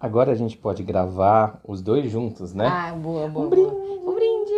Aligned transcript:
Agora 0.00 0.32
a 0.32 0.34
gente 0.34 0.56
pode 0.56 0.82
gravar 0.82 1.60
os 1.62 1.82
dois 1.82 2.10
juntos, 2.10 2.54
né? 2.54 2.66
Ah, 2.66 2.94
boa, 2.96 3.28
boa. 3.28 3.44
Um 3.44 3.50
brinde. 3.50 3.68
Um 3.68 4.14
brinde. 4.14 4.50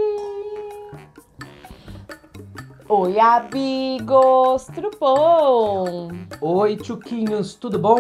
Oi, 2.89 3.19
amigos, 3.19 4.67
tudo 4.73 4.91
bom? 5.01 6.13
Oi, 6.41 6.79
Chuquinhos, 6.85 7.55
tudo 7.55 7.77
bom? 7.77 7.99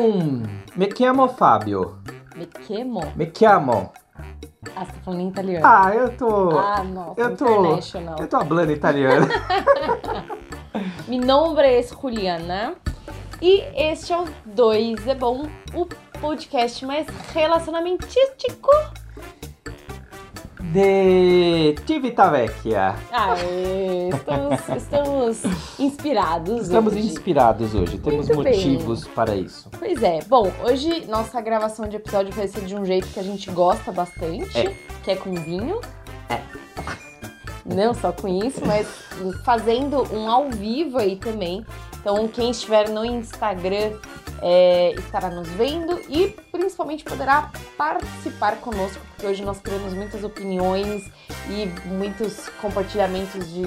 Me 0.77 0.89
chiamo 0.97 1.27
Fábio. 1.31 1.99
Me 2.37 2.47
queimo? 2.47 3.01
Me 3.17 3.29
chiamo. 3.37 3.93
Ah, 4.77 4.85
você 4.85 4.93
tá 4.93 5.01
falando 5.05 5.21
em 5.23 5.29
italiano. 5.29 5.67
Ah, 5.67 5.93
eu 5.93 6.17
tô. 6.17 6.51
Ah, 6.57 6.85
nossa, 6.85 7.21
eu 7.21 7.37
tô. 7.37 7.77
Eu 8.23 8.29
tô 8.29 8.45
falando 8.45 8.71
italiano. 8.71 9.27
Mi 11.09 11.19
nome 11.19 11.61
é 11.61 11.83
Juliana 11.83 12.77
e 13.41 13.65
este 13.75 14.13
é 14.13 14.21
o 14.21 14.27
Dois 14.47 15.05
é 15.09 15.17
Bom, 15.17 15.49
o 15.75 15.85
podcast 16.23 16.87
mais 16.87 17.05
relacionamentístico. 17.35 18.71
De 20.73 21.75
Civitavecchia. 21.85 22.95
Aê, 23.11 24.09
estamos, 24.09 24.61
estamos 24.77 25.43
inspirados 25.81 26.63
Estamos 26.63 26.93
hoje. 26.95 27.07
inspirados 27.09 27.75
hoje, 27.75 27.99
temos 27.99 28.29
Muito 28.29 28.43
bem. 28.45 28.55
motivos 28.55 29.07
para 29.09 29.35
isso. 29.35 29.69
Pois 29.77 30.01
é, 30.03 30.21
bom, 30.29 30.51
hoje 30.65 31.05
nossa 31.09 31.41
gravação 31.41 31.87
de 31.89 31.97
episódio 31.97 32.33
vai 32.33 32.47
ser 32.47 32.65
de 32.65 32.77
um 32.77 32.85
jeito 32.85 33.09
que 33.09 33.19
a 33.19 33.23
gente 33.25 33.51
gosta 33.51 33.91
bastante, 33.91 34.57
É. 34.57 34.73
que 35.03 35.11
é 35.11 35.17
com 35.17 35.35
vinho. 35.35 35.81
Não 37.67 37.93
só 37.95 38.13
com 38.13 38.29
isso, 38.29 38.61
mas 38.65 38.87
fazendo 39.45 40.03
um 40.15 40.31
ao 40.31 40.49
vivo 40.51 40.99
aí 40.99 41.17
também. 41.17 41.67
Então, 42.03 42.27
quem 42.27 42.51
estiver 42.51 42.89
no 42.89 43.05
Instagram 43.05 43.93
é, 44.43 44.93
estará 44.95 45.31
nos 45.31 45.49
vendo 45.51 46.01
e 46.09 46.37
principalmente 46.51 47.05
poderá 47.05 47.53
participar 47.79 48.57
conosco, 48.57 49.01
porque 49.11 49.25
hoje 49.25 49.45
nós 49.45 49.61
teremos 49.61 49.95
muitas 49.95 50.25
opiniões 50.25 51.09
e 51.49 51.67
muitos 51.87 52.49
compartilhamentos 52.61 53.53
de 53.53 53.63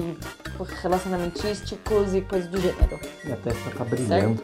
relacionamentísticos 0.82 2.14
e 2.14 2.20
coisas 2.20 2.50
do 2.50 2.60
gênero. 2.60 3.00
Minha 3.24 3.38
testa 3.38 3.70
tá 3.74 3.84
brilhando. 3.84 4.42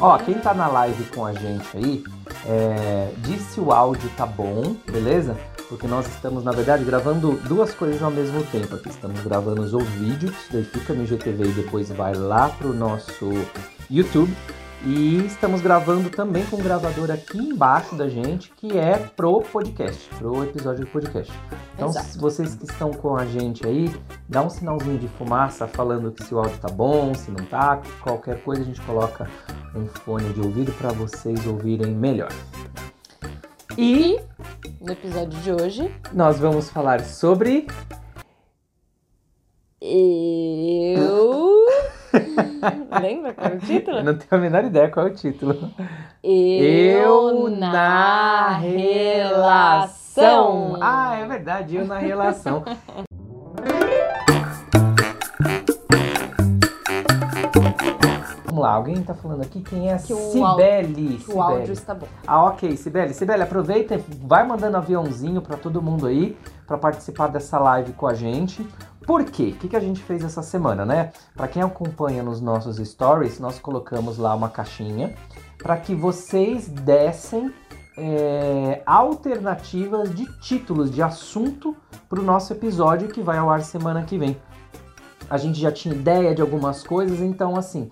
Ó, 0.00 0.16
quem 0.16 0.38
tá 0.38 0.54
na 0.54 0.66
live 0.68 1.04
com 1.10 1.26
a 1.26 1.34
gente 1.34 1.76
aí, 1.76 2.02
é, 2.46 3.12
diz 3.18 3.42
se 3.42 3.60
o 3.60 3.70
áudio 3.70 4.08
tá 4.16 4.24
bom, 4.24 4.74
beleza? 4.90 5.36
Porque 5.74 5.88
nós 5.88 6.06
estamos, 6.06 6.44
na 6.44 6.52
verdade, 6.52 6.84
gravando 6.84 7.32
duas 7.48 7.74
coisas 7.74 8.00
ao 8.00 8.10
mesmo 8.10 8.44
tempo 8.44 8.76
aqui. 8.76 8.90
Estamos 8.90 9.20
gravando 9.22 9.62
o 9.76 9.80
vídeo, 9.80 10.30
isso 10.30 10.52
daí 10.52 10.62
fica 10.62 10.94
no 10.94 11.02
IGTV 11.02 11.48
e 11.48 11.52
depois 11.52 11.88
vai 11.90 12.14
lá 12.14 12.48
pro 12.48 12.72
nosso 12.72 13.28
YouTube. 13.90 14.32
E 14.84 15.26
estamos 15.26 15.60
gravando 15.60 16.08
também 16.10 16.46
com 16.46 16.58
um 16.58 16.62
gravador 16.62 17.10
aqui 17.10 17.38
embaixo 17.38 17.96
da 17.96 18.08
gente, 18.08 18.52
que 18.56 18.78
é 18.78 18.98
pro 19.16 19.40
podcast, 19.40 20.08
pro 20.16 20.44
episódio 20.44 20.84
do 20.84 20.90
podcast. 20.92 21.32
Então, 21.74 21.88
Exato. 21.88 22.06
se 22.06 22.18
vocês 22.18 22.54
que 22.54 22.66
estão 22.70 22.92
com 22.92 23.16
a 23.16 23.26
gente 23.26 23.66
aí, 23.66 23.92
dá 24.28 24.42
um 24.42 24.50
sinalzinho 24.50 24.98
de 24.98 25.08
fumaça 25.08 25.66
falando 25.66 26.12
que 26.12 26.22
se 26.22 26.32
o 26.32 26.38
áudio 26.38 26.56
tá 26.58 26.68
bom, 26.68 27.12
se 27.14 27.32
não 27.32 27.44
tá, 27.46 27.82
qualquer 28.00 28.40
coisa 28.44 28.62
a 28.62 28.64
gente 28.64 28.80
coloca 28.82 29.28
um 29.74 29.86
fone 29.86 30.32
de 30.34 30.40
ouvido 30.40 30.70
para 30.78 30.92
vocês 30.92 31.44
ouvirem 31.44 31.90
melhor. 31.92 32.30
E 33.76 34.20
no 34.80 34.92
episódio 34.92 35.40
de 35.40 35.50
hoje, 35.50 35.92
Nós 36.12 36.38
vamos 36.38 36.70
falar 36.70 37.00
sobre 37.00 37.66
eu. 39.80 41.64
Lembra 43.02 43.34
qual 43.34 43.50
é 43.50 43.54
o 43.54 43.58
título? 43.58 43.98
Eu 43.98 44.04
não 44.04 44.16
tenho 44.16 44.28
a 44.30 44.38
menor 44.38 44.64
ideia 44.64 44.88
qual 44.88 45.08
é 45.08 45.10
o 45.10 45.14
título. 45.14 45.70
Eu 46.22 47.50
na 47.50 48.56
relação. 48.58 49.58
Ah, 50.80 51.16
é 51.16 51.26
verdade, 51.26 51.76
eu 51.76 51.84
na 51.84 51.98
relação. 51.98 52.64
lá, 58.64 58.72
alguém 58.72 59.02
tá 59.02 59.14
falando 59.14 59.42
aqui 59.42 59.60
quem 59.60 59.90
é 59.90 59.94
a 59.94 59.98
Que 59.98 60.12
o 60.12 60.16
Cibele. 60.16 61.24
O 61.28 61.40
áudio 61.40 61.58
Cibele. 61.58 61.72
está 61.72 61.94
bom. 61.94 62.06
Ah, 62.26 62.44
ok, 62.44 62.76
Sibeli. 62.76 63.14
Sibeli, 63.14 63.42
aproveita 63.42 63.94
e 63.94 64.04
vai 64.22 64.46
mandando 64.46 64.76
aviãozinho 64.76 65.40
pra 65.42 65.56
todo 65.56 65.80
mundo 65.82 66.06
aí 66.06 66.36
pra 66.66 66.78
participar 66.78 67.28
dessa 67.28 67.58
live 67.58 67.92
com 67.92 68.06
a 68.06 68.14
gente. 68.14 68.66
Por 69.06 69.22
quê? 69.24 69.52
O 69.54 69.58
que, 69.58 69.68
que 69.68 69.76
a 69.76 69.80
gente 69.80 70.02
fez 70.02 70.24
essa 70.24 70.42
semana, 70.42 70.86
né? 70.86 71.12
Pra 71.36 71.46
quem 71.46 71.62
acompanha 71.62 72.22
nos 72.22 72.40
nossos 72.40 72.76
stories, 72.76 73.38
nós 73.38 73.58
colocamos 73.58 74.16
lá 74.16 74.34
uma 74.34 74.48
caixinha 74.48 75.14
para 75.58 75.76
que 75.76 75.94
vocês 75.94 76.68
dessem 76.68 77.52
é, 77.96 78.82
alternativas 78.86 80.14
de 80.14 80.26
títulos 80.40 80.90
de 80.90 81.02
assunto 81.02 81.76
pro 82.08 82.22
nosso 82.22 82.52
episódio 82.52 83.08
que 83.08 83.20
vai 83.20 83.36
ao 83.36 83.50
ar 83.50 83.62
semana 83.62 84.02
que 84.02 84.16
vem. 84.16 84.36
A 85.28 85.36
gente 85.36 85.58
já 85.60 85.72
tinha 85.72 85.94
ideia 85.94 86.34
de 86.34 86.42
algumas 86.42 86.82
coisas, 86.82 87.20
então 87.20 87.56
assim, 87.56 87.90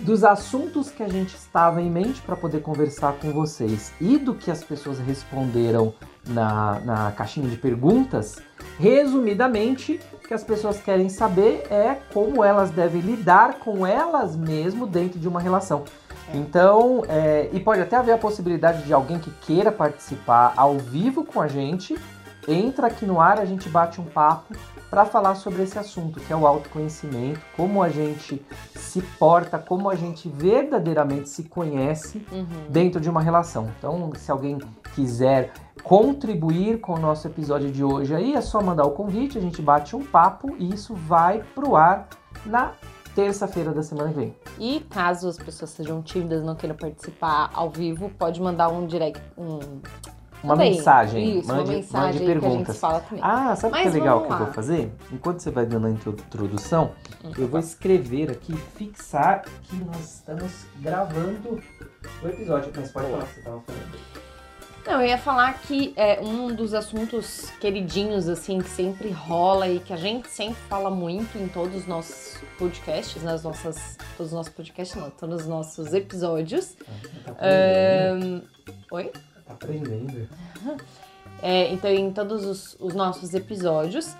dos 0.00 0.24
assuntos 0.24 0.90
que 0.90 1.02
a 1.02 1.08
gente 1.08 1.34
estava 1.34 1.82
em 1.82 1.90
mente 1.90 2.20
para 2.22 2.36
poder 2.36 2.60
conversar 2.62 3.14
com 3.14 3.32
vocês 3.32 3.92
e 4.00 4.16
do 4.16 4.34
que 4.34 4.50
as 4.50 4.62
pessoas 4.62 4.98
responderam 4.98 5.92
na, 6.26 6.80
na 6.80 7.12
caixinha 7.12 7.48
de 7.48 7.56
perguntas, 7.56 8.36
resumidamente, 8.78 9.98
o 10.12 10.18
que 10.18 10.34
as 10.34 10.44
pessoas 10.44 10.78
querem 10.80 11.08
saber 11.08 11.66
é 11.70 11.96
como 12.12 12.44
elas 12.44 12.70
devem 12.70 13.00
lidar 13.00 13.58
com 13.58 13.86
elas 13.86 14.36
mesmo 14.36 14.86
dentro 14.86 15.18
de 15.18 15.26
uma 15.26 15.40
relação. 15.40 15.84
Então, 16.34 17.02
é, 17.08 17.48
e 17.52 17.60
pode 17.60 17.80
até 17.80 17.96
haver 17.96 18.12
a 18.12 18.18
possibilidade 18.18 18.82
de 18.82 18.92
alguém 18.92 19.18
que 19.18 19.30
queira 19.40 19.72
participar 19.72 20.52
ao 20.56 20.78
vivo 20.78 21.24
com 21.24 21.40
a 21.40 21.48
gente, 21.48 21.96
entra 22.48 22.86
aqui 22.88 23.04
no 23.06 23.20
ar, 23.20 23.38
a 23.38 23.44
gente 23.44 23.68
bate 23.68 24.00
um 24.00 24.04
papo 24.04 24.54
para 24.90 25.04
falar 25.04 25.34
sobre 25.34 25.62
esse 25.62 25.78
assunto, 25.78 26.18
que 26.18 26.32
é 26.32 26.36
o 26.36 26.46
autoconhecimento, 26.46 27.40
como 27.54 27.82
a 27.82 27.90
gente 27.90 28.44
se 28.74 29.02
porta, 29.02 29.58
como 29.58 29.90
a 29.90 29.94
gente 29.94 30.28
verdadeiramente 30.30 31.28
se 31.28 31.44
conhece 31.44 32.24
Uhum. 32.32 32.46
dentro 32.70 32.98
de 33.00 33.10
uma 33.10 33.20
relação. 33.20 33.70
Então, 33.78 34.10
se 34.16 34.30
alguém 34.30 34.58
quiser 34.94 35.52
contribuir 35.82 36.80
com 36.80 36.94
o 36.94 36.98
nosso 36.98 37.26
episódio 37.26 37.70
de 37.70 37.84
hoje 37.84 38.14
aí, 38.14 38.34
é 38.34 38.40
só 38.40 38.62
mandar 38.62 38.84
o 38.86 38.92
convite, 38.92 39.36
a 39.36 39.40
gente 39.40 39.60
bate 39.60 39.94
um 39.94 40.02
papo 40.04 40.56
e 40.58 40.72
isso 40.72 40.94
vai 40.94 41.42
pro 41.54 41.76
ar 41.76 42.08
na 42.46 42.72
terça-feira 43.14 43.72
da 43.72 43.82
semana 43.82 44.10
que 44.10 44.16
vem. 44.16 44.34
E 44.58 44.80
caso 44.88 45.28
as 45.28 45.36
pessoas 45.36 45.70
sejam 45.70 46.00
tímidas 46.00 46.42
não 46.42 46.54
queiram 46.54 46.76
participar 46.76 47.50
ao 47.52 47.68
vivo, 47.68 48.10
pode 48.18 48.40
mandar 48.40 48.68
um 48.68 48.86
direct. 48.86 49.20
Um... 49.36 49.58
Uma 50.42 50.54
Também. 50.54 50.74
mensagem, 50.76 51.38
Isso, 51.40 51.48
mande, 51.48 51.62
uma 51.70 51.72
mensagem 51.76 52.04
mande 52.04 52.18
aí 52.18 52.24
que 52.24 52.30
a 52.30 52.34
gente 52.34 52.40
perguntas. 52.42 52.78
fala 52.78 53.00
também. 53.00 53.24
Ah, 53.24 53.56
sabe 53.56 53.76
o 53.78 53.82
que 53.82 53.88
é 53.88 53.90
legal 53.90 54.24
que 54.26 54.32
eu 54.32 54.38
vou 54.38 54.46
fazer? 54.48 54.92
Enquanto 55.12 55.40
você 55.40 55.50
vai 55.50 55.66
dando 55.66 55.86
a 55.88 55.90
intro- 55.90 56.12
introdução, 56.12 56.92
Hum, 57.24 57.32
eu 57.36 57.48
vou 57.48 57.58
escrever 57.58 58.30
aqui, 58.30 58.54
fixar 58.76 59.42
que 59.64 59.76
nós 59.84 60.14
estamos 60.14 60.52
gravando 60.76 61.60
o 62.22 62.28
episódio. 62.28 62.72
Mas 62.76 62.92
pode 62.92 63.06
falar 63.10 63.18
o 63.18 63.26
que 63.26 63.32
você 63.34 63.38
estava 63.40 63.60
falando. 63.62 63.98
Não, 64.86 65.02
eu 65.02 65.08
ia 65.08 65.18
falar 65.18 65.52
que 65.60 65.92
é 65.96 66.18
um 66.22 66.54
dos 66.54 66.72
assuntos 66.72 67.50
queridinhos, 67.60 68.26
assim, 68.28 68.58
que 68.60 68.70
sempre 68.70 69.10
rola 69.10 69.68
e 69.68 69.80
que 69.80 69.92
a 69.92 69.96
gente 69.96 70.28
sempre 70.30 70.56
fala 70.68 70.88
muito 70.88 71.36
em 71.36 71.46
todos 71.48 71.74
os 71.74 71.86
nossos 71.86 72.38
podcasts, 72.58 73.22
nas 73.22 73.42
nossas. 73.42 73.98
Todos 74.16 74.32
os 74.32 74.36
nossos 74.36 74.52
podcasts, 74.52 74.96
não, 74.98 75.10
todos 75.10 75.42
os 75.42 75.46
nossos 75.48 75.92
episódios. 75.92 76.74
Tá 77.24 77.32
aprendendo. 77.32 78.36
Ahn, 78.36 78.42
Oi? 78.92 79.12
Aprendendo. 79.48 80.28
É, 81.42 81.72
então, 81.72 81.90
em 81.90 82.12
todos 82.12 82.44
os, 82.44 82.76
os 82.80 82.94
nossos 82.94 83.32
episódios, 83.34 84.14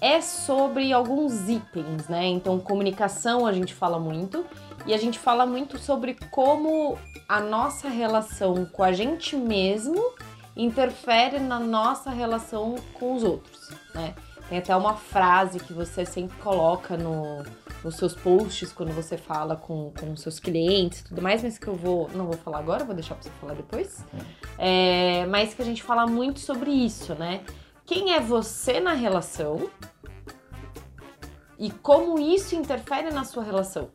é 0.00 0.20
sobre 0.20 0.92
alguns 0.92 1.48
itens, 1.48 2.08
né? 2.08 2.26
Então, 2.26 2.58
comunicação 2.58 3.46
a 3.46 3.52
gente 3.52 3.74
fala 3.74 3.98
muito 3.98 4.44
e 4.86 4.94
a 4.94 4.96
gente 4.96 5.18
fala 5.18 5.46
muito 5.46 5.78
sobre 5.78 6.14
como 6.30 6.98
a 7.28 7.40
nossa 7.40 7.88
relação 7.88 8.64
com 8.66 8.82
a 8.82 8.92
gente 8.92 9.36
mesmo 9.36 10.12
interfere 10.56 11.38
na 11.38 11.58
nossa 11.58 12.10
relação 12.10 12.74
com 12.94 13.14
os 13.14 13.22
outros, 13.22 13.70
né? 13.94 14.14
Tem 14.52 14.58
até 14.58 14.76
uma 14.76 14.94
frase 14.94 15.58
que 15.58 15.72
você 15.72 16.04
sempre 16.04 16.36
coloca 16.36 16.94
no, 16.94 17.42
nos 17.82 17.96
seus 17.96 18.14
posts 18.14 18.70
quando 18.70 18.92
você 18.92 19.16
fala 19.16 19.56
com, 19.56 19.90
com 19.98 20.14
seus 20.14 20.38
clientes 20.38 21.00
e 21.00 21.04
tudo 21.04 21.22
mais, 21.22 21.42
mas 21.42 21.56
que 21.56 21.66
eu 21.66 21.74
vou 21.74 22.10
não 22.14 22.26
vou 22.26 22.36
falar 22.36 22.58
agora, 22.58 22.84
vou 22.84 22.94
deixar 22.94 23.14
pra 23.14 23.22
você 23.22 23.30
falar 23.40 23.54
depois. 23.54 24.04
É, 24.58 25.24
mas 25.30 25.54
que 25.54 25.62
a 25.62 25.64
gente 25.64 25.82
fala 25.82 26.06
muito 26.06 26.38
sobre 26.38 26.70
isso, 26.70 27.14
né? 27.14 27.40
Quem 27.86 28.12
é 28.12 28.20
você 28.20 28.78
na 28.78 28.92
relação 28.92 29.70
e 31.58 31.70
como 31.70 32.18
isso 32.18 32.54
interfere 32.54 33.10
na 33.10 33.24
sua 33.24 33.42
relação. 33.42 33.88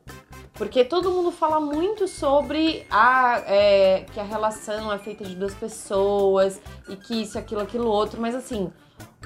Porque 0.56 0.84
todo 0.84 1.12
mundo 1.12 1.32
fala 1.32 1.60
muito 1.60 2.08
sobre 2.08 2.84
a, 2.90 3.44
é, 3.46 4.08
que 4.12 4.20
a 4.20 4.24
relação 4.24 4.92
é 4.92 4.98
feita 4.98 5.24
de 5.24 5.36
duas 5.36 5.54
pessoas 5.54 6.60
e 6.90 6.96
que 6.96 7.22
isso, 7.22 7.38
aquilo, 7.38 7.62
aquilo 7.62 7.88
outro, 7.88 8.20
mas 8.20 8.34
assim, 8.34 8.74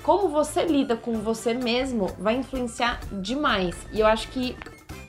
como 0.04 0.30
você 0.30 0.66
lida 0.66 0.96
com 0.96 1.20
você 1.20 1.54
mesmo 1.54 2.08
vai 2.18 2.36
influenciar 2.36 3.00
demais. 3.12 3.76
E 3.92 4.00
eu 4.00 4.08
acho 4.08 4.28
que 4.30 4.56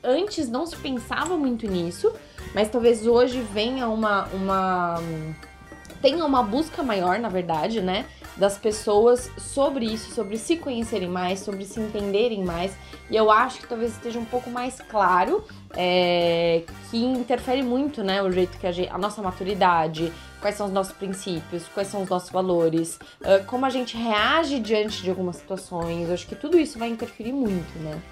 antes 0.03 0.49
não 0.49 0.67
se 0.67 0.77
pensava 0.77 1.37
muito 1.37 1.67
nisso, 1.67 2.13
mas 2.55 2.69
talvez 2.69 3.07
hoje 3.07 3.41
venha 3.41 3.89
uma, 3.89 4.27
uma, 4.35 4.97
tenha 6.01 6.25
uma 6.25 6.43
busca 6.43 6.83
maior, 6.83 7.19
na 7.19 7.29
verdade, 7.29 7.81
né? 7.81 8.05
Das 8.37 8.57
pessoas 8.57 9.31
sobre 9.39 9.85
isso, 9.85 10.15
sobre 10.15 10.39
se 10.39 10.57
conhecerem 10.57 11.09
mais, 11.09 11.41
sobre 11.41 11.65
se 11.65 11.79
entenderem 11.79 12.45
mais. 12.45 12.73
E 13.11 13.17
eu 13.17 13.31
acho 13.31 13.61
que 13.61 13.67
talvez 13.67 13.93
esteja 13.93 14.19
um 14.19 14.25
pouco 14.25 14.51
mais 14.51 14.81
claro 14.81 15.45
é, 15.75 16.63
que 16.91 17.03
interfere 17.03 17.63
muito, 17.63 18.03
né? 18.03 18.23
O 18.23 18.31
jeito 18.33 18.59
que 18.59 18.67
a, 18.67 18.73
gente, 18.73 18.91
a 18.91 18.99
nossa 18.99 19.23
maturidade, 19.23 20.13
quais 20.43 20.57
são 20.57 20.67
os 20.67 20.73
nossos 20.73 20.93
princípios, 20.93 21.69
quais 21.69 21.89
são 21.89 22.03
os 22.03 22.09
nossos 22.11 22.29
valores, 22.29 22.99
uh, 23.21 23.45
como 23.47 23.65
a 23.65 23.71
gente 23.71 23.97
reage 23.97 24.59
diante 24.59 25.03
de 25.03 25.09
algumas 25.09 25.37
situações. 25.37 26.09
Eu 26.09 26.15
acho 26.15 26.27
que 26.27 26.35
tudo 26.35 26.59
isso 26.59 26.79
vai 26.79 26.89
interferir 26.89 27.33
muito, 27.33 27.79
né? 27.79 28.03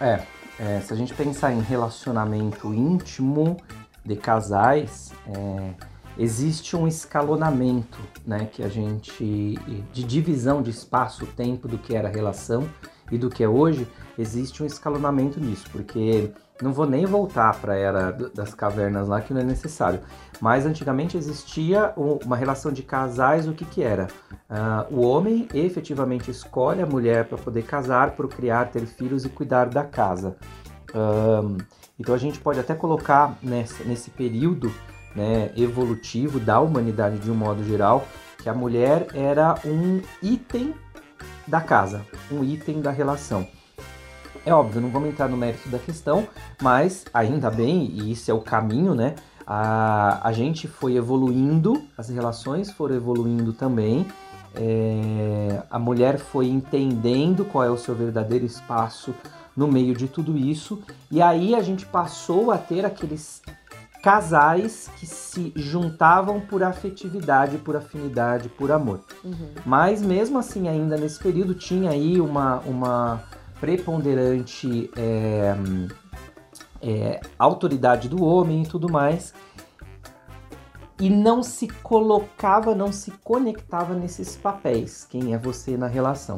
É, 0.00 0.22
é 0.58 0.80
se 0.80 0.92
a 0.92 0.96
gente 0.96 1.12
pensar 1.12 1.52
em 1.52 1.60
relacionamento 1.60 2.72
íntimo 2.72 3.58
de 4.04 4.16
casais, 4.16 5.12
é, 5.26 5.70
existe 6.16 6.76
um 6.76 6.86
escalonamento, 6.86 7.98
né, 8.24 8.48
que 8.52 8.62
a 8.62 8.68
gente 8.68 9.58
de 9.92 10.04
divisão 10.04 10.62
de 10.62 10.70
espaço-tempo 10.70 11.66
do 11.66 11.78
que 11.78 11.96
era 11.96 12.08
relação 12.08 12.68
e 13.10 13.18
do 13.18 13.28
que 13.28 13.42
é 13.42 13.48
hoje, 13.48 13.86
existe 14.16 14.62
um 14.62 14.66
escalonamento 14.66 15.40
nisso, 15.40 15.64
porque 15.72 16.30
não 16.62 16.72
vou 16.72 16.86
nem 16.86 17.04
voltar 17.04 17.58
para 17.60 17.72
a 17.72 17.76
era 17.76 18.12
das 18.12 18.54
cavernas 18.54 19.08
lá, 19.08 19.20
que 19.20 19.34
não 19.34 19.40
é 19.40 19.44
necessário. 19.44 20.00
Mas 20.40 20.64
antigamente 20.64 21.16
existia 21.16 21.92
uma 21.96 22.36
relação 22.36 22.70
de 22.72 22.82
casais, 22.82 23.48
o 23.48 23.52
que 23.52 23.64
que 23.64 23.82
era? 23.82 24.08
Uh, 24.48 24.94
o 24.94 25.06
homem 25.06 25.48
efetivamente 25.52 26.30
escolhe 26.30 26.80
a 26.80 26.86
mulher 26.86 27.24
para 27.24 27.38
poder 27.38 27.62
casar, 27.62 28.12
procriar, 28.12 28.70
ter 28.70 28.86
filhos 28.86 29.24
e 29.24 29.28
cuidar 29.28 29.66
da 29.66 29.84
casa. 29.84 30.36
Um, 30.94 31.58
então 31.98 32.14
a 32.14 32.18
gente 32.18 32.38
pode 32.38 32.60
até 32.60 32.74
colocar 32.74 33.36
nesse, 33.42 33.82
nesse 33.84 34.10
período 34.10 34.72
né, 35.14 35.52
evolutivo 35.56 36.38
da 36.38 36.60
humanidade 36.60 37.18
de 37.18 37.30
um 37.30 37.34
modo 37.34 37.64
geral, 37.64 38.06
que 38.42 38.48
a 38.48 38.54
mulher 38.54 39.08
era 39.14 39.54
um 39.64 40.00
item 40.22 40.74
da 41.46 41.60
casa, 41.60 42.04
um 42.30 42.44
item 42.44 42.80
da 42.80 42.90
relação. 42.90 43.46
É 44.46 44.52
óbvio, 44.52 44.80
não 44.80 44.90
vamos 44.90 45.08
entrar 45.08 45.28
no 45.28 45.36
mérito 45.36 45.68
da 45.68 45.78
questão, 45.78 46.28
mas 46.60 47.04
ainda 47.14 47.50
bem, 47.50 47.90
e 47.92 48.12
isso 48.12 48.30
é 48.30 48.34
o 48.34 48.40
caminho, 48.40 48.94
né? 48.94 49.14
A, 49.46 50.26
a 50.26 50.32
gente 50.32 50.68
foi 50.68 50.96
evoluindo, 50.96 51.82
as 51.96 52.08
relações 52.08 52.70
foram 52.70 52.94
evoluindo 52.94 53.52
também. 53.52 54.06
É, 54.54 55.62
a 55.70 55.78
mulher 55.78 56.18
foi 56.18 56.46
entendendo 56.46 57.44
qual 57.44 57.64
é 57.64 57.70
o 57.70 57.76
seu 57.76 57.94
verdadeiro 57.94 58.44
espaço 58.44 59.14
no 59.56 59.66
meio 59.66 59.94
de 59.94 60.08
tudo 60.08 60.36
isso, 60.36 60.82
e 61.10 61.22
aí 61.22 61.54
a 61.54 61.62
gente 61.62 61.86
passou 61.86 62.50
a 62.50 62.58
ter 62.58 62.84
aqueles 62.84 63.40
casais 64.02 64.90
que 64.98 65.06
se 65.06 65.52
juntavam 65.56 66.40
por 66.40 66.62
afetividade, 66.62 67.56
por 67.56 67.74
afinidade, 67.74 68.48
por 68.50 68.70
amor. 68.70 69.00
Uhum. 69.24 69.48
Mas 69.64 70.02
mesmo 70.02 70.38
assim, 70.38 70.68
ainda 70.68 70.96
nesse 70.96 71.18
período, 71.18 71.54
tinha 71.54 71.90
aí 71.90 72.20
uma, 72.20 72.58
uma 72.66 73.22
preponderante 73.64 74.90
é, 74.94 75.54
é, 76.82 77.20
autoridade 77.38 78.10
do 78.10 78.22
homem 78.22 78.62
e 78.62 78.66
tudo 78.66 78.92
mais, 78.92 79.32
e 81.00 81.08
não 81.08 81.42
se 81.42 81.66
colocava, 81.82 82.74
não 82.74 82.92
se 82.92 83.10
conectava 83.24 83.94
nesses 83.94 84.36
papéis, 84.36 85.06
quem 85.08 85.32
é 85.32 85.38
você 85.38 85.78
na 85.78 85.86
relação. 85.86 86.36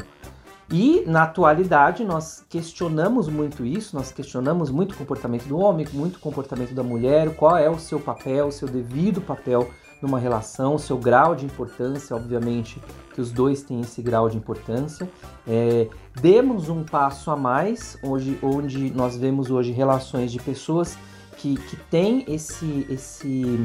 E 0.71 1.03
na 1.05 1.25
atualidade 1.25 2.05
nós 2.05 2.45
questionamos 2.49 3.29
muito 3.29 3.65
isso, 3.65 3.97
nós 3.97 4.13
questionamos 4.13 4.71
muito 4.71 4.93
o 4.93 4.97
comportamento 4.97 5.47
do 5.47 5.59
homem, 5.59 5.85
muito 5.93 6.17
o 6.17 6.21
comportamento 6.21 6.75
da 6.75 6.85
mulher, 6.85 7.35
qual 7.35 7.57
é 7.57 7.69
o 7.69 7.79
seu 7.79 7.99
papel, 7.99 8.47
o 8.47 8.53
seu 8.53 8.69
devido 8.69 9.21
papel 9.21 9.69
numa 10.01 10.21
relação, 10.21 10.77
o 10.77 10.79
seu 10.79 10.97
grau 10.97 11.35
de 11.35 11.45
importância, 11.45 12.15
obviamente 12.15 12.81
que 13.17 13.21
os 13.23 13.33
dois 13.33 13.63
têm 13.63 13.81
esse 13.81 14.03
grau 14.03 14.29
de 14.29 14.37
importância. 14.37 15.09
É, 15.49 15.89
demos 16.21 16.69
um 16.69 16.85
passo 16.85 17.31
a 17.31 17.37
mais, 17.37 17.99
hoje, 18.03 18.39
onde 18.43 18.91
nós 18.91 19.17
vemos 19.17 19.51
hoje 19.51 19.73
relações 19.73 20.31
de 20.31 20.39
pessoas 20.39 20.99
que, 21.39 21.57
que 21.57 21.77
têm 21.91 22.27
esse, 22.29 22.87
esse, 22.91 23.59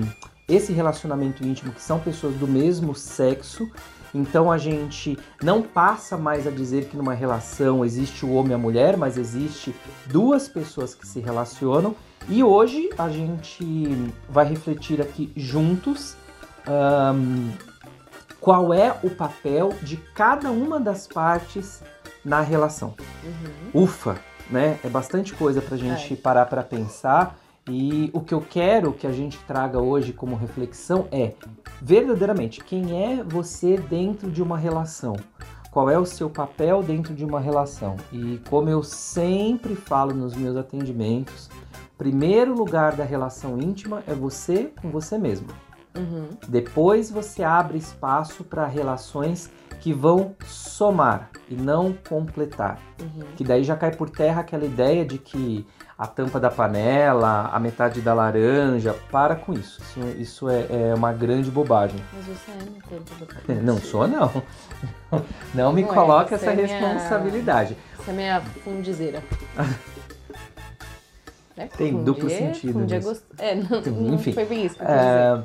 esse 0.47 0.71
relacionamento 0.71 1.45
íntimo, 1.45 1.73
que 1.73 1.81
são 1.81 1.99
pessoas 1.99 2.33
do 2.35 2.47
mesmo 2.47 2.95
sexo. 2.95 3.69
Então 4.15 4.49
a 4.49 4.57
gente 4.57 5.19
não 5.43 5.61
passa 5.61 6.17
mais 6.17 6.47
a 6.47 6.51
dizer 6.51 6.85
que 6.85 6.95
numa 6.95 7.13
relação 7.13 7.83
existe 7.83 8.25
o 8.25 8.31
homem 8.31 8.53
e 8.53 8.55
a 8.55 8.57
mulher, 8.57 8.95
mas 8.95 9.17
existe 9.17 9.75
duas 10.05 10.47
pessoas 10.47 10.95
que 10.95 11.05
se 11.05 11.19
relacionam. 11.19 11.93
E 12.29 12.41
hoje 12.41 12.89
a 12.97 13.09
gente 13.09 13.65
vai 14.29 14.47
refletir 14.47 15.01
aqui 15.01 15.29
juntos 15.35 16.15
um, 16.67 17.70
qual 18.41 18.73
é 18.73 18.93
o 19.03 19.09
papel 19.11 19.69
de 19.83 19.95
cada 19.95 20.51
uma 20.51 20.79
das 20.79 21.07
partes 21.07 21.83
na 22.25 22.41
relação. 22.41 22.95
Uhum. 23.23 23.83
Ufa, 23.83 24.17
né? 24.49 24.79
É 24.83 24.89
bastante 24.89 25.33
coisa 25.33 25.61
pra 25.61 25.77
gente 25.77 26.13
é. 26.13 26.17
parar 26.17 26.47
para 26.47 26.63
pensar. 26.63 27.37
E 27.69 28.09
o 28.11 28.19
que 28.19 28.33
eu 28.33 28.41
quero 28.41 28.91
que 28.91 29.05
a 29.05 29.11
gente 29.11 29.37
traga 29.39 29.79
hoje 29.79 30.11
como 30.11 30.35
reflexão 30.35 31.07
é 31.11 31.33
verdadeiramente 31.79 32.63
quem 32.63 33.03
é 33.03 33.23
você 33.23 33.77
dentro 33.77 34.31
de 34.31 34.41
uma 34.41 34.57
relação. 34.57 35.15
Qual 35.69 35.89
é 35.89 35.97
o 35.97 36.05
seu 36.05 36.29
papel 36.29 36.81
dentro 36.81 37.13
de 37.13 37.23
uma 37.23 37.39
relação? 37.39 37.95
E 38.11 38.41
como 38.49 38.67
eu 38.67 38.83
sempre 38.83 39.75
falo 39.75 40.13
nos 40.13 40.35
meus 40.35 40.57
atendimentos, 40.57 41.49
primeiro 41.97 42.53
lugar 42.53 42.95
da 42.95 43.03
relação 43.03 43.57
íntima 43.59 44.03
é 44.07 44.13
você 44.13 44.71
com 44.81 44.89
você 44.89 45.17
mesmo. 45.17 45.47
Uhum. 45.97 46.29
Depois 46.47 47.11
você 47.11 47.43
abre 47.43 47.77
espaço 47.77 48.43
para 48.43 48.65
relações 48.65 49.49
que 49.79 49.91
vão 49.91 50.35
somar 50.45 51.29
e 51.49 51.55
não 51.55 51.93
completar. 52.07 52.79
Uhum. 53.01 53.25
Que 53.35 53.43
daí 53.43 53.63
já 53.63 53.75
cai 53.75 53.91
por 53.91 54.09
terra 54.09 54.41
aquela 54.41 54.63
ideia 54.63 55.03
de 55.03 55.17
que 55.17 55.65
a 55.97 56.07
tampa 56.07 56.39
da 56.39 56.49
panela, 56.49 57.49
a 57.51 57.59
metade 57.59 58.01
da 58.01 58.13
laranja, 58.13 58.95
para 59.11 59.35
com 59.35 59.53
isso. 59.53 59.81
Isso, 59.81 59.99
isso 60.17 60.49
é, 60.49 60.65
é, 60.69 60.93
uma 60.95 61.11
grande 61.11 61.51
bobagem. 61.51 61.99
Mas 62.13 62.25
você 62.25 62.51
é 62.51 62.97
tampa 62.97 63.15
da 63.19 63.41
panela. 63.41 63.61
Não 63.65 63.77
sou, 63.77 64.07
não. 64.07 64.31
Não 65.53 65.73
me 65.73 65.81
não 65.83 65.93
coloque 65.93 66.33
é, 66.33 66.37
essa 66.37 66.51
é 66.51 66.55
responsabilidade. 66.55 67.75
Minha, 67.75 68.01
essa 68.01 68.11
é 68.11 68.13
minha 68.13 68.41
fundizeira. 68.63 69.23
É, 71.57 71.65
Tem 71.65 71.91
fundir, 71.91 72.05
duplo 72.05 72.29
sentido. 72.29 72.73
Fundir 72.73 72.97
é 72.97 72.99
gost... 73.01 73.23
É, 73.37 73.55
não, 73.55 73.79
Enfim, 74.15 74.29
não 74.29 74.33
foi 74.33 74.45
bem 74.45 74.65
isso 74.65 74.75
que 74.77 74.81
eu 74.81 74.87
é, 74.87 75.43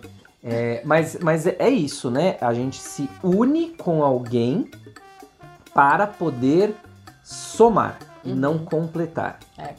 é, 0.49 0.81
mas, 0.85 1.19
mas 1.21 1.45
é 1.45 1.69
isso, 1.69 2.09
né? 2.09 2.37
A 2.41 2.55
gente 2.55 2.77
se 2.77 3.11
une 3.21 3.71
com 3.71 4.05
alguém 4.05 4.71
para 5.75 6.07
poder 6.07 6.73
somar 7.25 7.99
uhum. 8.25 8.31
e 8.31 8.35
não 8.35 8.59
completar. 8.59 9.41
É. 9.59 9.75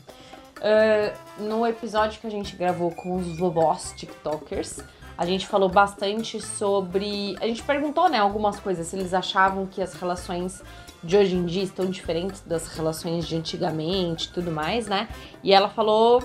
Uh, 0.58 1.44
no 1.44 1.66
episódio 1.66 2.20
que 2.20 2.28
a 2.28 2.30
gente 2.30 2.56
gravou 2.58 2.92
com 2.92 3.16
os 3.16 3.38
vovós 3.38 3.94
TikTokers, 3.96 4.80
a 5.18 5.26
gente 5.26 5.48
falou 5.48 5.70
bastante 5.70 6.42
sobre. 6.42 7.38
A 7.40 7.48
gente 7.48 7.64
perguntou, 7.64 8.10
né, 8.10 8.18
algumas 8.18 8.60
coisas, 8.60 8.88
se 8.88 8.96
eles 8.98 9.14
achavam 9.14 9.66
que 9.66 9.82
as 9.82 9.94
relações 9.94 10.62
de 11.02 11.16
hoje 11.16 11.36
em 11.36 11.46
dia 11.46 11.64
estão 11.64 11.86
diferentes 11.86 12.42
das 12.42 12.68
relações 12.68 13.26
de 13.26 13.38
antigamente 13.38 14.34
tudo 14.34 14.52
mais, 14.52 14.88
né? 14.88 15.08
E 15.42 15.54
ela 15.54 15.70
falou. 15.70 16.22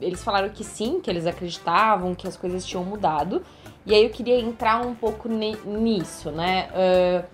Eles 0.00 0.22
falaram 0.22 0.48
que 0.48 0.64
sim, 0.64 1.00
que 1.00 1.08
eles 1.08 1.26
acreditavam 1.26 2.12
que 2.14 2.26
as 2.26 2.36
coisas 2.36 2.66
tinham 2.66 2.84
mudado. 2.84 3.42
E 3.86 3.94
aí 3.94 4.04
eu 4.04 4.10
queria 4.10 4.38
entrar 4.38 4.84
um 4.84 4.94
pouco 4.94 5.28
nisso, 5.28 6.30
né? 6.30 6.68
Uh, 6.70 7.24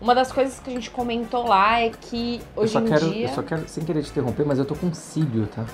uma 0.00 0.14
das 0.14 0.30
coisas 0.30 0.60
que 0.60 0.70
a 0.70 0.72
gente 0.72 0.90
comentou 0.90 1.46
lá 1.46 1.80
é 1.80 1.90
que 1.90 2.40
hoje 2.54 2.76
eu 2.76 2.82
em 2.82 2.84
quero, 2.84 3.10
dia. 3.10 3.28
Eu 3.28 3.34
só 3.34 3.42
quero, 3.42 3.68
sem 3.68 3.84
querer 3.84 4.02
te 4.02 4.10
interromper, 4.10 4.46
mas 4.46 4.58
eu 4.58 4.64
tô 4.64 4.76
com 4.76 4.94
cílio, 4.94 5.46
tá? 5.48 5.64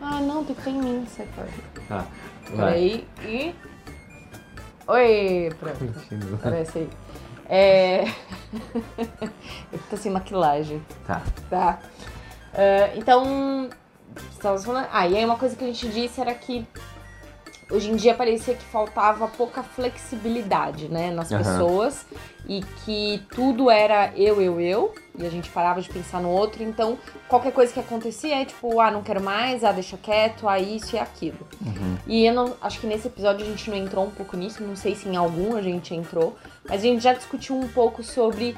Ah, 0.00 0.20
não, 0.20 0.44
tem 0.44 0.54
que 0.54 0.62
ter 0.62 0.70
em 0.70 0.80
mim, 0.80 1.06
você 1.06 1.26
pode. 1.34 1.86
Tá. 1.88 2.06
Vai. 2.54 2.74
Aí 2.74 3.08
e. 3.22 3.54
Oi, 4.86 5.52
pronto. 5.58 5.78
Parece 6.42 6.78
aí. 6.78 6.88
É. 7.48 8.04
eu 9.72 9.78
tô 9.90 9.96
sem 9.96 10.12
maquilagem. 10.12 10.82
Tá. 11.06 11.22
Tá. 11.48 11.78
Uh, 12.52 12.98
então. 12.98 13.70
Falando. 14.40 14.86
Ah, 14.92 15.06
e 15.08 15.16
aí 15.16 15.24
uma 15.24 15.36
coisa 15.36 15.56
que 15.56 15.64
a 15.64 15.66
gente 15.66 15.88
disse 15.88 16.20
era 16.20 16.34
que 16.34 16.66
hoje 17.70 17.90
em 17.90 17.96
dia 17.96 18.14
parecia 18.14 18.54
que 18.54 18.64
faltava 18.64 19.28
pouca 19.28 19.62
flexibilidade, 19.62 20.88
né, 20.88 21.10
nas 21.10 21.30
uhum. 21.30 21.38
pessoas 21.38 22.06
e 22.48 22.62
que 22.84 23.22
tudo 23.30 23.70
era 23.70 24.12
eu, 24.16 24.40
eu, 24.40 24.60
eu 24.60 24.94
e 25.18 25.26
a 25.26 25.30
gente 25.30 25.50
parava 25.50 25.80
de 25.80 25.88
pensar 25.88 26.20
no 26.20 26.30
outro. 26.30 26.62
Então, 26.62 26.96
qualquer 27.28 27.52
coisa 27.52 27.72
que 27.72 27.80
acontecia 27.80 28.40
é 28.40 28.44
tipo, 28.44 28.80
ah, 28.80 28.90
não 28.90 29.02
quero 29.02 29.22
mais, 29.22 29.64
ah, 29.64 29.72
deixa 29.72 29.96
quieto, 29.96 30.48
ah, 30.48 30.58
isso 30.58 30.96
e 30.96 30.98
aquilo. 30.98 31.46
Uhum. 31.60 31.98
E 32.06 32.24
eu 32.24 32.32
não, 32.32 32.54
acho 32.62 32.80
que 32.80 32.86
nesse 32.86 33.08
episódio 33.08 33.44
a 33.44 33.48
gente 33.48 33.68
não 33.68 33.76
entrou 33.76 34.06
um 34.06 34.10
pouco 34.10 34.36
nisso, 34.36 34.62
não 34.62 34.76
sei 34.76 34.94
se 34.94 35.08
em 35.08 35.16
algum 35.16 35.56
a 35.56 35.62
gente 35.62 35.94
entrou, 35.94 36.36
mas 36.64 36.80
a 36.80 36.84
gente 36.84 37.02
já 37.02 37.12
discutiu 37.12 37.56
um 37.56 37.68
pouco 37.68 38.02
sobre 38.02 38.56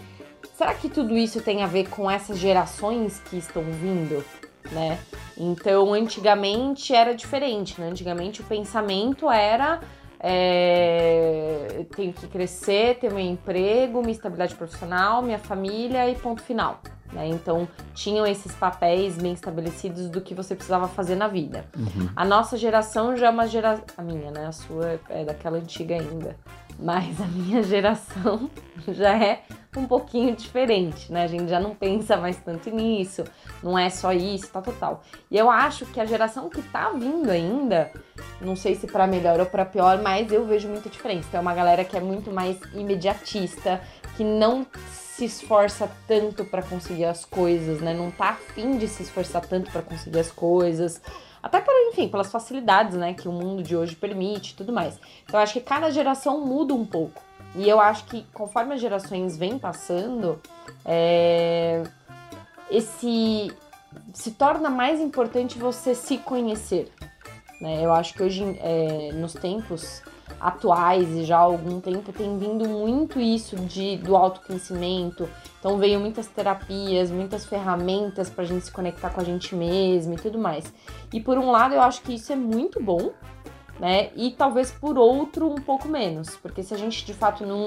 será 0.56 0.74
que 0.74 0.88
tudo 0.88 1.16
isso 1.16 1.40
tem 1.40 1.62
a 1.62 1.66
ver 1.66 1.88
com 1.88 2.10
essas 2.10 2.38
gerações 2.38 3.20
que 3.30 3.38
estão 3.38 3.62
vindo? 3.62 4.22
Né? 4.70 4.98
Então, 5.36 5.92
antigamente 5.92 6.94
era 6.94 7.14
diferente, 7.14 7.80
né? 7.80 7.88
Antigamente 7.88 8.40
o 8.40 8.44
pensamento 8.44 9.30
era 9.30 9.80
é, 10.22 11.86
tenho 11.96 12.12
que 12.12 12.26
crescer, 12.26 12.98
ter 12.98 13.10
meu 13.10 13.20
emprego, 13.20 14.00
minha 14.00 14.12
estabilidade 14.12 14.54
profissional, 14.54 15.22
minha 15.22 15.38
família 15.38 16.10
e 16.10 16.14
ponto 16.14 16.42
final. 16.42 16.80
Né? 17.10 17.28
Então, 17.28 17.66
tinham 17.94 18.26
esses 18.26 18.54
papéis 18.54 19.16
bem 19.16 19.32
estabelecidos 19.32 20.08
do 20.08 20.20
que 20.20 20.34
você 20.34 20.54
precisava 20.54 20.86
fazer 20.86 21.16
na 21.16 21.26
vida. 21.26 21.64
Uhum. 21.76 22.08
A 22.14 22.24
nossa 22.24 22.56
geração 22.56 23.16
já 23.16 23.28
é 23.28 23.30
uma 23.30 23.48
geração. 23.48 23.84
A 23.96 24.02
minha, 24.02 24.30
né? 24.30 24.46
A 24.46 24.52
sua 24.52 25.00
é 25.08 25.24
daquela 25.24 25.56
antiga 25.56 25.94
ainda. 25.94 26.36
Mas 26.78 27.20
a 27.20 27.26
minha 27.26 27.62
geração 27.64 28.50
já 28.88 29.16
é 29.16 29.42
um 29.76 29.86
pouquinho 29.86 30.34
diferente, 30.34 31.12
né? 31.12 31.22
A 31.22 31.26
gente 31.28 31.48
já 31.48 31.60
não 31.60 31.74
pensa 31.74 32.16
mais 32.16 32.36
tanto 32.38 32.70
nisso, 32.70 33.24
não 33.62 33.78
é 33.78 33.88
só 33.88 34.12
isso, 34.12 34.48
tal, 34.52 34.62
total. 34.62 35.02
E 35.30 35.36
eu 35.36 35.48
acho 35.48 35.86
que 35.86 36.00
a 36.00 36.04
geração 36.04 36.48
que 36.48 36.60
tá 36.60 36.90
vindo 36.90 37.30
ainda, 37.30 37.92
não 38.40 38.56
sei 38.56 38.74
se 38.74 38.88
para 38.88 39.06
melhor 39.06 39.38
ou 39.38 39.46
para 39.46 39.64
pior, 39.64 40.02
mas 40.02 40.32
eu 40.32 40.44
vejo 40.44 40.68
muita 40.68 40.88
diferença. 40.88 41.28
Tem 41.30 41.40
uma 41.40 41.54
galera 41.54 41.84
que 41.84 41.96
é 41.96 42.00
muito 42.00 42.32
mais 42.32 42.58
imediatista, 42.74 43.80
que 44.16 44.24
não 44.24 44.66
se 44.90 45.24
esforça 45.24 45.88
tanto 46.08 46.44
para 46.44 46.62
conseguir 46.62 47.04
as 47.04 47.24
coisas, 47.24 47.80
né? 47.80 47.94
Não 47.94 48.10
tá 48.10 48.30
afim 48.30 48.76
de 48.76 48.88
se 48.88 49.04
esforçar 49.04 49.42
tanto 49.46 49.70
para 49.70 49.82
conseguir 49.82 50.18
as 50.18 50.32
coisas. 50.32 51.00
Até 51.42 51.60
por, 51.60 51.72
enfim, 51.90 52.08
pelas 52.08 52.30
facilidades, 52.30 52.96
né, 52.96 53.14
que 53.14 53.26
o 53.26 53.32
mundo 53.32 53.62
de 53.62 53.74
hoje 53.74 53.96
permite 53.96 54.50
e 54.50 54.54
tudo 54.54 54.72
mais. 54.72 54.98
Então, 55.24 55.40
eu 55.40 55.42
acho 55.44 55.54
que 55.54 55.60
cada 55.60 55.90
geração 55.90 56.44
muda 56.44 56.74
um 56.74 56.84
pouco. 56.84 57.29
E 57.54 57.68
eu 57.68 57.80
acho 57.80 58.04
que 58.04 58.24
conforme 58.32 58.74
as 58.74 58.80
gerações 58.80 59.36
vêm 59.36 59.58
passando, 59.58 60.40
é, 60.84 61.82
esse 62.70 63.52
se 64.12 64.30
torna 64.32 64.70
mais 64.70 65.00
importante 65.00 65.58
você 65.58 65.94
se 65.94 66.18
conhecer. 66.18 66.92
Né? 67.60 67.84
Eu 67.84 67.92
acho 67.92 68.14
que 68.14 68.22
hoje, 68.22 68.44
é, 68.60 69.10
nos 69.12 69.32
tempos 69.32 70.02
atuais 70.40 71.08
e 71.10 71.24
já 71.24 71.36
há 71.36 71.40
algum 71.40 71.80
tempo, 71.80 72.12
tem 72.12 72.38
vindo 72.38 72.68
muito 72.68 73.20
isso 73.20 73.56
de, 73.56 73.96
do 73.98 74.16
autoconhecimento. 74.16 75.28
Então 75.58 75.76
veio 75.76 76.00
muitas 76.00 76.26
terapias, 76.26 77.10
muitas 77.10 77.44
ferramentas 77.44 78.30
para 78.30 78.44
a 78.44 78.46
gente 78.46 78.64
se 78.64 78.72
conectar 78.72 79.10
com 79.10 79.20
a 79.20 79.24
gente 79.24 79.54
mesmo 79.54 80.14
e 80.14 80.16
tudo 80.16 80.38
mais. 80.38 80.72
E 81.12 81.20
por 81.20 81.36
um 81.36 81.50
lado 81.50 81.74
eu 81.74 81.82
acho 81.82 82.00
que 82.02 82.14
isso 82.14 82.32
é 82.32 82.36
muito 82.36 82.82
bom, 82.82 83.10
né? 83.80 84.10
E 84.14 84.30
talvez 84.30 84.70
por 84.70 84.98
outro 84.98 85.50
um 85.50 85.60
pouco 85.60 85.88
menos, 85.88 86.36
porque 86.36 86.62
se 86.62 86.74
a 86.74 86.76
gente 86.76 87.04
de 87.04 87.14
fato 87.14 87.46
não 87.46 87.66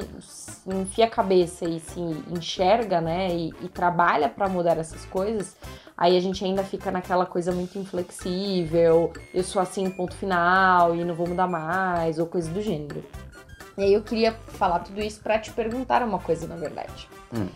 enfia 0.80 1.06
a 1.06 1.10
cabeça 1.10 1.66
e 1.66 1.80
se 1.80 2.00
enxerga, 2.30 3.02
né, 3.02 3.36
e, 3.36 3.50
e 3.62 3.68
trabalha 3.68 4.30
para 4.30 4.48
mudar 4.48 4.78
essas 4.78 5.04
coisas, 5.06 5.58
aí 5.98 6.16
a 6.16 6.22
gente 6.22 6.46
ainda 6.46 6.64
fica 6.64 6.92
naquela 6.92 7.26
coisa 7.26 7.52
muito 7.52 7.80
inflexível, 7.80 9.12
eu 9.34 9.44
sou 9.44 9.60
assim, 9.60 9.90
ponto 9.90 10.16
final, 10.16 10.96
e 10.96 11.04
não 11.04 11.16
vou 11.16 11.28
mudar 11.28 11.48
mais, 11.48 12.20
ou 12.20 12.28
coisa 12.28 12.50
do 12.52 12.62
gênero. 12.62 13.04
E 13.76 13.82
aí 13.82 13.94
eu 13.94 14.04
queria 14.04 14.34
falar 14.50 14.80
tudo 14.80 15.02
isso 15.02 15.20
para 15.20 15.40
te 15.40 15.52
perguntar 15.52 16.04
uma 16.04 16.20
coisa, 16.20 16.46
na 16.48 16.56
verdade. 16.56 17.10
Hum. 17.36 17.48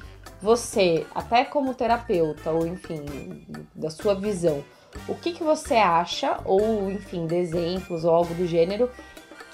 Você, 0.41 1.05
até 1.13 1.45
como 1.45 1.75
terapeuta, 1.75 2.49
ou 2.49 2.65
enfim, 2.65 3.45
da 3.75 3.91
sua 3.91 4.15
visão, 4.15 4.63
o 5.07 5.15
que, 5.15 5.33
que 5.33 5.43
você 5.43 5.75
acha, 5.75 6.39
ou 6.45 6.89
enfim, 6.91 7.27
de 7.27 7.35
exemplos 7.35 8.03
ou 8.03 8.11
algo 8.11 8.33
do 8.33 8.47
gênero, 8.47 8.89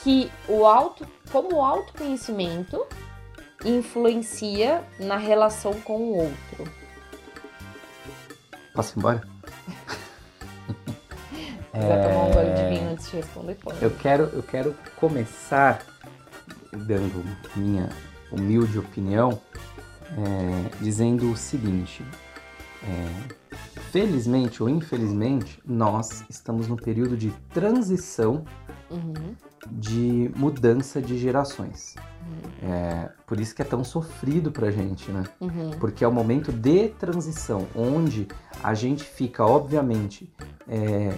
que 0.04 0.32
o 0.48 0.66
auto, 0.66 1.08
como 1.32 1.56
o 1.56 1.62
autoconhecimento 1.62 2.86
influencia 3.66 4.84
na 5.00 5.18
relação 5.18 5.74
com 5.82 5.98
o 5.98 6.18
outro? 6.18 6.74
Posso 8.74 8.98
ir 8.98 9.00
embora? 9.00 9.24
Quiser 11.74 12.04
tomar 12.04 12.24
um 12.26 12.32
gole 12.32 12.54
de 12.54 12.70
vinho 12.70 12.92
antes 12.92 13.10
de 13.10 13.18
responder, 13.18 13.56
pode. 13.56 13.82
Eu 13.82 13.92
quero, 13.92 14.24
eu 14.34 14.44
quero 14.44 14.76
começar 14.98 15.84
dando 16.72 17.24
minha 17.56 17.90
humilde 18.32 18.78
opinião, 18.78 19.40
é, 20.12 20.70
dizendo 20.82 21.32
o 21.32 21.38
seguinte: 21.38 22.04
é, 22.84 23.73
felizmente 23.94 24.64
ou 24.64 24.68
infelizmente, 24.68 25.62
nós 25.64 26.24
estamos 26.28 26.68
no 26.68 26.76
período 26.76 27.16
de 27.16 27.30
transição 27.54 28.44
Uhum, 28.90 29.36
de 29.72 30.32
mudança 30.36 31.00
de 31.00 31.16
gerações. 31.18 31.96
uhum, 32.26 32.70
É, 32.72 33.12
por 33.28 33.40
isso 33.40 33.54
que 33.56 33.62
é 33.62 33.66
tão 33.66 33.84
sofrido 33.84 34.52
pra 34.52 34.72
gente, 34.72 35.12
né? 35.12 35.24
uhum, 35.40 35.70
Porque 35.80 36.04
é 36.04 36.08
o 36.08 36.12
momento 36.12 36.52
de 36.52 36.90
transição, 36.90 37.68
onde 37.76 38.28
a 38.64 38.74
gente 38.74 39.04
fica, 39.04 39.46
obviamente, 39.46 40.34
é, 40.68 41.16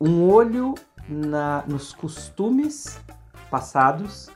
um 0.00 0.28
olho 0.28 0.74
na, 1.08 1.62
nos 1.66 1.92
costumes 1.92 2.98
passados 3.50 4.30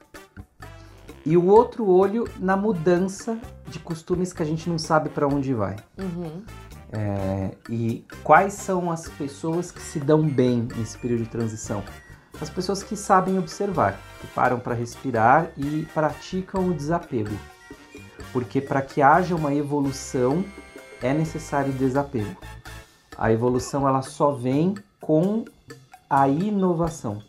e 1.26 1.36
o 1.36 1.46
outro 1.46 1.86
olho 1.88 2.24
na 2.38 2.56
mudança 2.56 3.36
de 3.66 3.78
costumes 3.80 4.32
que 4.32 4.42
a 4.42 4.46
gente 4.46 4.68
não 4.70 4.78
sabe 4.78 5.08
para 5.10 5.26
onde 5.26 5.52
vai. 5.54 5.76
uhum, 5.98 6.42
É, 6.90 7.50
e 7.68 8.04
quais 8.22 8.54
são 8.54 8.90
as 8.90 9.08
pessoas 9.08 9.70
que 9.70 9.80
se 9.80 10.00
dão 10.00 10.22
bem 10.22 10.68
nesse 10.76 10.96
período 10.98 11.24
de 11.24 11.28
transição? 11.28 11.82
As 12.40 12.48
pessoas 12.48 12.82
que 12.82 12.96
sabem 12.96 13.38
observar, 13.38 13.98
que 14.20 14.26
param 14.28 14.58
para 14.60 14.74
respirar 14.74 15.50
e 15.56 15.86
praticam 15.92 16.68
o 16.68 16.74
desapego. 16.74 17.36
Porque 18.32 18.60
para 18.60 18.80
que 18.80 19.02
haja 19.02 19.34
uma 19.34 19.54
evolução 19.54 20.44
é 21.02 21.12
necessário 21.12 21.72
desapego. 21.72 22.36
A 23.16 23.32
evolução 23.32 23.88
ela 23.88 24.02
só 24.02 24.30
vem 24.32 24.74
com 25.00 25.44
a 26.08 26.28
inovação. 26.28 27.22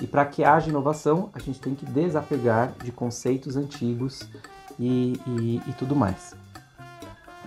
E 0.00 0.06
para 0.06 0.24
que 0.26 0.44
haja 0.44 0.68
inovação, 0.68 1.30
a 1.32 1.38
gente 1.38 1.60
tem 1.60 1.74
que 1.74 1.86
desapegar 1.86 2.72
de 2.82 2.92
conceitos 2.92 3.56
antigos 3.56 4.28
e, 4.78 5.20
e, 5.26 5.62
e 5.66 5.72
tudo 5.78 5.96
mais. 5.96 6.34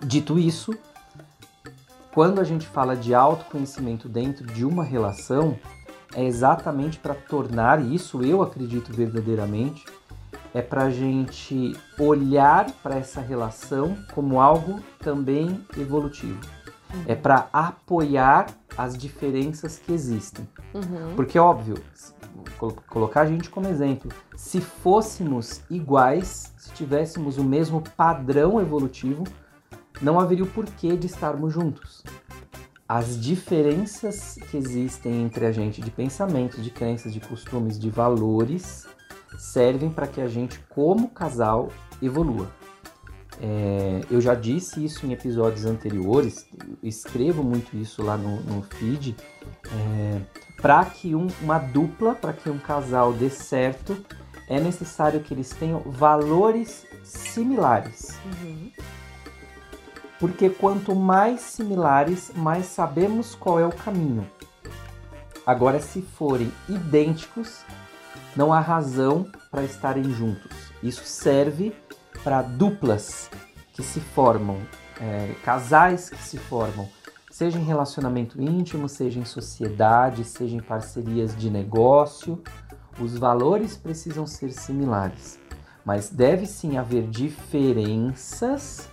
Dito 0.04 0.40
isso, 0.40 0.78
quando 2.20 2.42
a 2.42 2.44
gente 2.44 2.68
fala 2.68 2.98
de 2.98 3.16
autoconhecimento 3.16 4.10
dentro 4.10 4.46
de 4.46 4.66
uma 4.66 4.84
relação, 4.84 5.58
é 6.14 6.26
exatamente 6.26 7.00
para 7.00 7.16
tornar 7.16 7.82
isso, 7.82 8.22
eu 8.22 8.42
acredito 8.42 8.92
verdadeiramente, 8.92 9.86
é 10.54 10.62
para 10.62 10.84
a 10.84 10.90
gente 10.90 11.72
olhar 11.98 12.70
para 12.84 12.98
essa 12.98 13.22
relação 13.22 13.96
como 14.14 14.42
algo 14.42 14.82
também 15.00 15.66
evolutivo. 15.78 16.42
É 17.08 17.16
para 17.16 17.48
apoiar 17.54 18.48
as 18.78 18.98
diferenças 18.98 19.80
que 19.80 19.94
existem. 19.94 20.46
uhum, 20.74 21.16
Porque, 21.16 21.40
óbvio, 21.40 21.76
colocar 22.90 23.22
a 23.22 23.28
gente 23.28 23.50
como 23.50 23.70
exemplo, 23.70 24.12
se 24.36 24.60
fôssemos 24.60 25.62
iguais, 25.70 26.54
se 26.58 26.72
tivéssemos 26.74 27.38
o 27.38 27.46
mesmo 27.46 27.82
padrão 27.96 28.60
evolutivo, 28.60 29.24
não 30.02 30.20
haveria 30.20 30.44
o 30.44 30.48
porquê 30.48 30.96
de 30.96 31.08
estarmos 31.08 31.54
juntos. 31.54 32.04
As 32.88 33.20
diferenças 33.20 34.36
que 34.50 34.58
existem 34.58 35.24
entre 35.24 35.46
a 35.46 35.52
gente 35.52 35.80
de 35.82 35.92
pensamento, 35.92 36.60
de 36.62 36.72
crenças, 36.72 37.14
de 37.14 37.20
costumes, 37.20 37.78
de 37.78 37.90
valores, 37.90 38.88
servem 39.38 39.90
para 39.92 40.08
que 40.08 40.20
a 40.20 40.28
gente, 40.28 40.60
como 40.70 41.10
casal, 41.10 41.70
evolua. 42.02 42.50
É, 43.42 44.02
eu 44.12 44.20
já 44.20 44.34
disse 44.36 44.84
isso 44.84 45.06
em 45.06 45.14
episódios 45.14 45.66
anteriores, 45.66 46.46
escrevo 46.84 47.42
muito 47.44 47.78
isso 47.78 48.02
lá 48.04 48.18
no, 48.18 48.42
no 48.42 48.62
feed. 48.64 49.16
É, 49.72 50.22
para 50.62 50.84
que 50.86 51.16
um- 51.16 51.28
uma 51.42 51.58
dupla, 51.60 52.16
para 52.16 52.34
que 52.34 52.50
um 52.50 52.58
casal 52.58 53.14
dê 53.14 53.30
certo, 53.30 53.96
é 54.50 54.60
necessário 54.60 55.20
que 55.22 55.34
eles 55.34 55.52
tenham 55.52 55.80
valores 55.86 56.86
similares. 57.04 58.18
uhum, 58.26 58.72
Porque 60.20 60.50
quanto 60.50 60.94
mais 60.96 61.40
similares, 61.42 62.32
mais 62.36 62.66
sabemos 62.66 63.36
qual 63.36 63.60
é 63.60 63.66
o 63.66 63.72
caminho. 63.72 64.30
Agora, 65.46 65.80
se 65.80 66.02
forem 66.02 66.52
idênticos, 66.68 67.62
não 68.36 68.54
há 68.54 68.60
razão 68.60 69.26
para 69.50 69.64
estarem 69.64 70.04
juntos. 70.04 70.52
Isso 70.84 71.04
serve 71.06 71.74
para 72.24 72.42
duplas 72.42 73.30
que 73.74 73.82
se 73.82 74.00
formam, 74.00 74.58
é, 75.00 75.34
casais 75.44 76.10
que 76.10 76.22
se 76.22 76.38
formam, 76.38 76.88
seja 77.32 77.58
em 77.58 77.64
relacionamento 77.64 78.42
íntimo, 78.42 78.90
seja 78.90 79.20
em 79.20 79.26
sociedade, 79.26 80.24
seja 80.26 80.56
em 80.56 80.62
parcerias 80.62 81.36
de 81.36 81.50
negócio. 81.50 82.44
Os 83.00 83.18
valores 83.18 83.78
precisam 83.78 84.28
ser 84.28 84.52
similares, 84.52 85.40
mas 85.86 86.10
deve 86.10 86.46
sim 86.46 86.78
haver 86.78 87.08
diferenças 87.08 88.90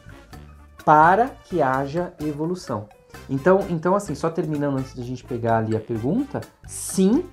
para 0.86 1.30
que 1.42 1.60
haja 1.60 2.12
evolução. 2.20 2.88
Então, 3.28 3.66
então 3.68 3.96
assim, 3.96 4.14
só 4.14 4.30
terminando 4.30 4.78
antes 4.78 4.94
da 4.94 5.02
gente 5.02 5.24
pegar 5.24 5.58
ali 5.58 5.74
a 5.74 5.80
pergunta, 5.80 6.40
sim, 6.64 7.24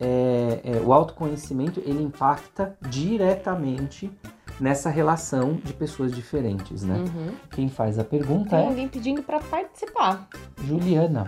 é, 0.00 0.60
é, 0.64 0.80
o 0.84 0.92
autoconhecimento 0.92 1.80
ele 1.86 2.02
impacta 2.02 2.76
diretamente 2.88 4.10
nessa 4.58 4.90
relação 4.90 5.54
de 5.54 5.72
pessoas 5.72 6.10
diferentes, 6.10 6.82
né? 6.82 6.96
uhum. 6.96 7.32
Quem 7.52 7.68
faz 7.68 7.96
a 7.96 8.02
pergunta 8.02 8.56
Tem 8.56 8.64
é 8.64 8.68
alguém 8.68 8.88
pedindo 8.88 9.22
para 9.22 9.38
participar. 9.38 10.28
Juliana. 10.64 11.26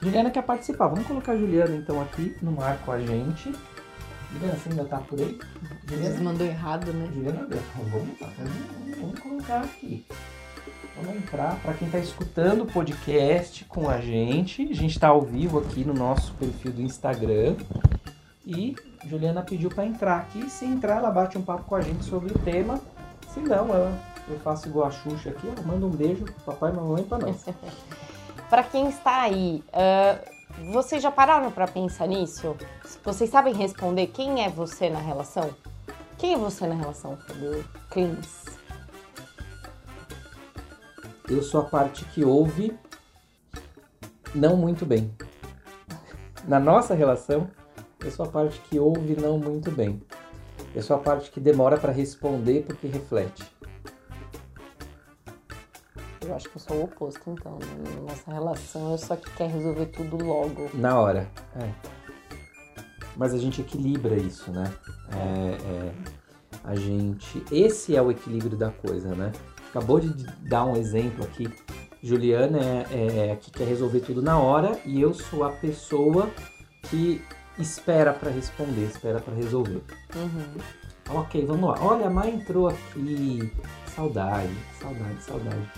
Juliana 0.00 0.30
quer 0.30 0.42
participar. 0.42 0.86
Vamos 0.88 1.08
colocar 1.08 1.32
a 1.32 1.36
Juliana 1.36 1.74
então 1.74 2.00
aqui 2.00 2.36
no 2.40 2.62
ar 2.62 2.78
com 2.84 2.92
a 2.92 3.00
gente. 3.00 3.52
Juliana, 4.32 4.56
você 4.56 4.68
ainda 4.68 4.84
tá 4.84 4.98
por 4.98 5.18
aí? 5.18 5.40
Juliana 5.88 6.20
mandou 6.20 6.46
errado, 6.46 6.92
né? 6.92 7.08
Juliana, 7.12 7.48
vamos 7.90 8.20
lá, 8.20 8.30
vamos, 8.38 8.96
vamos 8.96 9.18
colocar 9.18 9.62
aqui. 9.62 10.06
Vamos 11.02 11.16
entrar 11.16 11.58
para 11.62 11.72
quem 11.72 11.86
está 11.86 11.98
escutando 11.98 12.62
o 12.62 12.66
podcast 12.66 13.64
com 13.64 13.88
a 13.88 14.00
gente. 14.00 14.62
A 14.70 14.74
gente 14.74 14.90
está 14.90 15.08
ao 15.08 15.22
vivo 15.22 15.58
aqui 15.58 15.82
no 15.82 15.94
nosso 15.94 16.34
perfil 16.34 16.72
do 16.72 16.82
Instagram. 16.82 17.56
E 18.46 18.76
Juliana 19.06 19.42
pediu 19.42 19.70
para 19.70 19.86
entrar 19.86 20.18
aqui. 20.18 20.50
Se 20.50 20.66
entrar, 20.66 20.98
ela 20.98 21.10
bate 21.10 21.38
um 21.38 21.42
papo 21.42 21.64
com 21.64 21.74
a 21.74 21.80
gente 21.80 22.04
sobre 22.04 22.30
o 22.32 22.38
tema. 22.40 22.78
Se 23.32 23.40
não, 23.40 23.74
ela, 23.74 23.98
eu 24.28 24.38
faço 24.40 24.68
igual 24.68 24.88
a 24.88 24.90
Xuxa 24.90 25.30
aqui, 25.30 25.48
ela 25.48 25.62
manda 25.66 25.86
um 25.86 25.90
beijo 25.90 26.24
pro 26.24 26.34
papai 26.44 26.70
e 26.70 26.74
mamãe 26.74 27.02
para 27.02 27.26
nós. 27.26 27.46
para 28.50 28.62
quem 28.62 28.90
está 28.90 29.22
aí, 29.22 29.64
uh, 29.68 30.72
vocês 30.72 31.02
já 31.02 31.10
pararam 31.10 31.50
para 31.50 31.66
pensar 31.66 32.06
nisso? 32.08 32.54
Vocês 33.02 33.30
sabem 33.30 33.54
responder 33.54 34.08
quem 34.08 34.44
é 34.44 34.50
você 34.50 34.90
na 34.90 35.00
relação? 35.00 35.48
Quem 36.18 36.34
é 36.34 36.36
você 36.36 36.66
na 36.66 36.74
relação, 36.74 37.16
Fabio 37.16 37.64
Clins? 37.90 38.59
Eu 41.30 41.44
sou 41.44 41.60
a 41.60 41.64
parte 41.64 42.04
que 42.06 42.24
ouve 42.24 42.76
não 44.34 44.56
muito 44.56 44.84
bem. 44.84 45.14
Na 46.48 46.58
nossa 46.58 46.92
relação, 46.92 47.48
eu 48.04 48.10
sou 48.10 48.26
a 48.26 48.28
parte 48.28 48.60
que 48.62 48.80
ouve 48.80 49.14
não 49.14 49.38
muito 49.38 49.70
bem. 49.70 50.02
Eu 50.74 50.82
sou 50.82 50.96
a 50.96 50.98
parte 50.98 51.30
que 51.30 51.38
demora 51.38 51.76
para 51.76 51.92
responder 51.92 52.64
porque 52.66 52.88
reflete. 52.88 53.44
Eu 56.20 56.34
acho 56.34 56.48
que 56.48 56.56
eu 56.56 56.60
sou 56.60 56.76
o 56.78 56.84
oposto, 56.84 57.30
então. 57.30 57.58
Né? 57.60 57.94
Na 57.94 58.00
nossa 58.00 58.32
relação, 58.32 58.90
eu 58.90 59.14
a 59.14 59.16
que 59.16 59.30
quer 59.30 59.50
resolver 59.50 59.86
tudo 59.86 60.16
logo. 60.24 60.68
Na 60.74 60.98
hora. 60.98 61.30
É. 61.54 61.72
Mas 63.16 63.32
a 63.32 63.38
gente 63.38 63.60
equilibra 63.60 64.16
isso, 64.16 64.50
né? 64.50 64.72
É, 65.12 65.52
é, 65.62 65.92
a 66.64 66.74
gente. 66.74 67.44
Esse 67.52 67.94
é 67.94 68.02
o 68.02 68.10
equilíbrio 68.10 68.56
da 68.56 68.70
coisa, 68.70 69.14
né? 69.14 69.30
Acabou 69.70 70.00
de 70.00 70.08
dar 70.48 70.64
um 70.64 70.76
exemplo 70.76 71.24
aqui. 71.24 71.48
Juliana 72.02 72.58
é, 72.58 72.86
é, 72.92 73.28
é 73.30 73.36
que 73.36 73.50
quer 73.50 73.66
resolver 73.66 74.00
tudo 74.00 74.22
na 74.22 74.38
hora 74.38 74.78
e 74.84 75.00
eu 75.00 75.14
sou 75.14 75.44
a 75.44 75.50
pessoa 75.50 76.30
que 76.84 77.22
espera 77.58 78.12
para 78.12 78.30
responder, 78.30 78.84
espera 78.84 79.20
para 79.20 79.34
resolver. 79.34 79.82
Uhum. 80.14 81.18
Ok, 81.20 81.44
vamos 81.44 81.70
lá. 81.70 81.76
Olha, 81.84 82.06
a 82.06 82.10
mãe 82.10 82.34
entrou 82.34 82.68
aqui. 82.68 83.52
Saudade, 83.94 84.54
saudade, 84.80 85.22
saudade. 85.22 85.70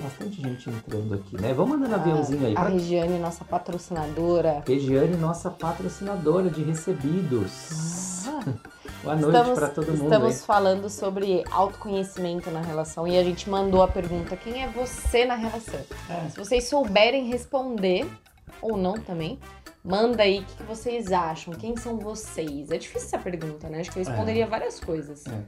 Bastante 0.00 0.40
gente 0.42 0.70
entrando 0.70 1.14
aqui, 1.14 1.40
né? 1.40 1.52
Vamos 1.54 1.78
mandando 1.78 1.94
aviãozinho 1.94 2.46
aí. 2.46 2.52
A 2.52 2.60
pra... 2.60 2.68
Regiane, 2.68 3.18
nossa 3.18 3.44
patrocinadora. 3.44 4.62
Regiane, 4.66 5.16
nossa 5.16 5.50
patrocinadora 5.50 6.50
de 6.50 6.62
recebidos. 6.62 8.26
Ah. 8.28 8.75
Boa 9.06 9.14
noite 9.14 9.54
para 9.54 9.68
todo 9.68 9.86
mundo. 9.92 10.02
Estamos 10.02 10.34
aí. 10.34 10.42
falando 10.42 10.90
sobre 10.90 11.44
autoconhecimento 11.52 12.50
na 12.50 12.60
relação 12.60 13.06
e 13.06 13.16
a 13.16 13.22
gente 13.22 13.48
mandou 13.48 13.80
a 13.80 13.86
pergunta: 13.86 14.36
quem 14.36 14.64
é 14.64 14.68
você 14.68 15.24
na 15.24 15.36
relação? 15.36 15.78
É. 16.10 16.28
Se 16.28 16.36
vocês 16.36 16.64
souberem 16.64 17.28
responder, 17.28 18.04
ou 18.60 18.76
não 18.76 18.94
também, 18.94 19.38
manda 19.84 20.24
aí 20.24 20.40
o 20.40 20.44
que, 20.44 20.62
vocês 20.64 21.12
acham, 21.12 21.54
quem 21.54 21.76
são 21.76 21.98
vocês. 21.98 22.72
É 22.72 22.78
difícil 22.78 23.06
essa 23.06 23.18
pergunta, 23.18 23.68
né? 23.68 23.78
Acho 23.78 23.92
que 23.92 24.00
eu 24.00 24.04
responderia 24.04 24.42
é. 24.42 24.48
várias 24.48 24.80
coisas. 24.80 25.24
É. 25.28 25.40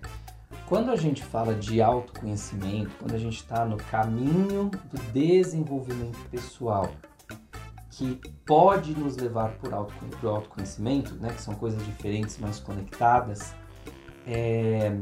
Quando 0.69 0.93
a 0.93 0.97
gente 0.97 1.25
fala 1.25 1.53
de 1.53 1.83
autoconhecimento, 1.83 2.93
quando 3.01 3.15
a 3.15 3.19
gente 3.19 3.39
está 3.39 3.65
no 3.65 3.77
caminho 3.77 4.71
do 4.71 5.03
desenvolvimento 5.13 6.19
pessoal, 6.31 6.93
que 7.99 8.15
pode 8.47 8.97
nos 8.97 9.17
levar 9.17 9.55
para 9.55 9.81
o 9.81 10.29
autoconhecimento, 10.29 11.17
né, 11.17 11.31
que 11.31 11.43
são 11.43 11.57
coisas 11.57 11.85
diferentes, 11.85 12.39
mas 12.39 12.61
conectadas, 12.61 13.53
é, 14.25 14.93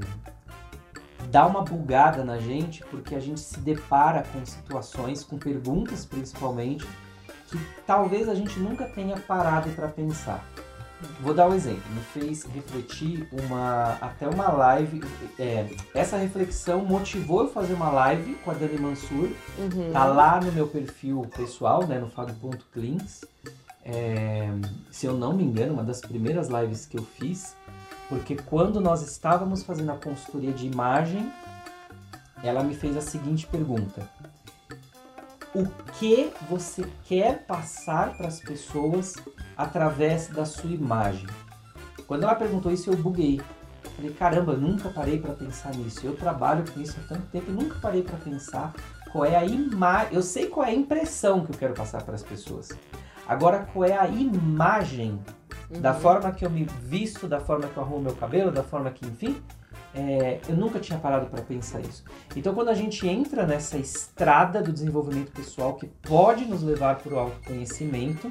dá 1.31 1.47
uma 1.47 1.61
bugada 1.61 2.25
na 2.25 2.39
gente 2.39 2.83
porque 2.87 3.15
a 3.15 3.21
gente 3.21 3.41
se 3.41 3.61
depara 3.61 4.25
com 4.33 4.47
situações, 4.47 5.23
com 5.23 5.37
perguntas 5.37 6.07
principalmente, 6.07 6.87
que 7.49 7.59
talvez 7.87 8.31
a 8.31 8.35
gente 8.35 8.59
nunca 8.59 8.87
tenha 8.87 9.21
parado 9.21 9.69
para 9.73 9.89
pensar. 9.89 10.43
Vou 11.21 11.35
dar 11.35 11.47
um 11.49 11.55
exemplo, 11.55 11.83
me 11.93 12.01
fez 12.01 12.45
refletir 12.45 13.29
uma 13.31 13.99
até 14.01 14.27
uma 14.27 14.49
live. 14.49 15.03
É, 15.39 15.69
essa 15.95 16.17
reflexão 16.17 16.85
motivou 16.85 17.43
eu 17.43 17.49
fazer 17.49 17.75
uma 17.75 17.91
live 17.91 18.35
com 18.37 18.51
a 18.51 18.55
Dani 18.55 18.79
Mansur. 18.79 19.29
Uhum. 19.59 19.93
Tá 19.93 20.07
lá 20.07 20.41
no 20.41 20.51
meu 20.53 20.67
perfil 20.67 21.27
pessoal, 21.37 21.87
né, 21.87 21.99
no 21.99 22.09
Fábio.cleans. 22.09 23.25
É, 23.85 24.49
se 24.91 25.07
eu 25.07 25.13
não 25.13 25.35
me 25.35 25.45
engano, 25.45 25.75
uma 25.75 25.85
das 25.85 26.01
primeiras 26.01 26.49
lives 26.49 26.87
que 26.87 26.99
eu 26.99 27.05
fiz, 27.05 27.55
porque 28.09 28.35
quando 28.35 28.81
nós 28.81 29.03
estávamos 29.03 29.63
fazendo 29.63 29.93
a 29.93 29.97
consultoria 29.97 30.53
de 30.53 30.67
imagem, 30.67 31.31
ela 32.43 32.63
me 32.65 32.75
fez 32.75 32.97
a 32.97 33.03
seguinte 33.03 33.47
pergunta: 33.47 34.09
O 35.55 35.67
que 35.99 36.33
você 36.49 36.87
quer 37.05 37.45
passar 37.45 38.17
para 38.17 38.29
as 38.29 38.41
pessoas 38.41 39.15
através 39.57 40.29
da 40.29 40.45
sua 40.45 40.71
imagem. 40.71 41.27
Quando 42.07 42.25
ela 42.25 42.35
perguntou 42.35 42.71
isso, 42.71 42.91
eu 42.91 42.97
buguei. 42.97 43.41
Falei, 43.97 44.13
caramba, 44.13 44.53
nunca 44.55 44.91
parei 44.91 45.19
para 45.19 45.33
pensar 45.33 45.75
nisso. 45.75 46.07
Eu 46.07 46.15
trabalho 46.15 46.65
com 46.71 46.81
isso 46.81 46.97
há 47.03 47.09
tanto 47.09 47.27
tempo 47.29 47.51
e 47.51 47.55
nunca 47.55 47.79
parei 47.81 48.03
para 48.03 48.17
pensar 48.19 48.75
qual 49.11 49.25
é 49.25 49.35
a 49.35 49.45
imagem. 49.45 50.15
Eu 50.15 50.23
sei 50.23 50.47
qual 50.47 50.67
é 50.67 50.71
a 50.71 50.75
impressão 50.75 51.45
que 51.45 51.53
eu 51.53 51.59
quero 51.59 51.75
passar 51.75 52.03
para 52.03 52.15
as 52.15 52.23
pessoas. 52.23 52.69
Agora, 53.27 53.67
qual 53.73 53.85
é 53.85 53.97
a 53.97 54.07
imagem 54.07 55.19
uhum. 55.71 55.81
da 55.81 55.95
forma 55.95 56.31
que 56.31 56.45
eu 56.45 56.51
me 56.51 56.65
visto, 56.65 57.27
da 57.27 57.41
forma 57.41 57.67
que 57.67 57.77
eu 57.77 57.83
arrumo 57.83 58.03
meu 58.03 58.15
cabelo, 58.15 58.53
da 58.53 58.63
forma 58.63 58.91
que, 58.91 59.07
enfim, 59.07 59.43
é, 59.95 60.41
eu 60.49 60.55
nunca 60.55 60.79
tinha 60.79 60.99
parado 60.99 61.27
para 61.27 61.43
pensar 61.43 61.81
isso. 61.81 62.05
Então, 62.37 62.55
quando 62.55 62.69
a 62.69 62.75
gente 62.75 63.09
entra 63.09 63.47
nessa 63.47 63.79
estrada 63.79 64.63
do 64.63 64.71
desenvolvimento 64.71 65.33
pessoal 65.33 65.75
que 65.75 65.87
pode 65.87 66.45
nos 66.45 66.63
levar 66.63 66.97
para 66.97 67.15
o 67.15 67.19
autoconhecimento, 67.19 68.31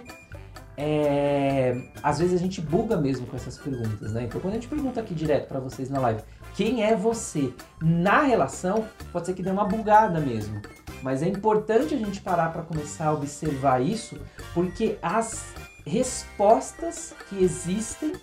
é, 0.77 1.81
às 2.03 2.19
vezes 2.19 2.33
a 2.33 2.38
gente 2.38 2.61
buga 2.61 2.97
mesmo 2.97 3.25
com 3.27 3.35
essas 3.35 3.57
perguntas, 3.57 4.11
né? 4.13 4.23
Então, 4.23 4.41
quando 4.41 4.53
a 4.53 4.57
gente 4.57 4.67
pergunta 4.67 4.99
aqui 4.99 5.13
direto 5.13 5.47
para 5.47 5.59
vocês 5.59 5.89
na 5.89 5.99
live, 5.99 6.21
quem 6.55 6.83
é 6.83 6.95
você 6.95 7.53
na 7.81 8.21
relação, 8.21 8.85
pode 9.11 9.25
ser 9.25 9.33
que 9.33 9.43
dê 9.43 9.51
uma 9.51 9.65
bugada 9.65 10.19
mesmo. 10.19 10.61
Mas 11.01 11.21
é 11.21 11.27
importante 11.27 11.93
a 11.93 11.97
gente 11.97 12.21
parar 12.21 12.51
para 12.51 12.63
começar 12.63 13.07
a 13.07 13.13
observar 13.13 13.81
isso, 13.81 14.17
porque 14.53 14.97
as 15.01 15.45
respostas 15.85 17.13
que 17.29 17.43
existem 17.43 18.13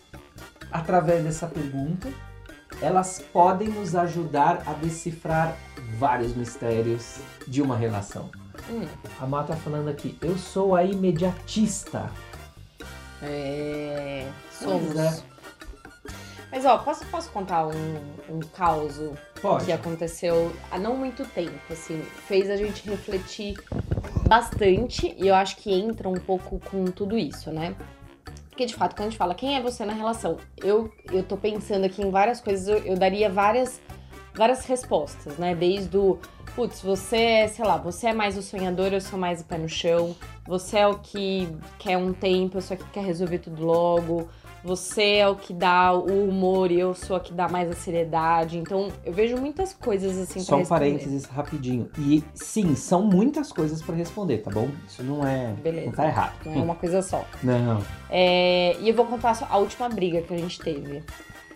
através 0.70 1.22
dessa 1.22 1.46
pergunta, 1.46 2.08
elas 2.80 3.22
podem 3.32 3.68
nos 3.68 3.94
ajudar 3.94 4.62
a 4.66 4.72
decifrar 4.72 5.56
vários 5.98 6.34
mistérios 6.34 7.18
de 7.46 7.60
uma 7.62 7.76
relação. 7.76 8.30
Hum. 8.70 8.86
A 9.20 9.26
Má 9.26 9.44
tá 9.44 9.54
falando 9.54 9.88
aqui, 9.88 10.16
eu 10.20 10.36
sou 10.36 10.74
a 10.74 10.82
imediatista. 10.82 12.10
É. 13.22 14.26
Somos. 14.50 14.96
É. 14.96 15.32
Mas 16.50 16.66
ó, 16.66 16.76
posso, 16.78 17.06
posso 17.06 17.30
contar 17.30 17.66
um, 17.66 17.96
um 18.28 18.40
caos 18.40 19.00
que 19.64 19.72
aconteceu 19.72 20.52
há 20.70 20.78
não 20.78 20.94
muito 20.94 21.24
tempo, 21.24 21.58
assim, 21.70 22.02
fez 22.28 22.50
a 22.50 22.56
gente 22.56 22.88
refletir 22.88 23.54
bastante 24.28 25.16
e 25.18 25.28
eu 25.28 25.34
acho 25.34 25.56
que 25.56 25.72
entra 25.72 26.08
um 26.08 26.20
pouco 26.20 26.60
com 26.70 26.84
tudo 26.84 27.16
isso, 27.16 27.50
né? 27.50 27.74
Porque 28.50 28.66
de 28.66 28.74
fato, 28.74 28.94
quando 28.94 29.06
a 29.06 29.10
gente 29.10 29.18
fala 29.18 29.34
quem 29.34 29.56
é 29.56 29.62
você 29.62 29.82
na 29.86 29.94
relação, 29.94 30.36
eu, 30.58 30.92
eu 31.10 31.22
tô 31.22 31.38
pensando 31.38 31.86
aqui 31.86 32.02
em 32.02 32.10
várias 32.10 32.38
coisas, 32.38 32.68
eu, 32.68 32.78
eu 32.84 32.98
daria 32.98 33.30
várias, 33.30 33.80
várias 34.34 34.66
respostas, 34.66 35.38
né? 35.38 35.54
Desde 35.54 35.96
o 35.96 36.18
putz, 36.54 36.82
você 36.82 37.16
é, 37.16 37.48
sei 37.48 37.64
lá, 37.64 37.78
você 37.78 38.08
é 38.08 38.12
mais 38.12 38.36
o 38.36 38.42
sonhador, 38.42 38.92
eu 38.92 39.00
sou 39.00 39.18
mais 39.18 39.40
o 39.40 39.44
pé 39.44 39.56
no 39.56 39.70
chão. 39.70 40.14
Você 40.46 40.78
é 40.78 40.86
o 40.86 40.98
que 40.98 41.48
quer 41.78 41.96
um 41.96 42.12
tempo, 42.12 42.58
eu 42.58 42.62
sou 42.62 42.74
a 42.74 42.78
que 42.78 42.88
quer 42.90 43.04
resolver 43.04 43.38
tudo 43.38 43.64
logo. 43.64 44.28
Você 44.64 45.16
é 45.16 45.28
o 45.28 45.34
que 45.34 45.52
dá 45.52 45.92
o 45.92 46.28
humor 46.28 46.70
e 46.70 46.78
eu 46.78 46.94
sou 46.94 47.16
a 47.16 47.20
que 47.20 47.32
dá 47.32 47.48
mais 47.48 47.68
a 47.68 47.72
seriedade. 47.72 48.58
Então, 48.58 48.88
eu 49.04 49.12
vejo 49.12 49.36
muitas 49.36 49.74
coisas 49.74 50.16
assim 50.16 50.38
Só 50.40 50.56
um 50.56 50.64
parênteses 50.64 51.24
rapidinho. 51.24 51.90
E 51.98 52.22
sim, 52.32 52.76
são 52.76 53.02
muitas 53.02 53.52
coisas 53.52 53.82
para 53.82 53.96
responder, 53.96 54.38
tá 54.38 54.50
bom? 54.50 54.68
Isso 54.86 55.02
não 55.02 55.26
é. 55.26 55.52
Beleza. 55.54 55.86
Não 55.86 55.92
tá 55.92 56.06
errado. 56.06 56.34
Não 56.46 56.54
é 56.54 56.62
uma 56.62 56.74
coisa 56.76 57.02
só. 57.02 57.24
Não. 57.42 57.82
É, 58.08 58.76
e 58.80 58.88
eu 58.88 58.94
vou 58.94 59.06
contar 59.06 59.36
a 59.48 59.58
última 59.58 59.88
briga 59.88 60.22
que 60.22 60.32
a 60.32 60.38
gente 60.38 60.60
teve 60.60 61.02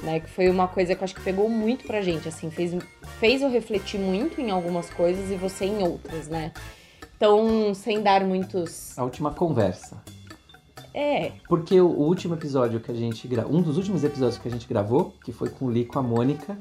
né? 0.03 0.21
Que 0.21 0.29
foi 0.29 0.49
uma 0.49 0.69
coisa 0.69 0.95
que 0.95 1.01
eu 1.01 1.05
acho 1.05 1.15
que 1.15 1.23
pegou 1.23 1.49
muito 1.49 1.87
pra 1.87 2.01
gente, 2.01 2.29
assim, 2.29 2.51
fez, 2.51 2.73
fez 3.19 3.43
eu 3.43 3.51
refletir 3.51 3.99
muito 3.99 4.41
em 4.41 4.51
algumas 4.51 4.91
coisas 4.91 5.31
e 5.31 5.37
você 5.37 5.65
em 5.65 5.83
outras, 5.83 6.29
né? 6.29 6.53
Então, 7.17 7.75
sem 7.75 8.03
dar 8.03 8.25
muitos. 8.25 8.97
A 8.99 9.03
última 9.03 9.31
conversa. 9.31 9.97
É. 10.93 11.33
Porque 11.49 11.79
o, 11.81 11.89
último 11.89 12.35
episódio 12.35 12.81
que 12.81 12.91
a 12.91 12.95
gente 12.95 13.27
gravou, 13.29 13.55
um 13.55 13.63
dos 13.63 13.77
últimos 13.77 14.03
episódios 14.03 14.39
que 14.39 14.49
a 14.49 14.51
gente 14.51 14.67
gravou, 14.67 15.15
que 15.25 15.33
foi 15.33 15.51
com 15.51 15.67
o 15.67 15.69
Lee 15.69 15.85
com 15.85 15.99
a 15.99 16.03
Mônica, 16.03 16.57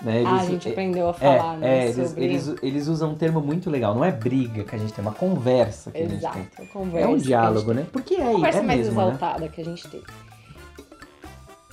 né? 0.00 0.16
Eles, 0.16 0.26
ah, 0.26 0.40
a 0.40 0.44
gente 0.44 0.68
aprendeu 0.68 1.08
a 1.08 1.14
falar, 1.14 1.54
é, 1.54 1.58
né? 1.58 1.78
É, 1.78 1.84
eles, 1.84 2.08
sobre... 2.08 2.24
eles, 2.24 2.54
eles, 2.60 2.88
usam 2.88 3.12
um 3.12 3.14
termo 3.14 3.40
muito 3.40 3.70
legal. 3.70 3.94
Não 3.94 4.04
é 4.04 4.10
briga 4.10 4.64
que 4.64 4.74
a 4.74 4.78
gente 4.78 4.92
tem, 4.92 5.04
é 5.04 5.08
uma 5.08 5.14
conversa 5.14 5.92
que 5.92 6.02
Exato, 6.02 6.38
a 6.38 6.40
gente 6.40 6.56
tem. 6.56 6.66
Conversa 6.66 7.08
é 7.08 7.10
um 7.12 7.16
diálogo, 7.16 7.72
né? 7.72 7.86
Porque 7.92 8.14
é, 8.14 8.24
conversa 8.24 8.58
é 8.58 8.62
mais 8.62 8.80
mesmo, 8.80 9.00
exaltada 9.00 9.40
né? 9.40 9.48
que 9.48 9.60
a 9.60 9.64
gente 9.64 9.88
teve. 9.88 10.06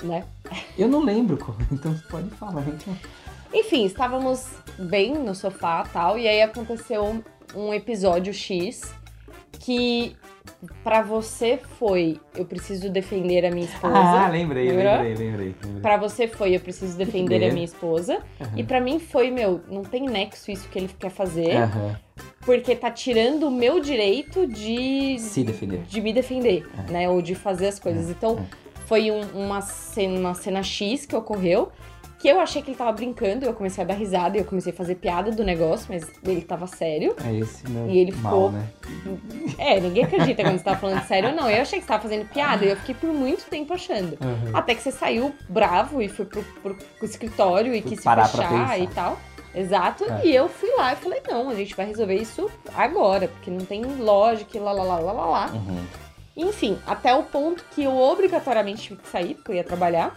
né? 0.03 0.25
Eu 0.77 0.87
não 0.87 1.03
lembro, 1.03 1.37
como, 1.37 1.57
então 1.71 1.91
você 1.91 2.03
pode 2.07 2.29
falar. 2.31 2.67
Então. 2.67 2.95
Enfim, 3.51 3.85
estávamos 3.85 4.45
bem 4.77 5.15
no 5.15 5.33
sofá 5.33 5.83
tal, 5.91 6.19
e 6.19 6.27
aí 6.27 6.43
aconteceu 6.43 7.23
um 7.55 7.73
episódio 7.73 8.33
X 8.33 8.93
que 9.59 10.15
para 10.83 11.01
você 11.01 11.59
foi 11.77 12.19
eu 12.35 12.45
preciso 12.45 12.89
defender 12.89 13.45
a 13.45 13.51
minha 13.51 13.65
esposa. 13.65 13.93
Ah, 13.97 14.27
lembrei, 14.29 14.69
Lembra? 14.69 15.01
lembrei, 15.01 15.27
lembrei, 15.27 15.55
lembrei. 15.63 15.81
Pra 15.81 15.97
você 15.97 16.27
foi 16.27 16.55
eu 16.55 16.59
preciso 16.59 16.97
defender 16.97 17.43
a 17.47 17.51
minha 17.53 17.65
esposa. 17.65 18.19
Aham. 18.39 18.51
E 18.57 18.63
pra 18.63 18.79
mim 18.81 18.99
foi, 18.99 19.29
meu, 19.31 19.61
não 19.69 19.83
tem 19.83 20.03
nexo 20.07 20.49
isso 20.51 20.67
que 20.69 20.79
ele 20.79 20.89
quer 20.97 21.09
fazer, 21.11 21.55
Aham. 21.57 21.99
porque 22.41 22.75
tá 22.75 22.89
tirando 22.89 23.47
o 23.47 23.51
meu 23.51 23.79
direito 23.79 24.47
de 24.47 25.17
Se 25.19 25.43
defender. 25.43 25.81
de 25.81 26.01
me 26.01 26.13
defender, 26.13 26.65
É. 26.87 26.91
né, 26.91 27.09
ou 27.09 27.21
de 27.21 27.35
fazer 27.35 27.67
as 27.67 27.79
coisas. 27.79 28.09
Então, 28.09 28.45
foi 28.85 29.11
um- 29.11 29.21
uma 29.45 29.61
cena, 29.61 30.17
uma 30.19 30.33
cena 30.33 30.63
X 30.63 31.05
que 31.05 31.15
ocorreu. 31.15 31.71
Que 32.19 32.27
eu 32.27 32.39
achei 32.39 32.61
que 32.61 32.71
ele 32.71 32.77
tava 32.77 32.91
brincando, 32.91 33.45
eu 33.45 33.53
comecei 33.53 33.81
a 33.81 33.87
dar 33.87 33.93
risada 33.93 34.35
e 34.37 34.41
eu 34.41 34.45
comecei 34.45 34.73
a 34.73 34.75
fazer 34.75 34.95
piada 34.95 35.31
do 35.31 35.41
negócio, 35.43 35.87
mas 35.89 36.05
ele 36.23 36.41
tava 36.41 36.67
sério. 36.67 37.15
É 37.25 37.33
esse 37.33 37.65
meu 37.69 37.87
E 37.89 37.97
ele 37.97 38.11
mal, 38.17 38.33
ficou- 38.33 38.51
né? 38.51 38.67
É, 39.57 39.79
ninguém 39.79 40.03
acredita 40.03 40.43
quando 40.43 40.57
você 40.57 40.63
tava 40.65 40.77
falando 40.79 41.01
sério, 41.07 41.33
não. 41.33 41.49
Eu 41.49 41.61
achei 41.61 41.79
que 41.79 41.85
você 41.85 41.87
tava 41.87 42.03
fazendo 42.03 42.25
piada 42.27 42.65
e 42.65 42.69
eu 42.69 42.75
fiquei 42.75 42.93
por 42.95 43.09
muito 43.13 43.45
tempo 43.49 43.73
achando. 43.73 44.17
Aham. 44.21 44.51
Até 44.53 44.75
que 44.75 44.81
você 44.83 44.91
saiu 44.91 45.33
bravo 45.47 46.01
e 46.01 46.09
foi 46.09 46.25
pro, 46.25 46.43
pro- 46.61 46.75
pro 46.75 47.05
escritório 47.05 47.73
e 47.73 47.81
quis 47.81 47.99
se 47.99 48.03
fechar 48.03 48.79
e 48.79 48.87
tal. 48.87 49.17
Exato. 49.55 50.03
É. 50.03 50.25
E 50.25 50.35
eu 50.35 50.49
fui 50.49 50.69
lá 50.77 50.91
e 50.93 50.95
falei, 50.97 51.21
não, 51.27 51.49
a 51.49 51.55
gente 51.55 51.73
vai 51.75 51.85
resolver 51.85 52.15
isso 52.15 52.49
agora, 52.75 53.29
porque 53.29 53.49
não 53.49 53.61
tem 53.65 53.81
lógica 53.83 54.57
e 54.57 54.59
lá, 54.59 54.71
lá, 54.73 54.83
lá, 54.83 54.99
lá, 54.99 55.11
lá, 55.13 55.25
lá. 55.25 55.51
Uhum. 55.53 55.85
Enfim, 56.35 56.77
até 56.85 57.13
o 57.15 57.23
ponto 57.23 57.63
que 57.73 57.83
eu 57.83 57.95
obrigatoriamente 57.97 58.81
tive 58.83 59.01
que 59.01 59.07
sair, 59.09 59.35
porque 59.35 59.51
eu 59.51 59.55
ia 59.55 59.63
trabalhar, 59.63 60.13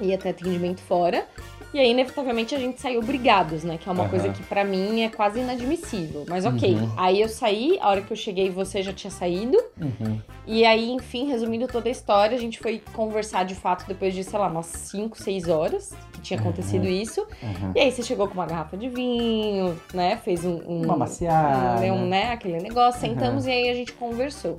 ia 0.00 0.18
ter 0.18 0.30
atendimento 0.30 0.80
fora. 0.80 1.26
E 1.72 1.78
aí, 1.78 1.88
inevitavelmente, 1.92 2.52
a 2.52 2.58
gente 2.58 2.80
saiu 2.80 3.00
brigados, 3.00 3.62
né? 3.62 3.78
Que 3.78 3.88
é 3.88 3.92
uma 3.92 4.02
Aham. 4.02 4.10
coisa 4.10 4.28
que 4.30 4.42
pra 4.42 4.64
mim 4.64 5.02
é 5.02 5.08
quase 5.08 5.38
inadmissível. 5.38 6.24
Mas 6.28 6.44
ok. 6.44 6.74
Uhum. 6.74 6.90
Aí 6.96 7.20
eu 7.20 7.28
saí, 7.28 7.78
a 7.80 7.88
hora 7.90 8.02
que 8.02 8.10
eu 8.12 8.16
cheguei, 8.16 8.50
você 8.50 8.82
já 8.82 8.92
tinha 8.92 9.10
saído. 9.10 9.56
Uhum. 9.80 10.18
E 10.48 10.64
aí, 10.64 10.90
enfim, 10.90 11.28
resumindo 11.28 11.68
toda 11.68 11.88
a 11.88 11.92
história, 11.92 12.36
a 12.36 12.40
gente 12.40 12.58
foi 12.58 12.82
conversar 12.92 13.44
de 13.44 13.54
fato 13.54 13.86
depois 13.86 14.12
de, 14.14 14.24
sei 14.24 14.36
lá, 14.36 14.48
umas 14.48 14.66
5, 14.66 15.16
6 15.22 15.48
horas 15.48 15.94
que 16.12 16.20
tinha 16.20 16.40
acontecido 16.40 16.86
Uhum. 16.86 16.90
isso. 16.90 17.20
Uhum. 17.40 17.72
E 17.76 17.78
aí 17.78 17.92
você 17.92 18.02
chegou 18.02 18.26
com 18.26 18.34
uma 18.34 18.46
garrafa 18.46 18.76
de 18.76 18.88
vinho, 18.88 19.80
né? 19.94 20.16
Fez 20.24 20.44
um. 20.44 20.60
um 20.66 20.82
Uma 20.82 20.96
maciada. 20.96 21.80
um, 21.92 22.04
né, 22.08 22.32
aquele 22.32 22.58
negócio, 22.58 23.00
Uhum. 23.00 23.14
sentamos 23.14 23.46
e 23.46 23.50
aí 23.50 23.70
a 23.70 23.74
gente 23.74 23.92
conversou. 23.92 24.56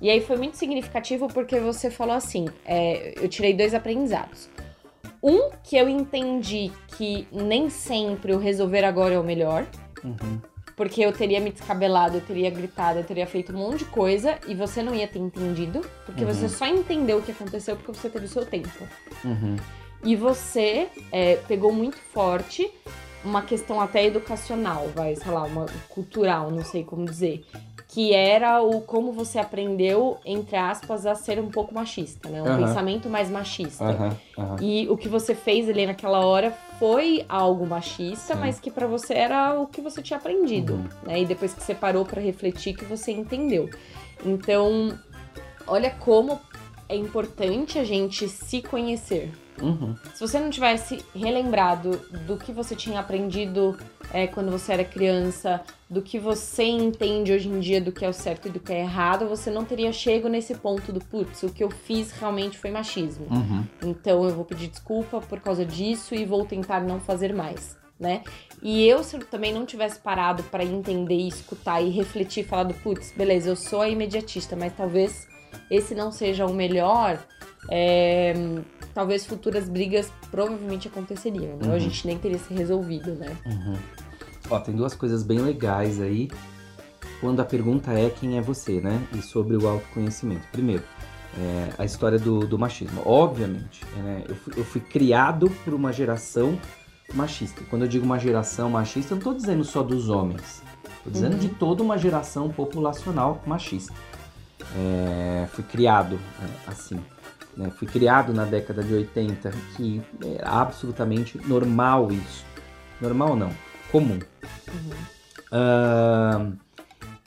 E 0.00 0.08
aí 0.10 0.20
foi 0.20 0.36
muito 0.36 0.56
significativo 0.56 1.26
porque 1.28 1.58
você 1.58 1.90
falou 1.90 2.14
assim: 2.14 2.46
é, 2.64 3.14
eu 3.20 3.28
tirei 3.28 3.52
dois 3.54 3.74
aprendizados. 3.74 4.48
Um, 5.26 5.48
que 5.62 5.74
eu 5.74 5.88
entendi 5.88 6.70
que 6.98 7.26
nem 7.32 7.70
sempre 7.70 8.34
o 8.34 8.38
resolver 8.38 8.84
agora 8.84 9.14
é 9.14 9.18
o 9.18 9.24
melhor. 9.24 9.66
Uhum. 10.04 10.38
Porque 10.76 11.00
eu 11.00 11.12
teria 11.12 11.40
me 11.40 11.50
descabelado, 11.50 12.18
eu 12.18 12.20
teria 12.20 12.50
gritado, 12.50 12.98
eu 12.98 13.04
teria 13.04 13.26
feito 13.26 13.50
um 13.54 13.56
monte 13.56 13.78
de 13.78 13.84
coisa 13.86 14.38
e 14.46 14.54
você 14.54 14.82
não 14.82 14.94
ia 14.94 15.08
ter 15.08 15.20
entendido. 15.20 15.80
Porque 16.04 16.24
Uhum. 16.24 16.34
você 16.34 16.46
só 16.48 16.66
entendeu 16.66 17.18
o 17.18 17.22
que 17.22 17.30
aconteceu 17.30 17.74
porque 17.74 17.94
você 17.98 18.10
teve 18.10 18.26
o 18.26 18.28
seu 18.28 18.44
tempo. 18.44 18.68
Uhum. 19.24 19.56
E 20.02 20.14
você 20.14 20.88
é, 21.10 21.36
pegou 21.48 21.72
muito 21.72 21.96
forte 21.96 22.70
uma 23.24 23.40
questão 23.40 23.80
até 23.80 24.04
educacional, 24.04 24.88
vai, 24.94 25.16
sei 25.16 25.32
lá, 25.32 25.44
uma 25.44 25.64
cultural, 25.88 26.50
não 26.50 26.62
sei 26.62 26.84
como 26.84 27.06
dizer. 27.06 27.46
Que 27.94 28.12
era 28.12 28.60
o 28.60 28.80
como 28.80 29.12
você 29.12 29.38
aprendeu, 29.38 30.18
entre 30.24 30.56
aspas, 30.56 31.06
a 31.06 31.14
ser 31.14 31.38
um 31.38 31.48
pouco 31.48 31.72
machista, 31.72 32.28
né? 32.28 32.42
Um 32.42 32.56
pensamento 32.66 33.08
mais 33.08 33.30
machista. 33.30 33.84
E 34.60 34.88
o 34.88 34.96
que 34.96 35.08
você 35.08 35.32
fez 35.32 35.68
ali 35.68 35.86
naquela 35.86 36.26
hora 36.26 36.50
foi 36.80 37.24
algo 37.28 37.64
machista, 37.64 38.34
Sim. 38.34 38.40
mas 38.40 38.58
que 38.58 38.68
pra 38.68 38.88
você 38.88 39.14
era 39.14 39.60
o 39.60 39.68
que 39.68 39.80
você 39.80 40.02
tinha 40.02 40.18
aprendido, 40.18 40.72
Uhum. 40.74 40.88
né? 41.04 41.20
E 41.20 41.24
depois 41.24 41.54
que 41.54 41.62
você 41.62 41.72
parou 41.72 42.04
pra 42.04 42.20
refletir 42.20 42.74
que 42.74 42.84
você 42.84 43.12
entendeu. 43.12 43.70
Então, 44.24 44.98
olha 45.68 45.90
como 45.90 46.40
é 46.88 46.96
importante 46.96 47.78
a 47.78 47.84
gente 47.84 48.28
se 48.28 48.60
conhecer. 48.60 49.30
Uhum. 49.62 49.94
Se 50.14 50.20
você 50.20 50.40
não 50.40 50.50
tivesse 50.50 51.04
relembrado 51.14 51.98
do 52.26 52.36
que 52.36 52.50
você 52.50 52.74
tinha 52.74 52.98
aprendido 52.98 53.78
é, 54.12 54.26
quando 54.26 54.50
você 54.50 54.72
era 54.72 54.84
criança, 54.84 55.60
do 55.88 56.02
que 56.02 56.18
você 56.18 56.64
entende 56.64 57.32
hoje 57.32 57.48
em 57.48 57.60
dia 57.60 57.80
do 57.80 57.92
que 57.92 58.04
é 58.04 58.08
o 58.08 58.12
certo 58.12 58.48
e 58.48 58.50
do 58.50 58.58
que 58.60 58.72
é 58.72 58.80
errado, 58.80 59.28
você 59.28 59.50
não 59.50 59.64
teria 59.64 59.92
chego 59.92 60.28
nesse 60.28 60.54
ponto 60.54 60.92
do 60.92 61.00
putz, 61.00 61.42
o 61.42 61.48
que 61.50 61.62
eu 61.62 61.70
fiz 61.70 62.10
realmente 62.12 62.58
foi 62.58 62.70
machismo. 62.70 63.26
Uhum. 63.30 63.64
Então 63.82 64.24
eu 64.24 64.34
vou 64.34 64.44
pedir 64.44 64.68
desculpa 64.68 65.20
por 65.20 65.40
causa 65.40 65.64
disso 65.64 66.14
e 66.14 66.24
vou 66.24 66.44
tentar 66.44 66.80
não 66.80 66.98
fazer 67.00 67.32
mais, 67.34 67.76
né? 67.98 68.22
E 68.62 68.86
eu, 68.88 69.04
se 69.04 69.16
eu 69.16 69.20
também 69.26 69.52
não 69.52 69.64
tivesse 69.66 70.00
parado 70.00 70.42
pra 70.44 70.64
entender, 70.64 71.16
escutar 71.28 71.80
e 71.82 71.90
refletir, 71.90 72.44
falar 72.44 72.64
do 72.64 72.74
putz, 72.74 73.12
beleza, 73.16 73.50
eu 73.50 73.56
sou 73.56 73.80
a 73.82 73.88
imediatista, 73.88 74.56
mas 74.56 74.72
talvez 74.76 75.28
esse 75.70 75.94
não 75.94 76.10
seja 76.10 76.46
o 76.46 76.52
melhor, 76.52 77.18
é, 77.70 78.34
talvez 78.92 79.24
futuras 79.26 79.68
brigas 79.68 80.10
provavelmente 80.30 80.88
aconteceriam? 80.88 81.58
Ou 81.62 81.70
A 81.70 81.74
Uhum. 81.74 81.80
gente 81.80 82.06
nem 82.06 82.18
teria 82.18 82.38
se 82.38 82.52
resolvido, 82.54 83.12
né? 83.14 83.36
Uhum. 83.46 83.74
Ó, 84.50 84.58
tem 84.58 84.74
duas 84.74 84.94
coisas 84.94 85.22
bem 85.22 85.38
legais 85.38 86.00
aí. 86.00 86.30
Quando 87.20 87.40
a 87.40 87.44
pergunta 87.44 87.92
é 87.92 88.10
quem 88.10 88.36
é 88.36 88.40
você, 88.42 88.80
né? 88.80 89.00
E 89.14 89.22
sobre 89.22 89.56
o 89.56 89.66
autoconhecimento. 89.68 90.46
Primeiro, 90.52 90.82
é, 91.38 91.70
a 91.78 91.84
história 91.84 92.18
do, 92.18 92.40
do 92.40 92.58
machismo. 92.58 93.00
Obviamente, 93.04 93.84
né? 93.96 94.24
eu, 94.28 94.34
fui, 94.34 94.52
eu 94.56 94.64
fui 94.64 94.80
criado 94.80 95.50
por 95.64 95.72
uma 95.72 95.92
geração 95.92 96.58
machista. 97.14 97.62
Quando 97.70 97.82
eu 97.82 97.88
digo 97.88 98.04
uma 98.04 98.18
geração 98.18 98.68
machista, 98.70 99.14
eu 99.14 99.16
não 99.16 99.22
tô 99.22 99.34
dizendo 99.34 99.64
só 99.64 99.82
dos 99.82 100.08
homens. 100.10 100.62
Tô 101.02 101.10
dizendo 101.10 101.34
Uhum. 101.34 101.38
de 101.38 101.48
toda 101.48 101.82
uma 101.82 101.96
geração 101.98 102.50
populacional 102.50 103.42
machista. 103.46 103.92
É, 104.76 105.46
fui 105.52 105.64
criado 105.64 106.18
é, 106.40 106.70
assim. 106.70 106.98
né? 107.56 107.70
Fui 107.70 107.86
criado 107.86 108.32
na 108.32 108.44
década 108.44 108.82
de 108.82 108.92
80, 108.94 109.50
que 109.76 110.02
era 110.38 110.50
absolutamente 110.50 111.38
normal 111.46 112.10
isso. 112.10 112.44
Normal 113.00 113.36
não, 113.36 113.50
comum. 113.94 114.18
Ahn, 115.52 116.56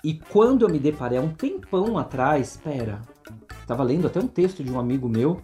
e 0.04 0.16
quando 0.16 0.66
eu 0.66 0.70
me 0.70 0.78
deparei 0.78 1.18
há 1.18 1.22
um 1.22 1.34
tempão 1.34 1.98
atrás, 1.98 2.50
espera, 2.50 3.02
tava 3.66 3.84
lendo 3.84 4.06
até 4.06 4.20
um 4.20 4.28
texto 4.28 4.62
de 4.62 4.70
um 4.70 4.78
amigo 4.78 5.08
meu, 5.08 5.42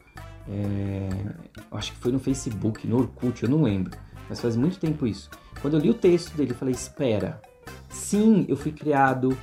é, 0.50 1.08
acho 1.72 1.94
que 1.94 2.00
foi 2.00 2.12
no 2.12 2.20
Facebook, 2.20 2.86
no 2.86 2.98
Orkut, 2.98 3.42
eu 3.42 3.50
não 3.50 3.64
lembro, 3.64 3.98
mas 4.28 4.42
faz 4.42 4.58
muito 4.58 4.78
tempo 4.78 5.08
isso. 5.08 5.30
Quando 5.62 5.76
eu 5.76 5.80
li 5.80 5.90
o 5.90 5.94
texto 5.94 6.36
dele, 6.36 6.52
eu 6.52 6.58
falei, 6.58 6.74
espera, 6.74 7.42
sim, 7.88 8.46
eu 8.50 8.58
fui 8.58 8.74
criado 8.74 9.38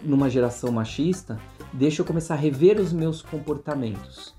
numa 0.00 0.30
geração 0.30 0.70
machista, 0.70 1.40
deixa 1.72 2.02
eu 2.02 2.06
começar 2.06 2.34
a 2.34 2.38
rever 2.38 2.78
os 2.78 2.92
meus 2.92 3.20
comportamentos. 3.20 4.32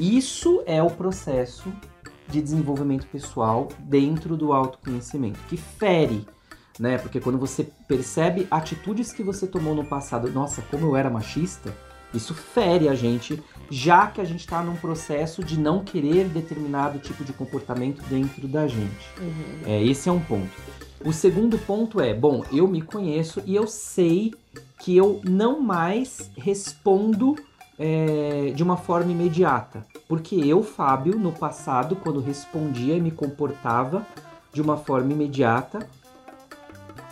Isso 0.00 0.64
é 0.66 0.82
o 0.82 0.90
processo 0.90 1.72
de 2.28 2.40
desenvolvimento 2.40 3.06
pessoal 3.06 3.68
dentro 3.78 4.36
do 4.36 4.52
autoconhecimento, 4.52 5.38
que 5.48 5.56
fere, 5.56 6.26
né? 6.78 6.98
Porque 6.98 7.20
quando 7.20 7.38
você 7.38 7.68
percebe 7.86 8.46
atitudes 8.50 9.12
que 9.12 9.22
você 9.22 9.46
tomou 9.46 9.74
no 9.74 9.84
passado, 9.84 10.30
nossa, 10.30 10.62
como 10.62 10.86
eu 10.86 10.96
era 10.96 11.10
machista, 11.10 11.72
isso 12.12 12.32
fere 12.32 12.88
a 12.88 12.94
gente, 12.94 13.42
já 13.68 14.06
que 14.06 14.20
a 14.20 14.24
gente 14.24 14.40
está 14.40 14.62
num 14.62 14.76
processo 14.76 15.42
de 15.42 15.58
não 15.58 15.84
querer 15.84 16.28
determinado 16.28 16.98
tipo 16.98 17.24
de 17.24 17.32
comportamento 17.32 18.02
dentro 18.08 18.46
da 18.46 18.68
gente. 18.68 19.08
Uhum. 19.20 19.60
É, 19.66 19.82
esse 19.82 20.08
é 20.08 20.12
um 20.12 20.20
ponto. 20.20 20.52
O 21.04 21.12
segundo 21.12 21.58
ponto 21.58 22.00
é, 22.00 22.14
bom, 22.14 22.44
eu 22.52 22.66
me 22.68 22.80
conheço 22.80 23.42
e 23.44 23.54
eu 23.54 23.66
sei 23.66 24.32
que 24.78 24.96
eu 24.96 25.20
não 25.24 25.60
mais 25.60 26.30
respondo 26.36 27.36
é, 27.78 28.52
de 28.54 28.62
uma 28.62 28.76
forma 28.76 29.12
imediata. 29.12 29.84
Porque 30.14 30.36
eu, 30.36 30.62
Fábio, 30.62 31.18
no 31.18 31.32
passado, 31.32 31.96
quando 31.96 32.20
respondia 32.20 32.96
e 32.96 33.00
me 33.00 33.10
comportava 33.10 34.06
de 34.52 34.62
uma 34.62 34.76
forma 34.76 35.12
imediata, 35.12 35.88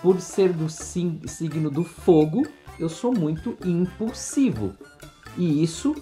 por 0.00 0.20
ser 0.20 0.52
do 0.52 0.70
sig- 0.70 1.28
signo 1.28 1.68
do 1.68 1.82
fogo, 1.82 2.46
eu 2.78 2.88
sou 2.88 3.12
muito 3.12 3.56
impulsivo. 3.64 4.72
E 5.36 5.64
isso 5.64 5.96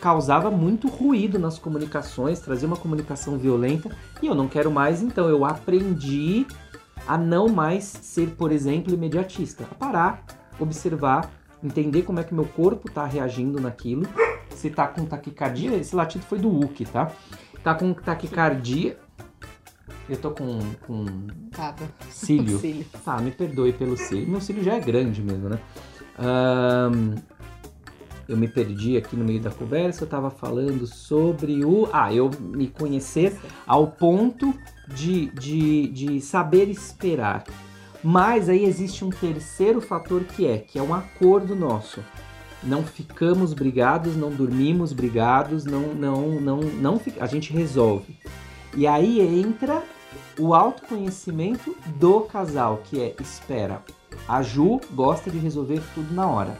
causava 0.00 0.48
muito 0.48 0.86
ruído 0.86 1.40
nas 1.40 1.58
comunicações, 1.58 2.38
trazia 2.38 2.68
uma 2.68 2.76
comunicação 2.76 3.36
violenta, 3.36 3.90
e 4.22 4.28
eu 4.28 4.34
não 4.36 4.46
quero 4.46 4.70
mais, 4.70 5.02
então 5.02 5.28
eu 5.28 5.44
aprendi 5.44 6.46
a 7.04 7.18
não 7.18 7.48
mais 7.48 7.82
ser, 7.82 8.28
por 8.36 8.52
exemplo, 8.52 8.94
imediatista, 8.94 9.64
a 9.68 9.74
parar, 9.74 10.22
observar, 10.60 11.32
entender 11.64 12.02
como 12.02 12.20
é 12.20 12.22
que 12.22 12.32
meu 12.32 12.44
corpo 12.44 12.86
está 12.86 13.04
reagindo 13.04 13.60
naquilo, 13.60 14.06
se 14.56 14.70
tá 14.70 14.86
com 14.86 15.04
taquicardia, 15.04 15.76
esse 15.76 15.94
latido 15.94 16.24
foi 16.24 16.38
do 16.38 16.48
Hulk, 16.48 16.86
tá? 16.86 17.10
Tá 17.62 17.74
com 17.74 17.92
taquicardia, 17.92 18.96
eu 20.08 20.16
tô 20.16 20.30
com, 20.30 20.58
com 20.86 21.04
cílio, 22.10 22.58
Cílio. 22.60 22.86
Tá, 23.04 23.18
me 23.20 23.30
perdoe 23.30 23.72
pelo 23.72 23.96
cílio. 23.96 24.28
Meu 24.28 24.40
cílio 24.40 24.62
já 24.62 24.74
é 24.74 24.80
grande 24.80 25.22
mesmo, 25.22 25.48
né? 25.48 25.58
Ahn, 26.18 27.16
eu 28.28 28.36
me 28.36 28.48
perdi 28.48 28.96
aqui 28.96 29.16
no 29.16 29.24
meio 29.24 29.40
da 29.40 29.50
conversa, 29.50 30.04
eu 30.04 30.08
tava 30.08 30.30
falando 30.30 30.86
sobre 30.86 31.64
o. 31.64 31.88
Ah, 31.92 32.12
eu 32.12 32.30
me 32.40 32.68
conhecer 32.68 33.36
ao 33.66 33.86
ponto 33.88 34.54
de, 34.88 35.26
de, 35.26 35.88
de 35.88 36.20
saber 36.20 36.68
esperar. 36.68 37.44
Mas 38.02 38.48
aí 38.48 38.64
existe 38.64 39.04
um 39.04 39.10
terceiro 39.10 39.80
fator 39.80 40.22
que 40.22 40.46
é, 40.46 40.58
que 40.58 40.78
é 40.78 40.82
um 40.82 40.94
acordo 40.94 41.54
nosso. 41.56 42.00
Não 42.66 42.82
ficamos 42.82 43.54
brigados, 43.54 44.16
não 44.16 44.30
dormimos 44.30 44.92
brigados, 44.92 45.64
não, 45.64 45.94
não, 45.94 46.40
não, 46.40 46.60
não, 46.60 47.00
a 47.20 47.26
gente 47.26 47.52
resolve. 47.52 48.18
E 48.76 48.88
aí 48.88 49.20
entra 49.20 49.82
o 50.36 50.52
autoconhecimento 50.52 51.76
do 51.94 52.22
casal, 52.22 52.82
que 52.84 53.00
é 53.00 53.14
espera. 53.20 53.82
A 54.28 54.42
Ju 54.42 54.80
gosta 54.92 55.30
de 55.30 55.38
resolver 55.38 55.80
tudo 55.94 56.12
na 56.12 56.26
hora. 56.26 56.58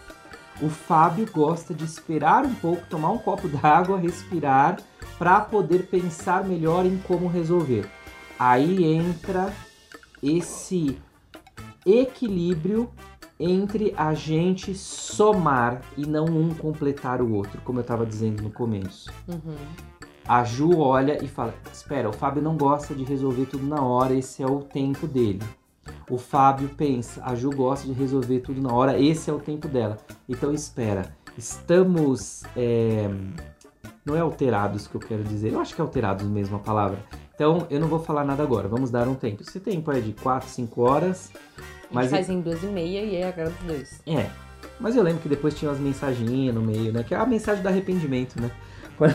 O 0.63 0.69
Fábio 0.69 1.29
gosta 1.31 1.75
de 1.75 1.85
esperar 1.85 2.47
um 2.47 2.55
pouco, 2.55 2.87
tomar 2.89 3.11
um 3.11 3.19
copo 3.19 3.49
d'água, 3.49 3.99
respirar, 3.99 4.79
para 5.19 5.41
poder 5.41 5.89
pensar 5.89 6.45
melhor 6.45 6.87
em 6.87 6.99
como 6.99 7.27
resolver. 7.27 7.91
Aí 8.39 8.85
entra 8.85 9.53
esse 10.23 10.99
equilíbrio 11.85 12.91
entre 13.39 13.93
a 13.97 14.15
gente 14.15 14.75
somar 14.75 15.83
e 15.97 16.07
não 16.07 16.25
um 16.25 16.55
completar 16.55 17.21
o 17.21 17.33
outro, 17.35 17.61
como 17.63 17.79
eu 17.79 17.83
estava 17.83 18.07
dizendo 18.07 18.43
no 18.43 18.51
começo. 18.51 19.13
Uhum. 19.29 19.57
A 20.27 20.43
Ju 20.43 20.79
olha 20.79 21.23
e 21.23 21.29
fala: 21.29 21.55
Espera, 21.73 22.09
o 22.09 22.13
Fábio 22.13 22.43
não 22.43 22.57
gosta 22.57 22.95
de 22.95 23.05
resolver 23.05 23.47
tudo 23.47 23.67
na 23.67 23.81
hora, 23.83 24.15
esse 24.15 24.43
é 24.43 24.47
o 24.47 24.61
tempo 24.61 25.07
dele. 25.07 25.43
O 26.11 26.19
Fábio 26.19 26.69
pensa: 26.71 27.23
a 27.25 27.35
Ju 27.35 27.51
gosta 27.51 27.87
de 27.87 27.93
resolver 27.93 28.41
tudo 28.41 28.61
na 28.61 28.73
hora, 28.73 28.99
esse 28.99 29.31
é 29.31 29.33
o 29.33 29.39
tempo 29.39 29.69
dela. 29.69 29.99
Então 30.29 30.53
espera, 30.53 31.15
estamos. 31.37 32.43
É... 32.57 33.09
Não 34.05 34.15
é 34.15 34.21
alterados 34.21 34.87
que 34.87 34.95
eu 34.95 35.01
quero 35.01 35.25
dizer, 35.25 35.53
eu 35.53 35.61
acho 35.61 35.75
que 35.75 35.81
é 35.81 35.85
alterados 35.85 36.27
mesmo 36.27 36.57
a 36.57 36.61
palavra. 36.61 36.99
Então 37.35 37.67
eu 37.69 37.81
não 37.81 37.89
vou 37.89 37.99
falar 37.99 38.25
nada 38.25 38.43
agora, 38.43 38.69
vamos 38.69 38.91
dar 38.91 39.07
um 39.09 39.15
tempo. 39.15 39.43
Esse 39.43 39.61
tempo 39.61 39.91
é 39.93 40.01
de 40.01 40.13
4, 40.13 40.49
5 40.49 40.81
horas. 40.81 41.33
Mas 41.91 42.11
faz 42.11 42.29
em 42.29 42.41
duas 42.41 42.63
e 42.63 42.67
meia 42.67 43.01
e 43.03 43.17
é 43.17 43.29
agrada 43.29 43.53
os 43.61 43.67
dois. 43.67 44.01
É. 44.07 44.27
Mas 44.81 44.97
eu 44.97 45.03
lembro 45.03 45.21
que 45.23 45.29
depois 45.29 45.55
tinha 45.55 45.71
umas 45.71 45.81
mensaginhas 45.81 46.55
no 46.55 46.61
meio, 46.61 46.93
né? 46.93 47.03
Que 47.03 47.15
é 47.15 47.19
a 47.19 47.27
mensagem 47.27 47.63
do 47.63 47.69
arrependimento, 47.69 48.41
né? 48.41 48.51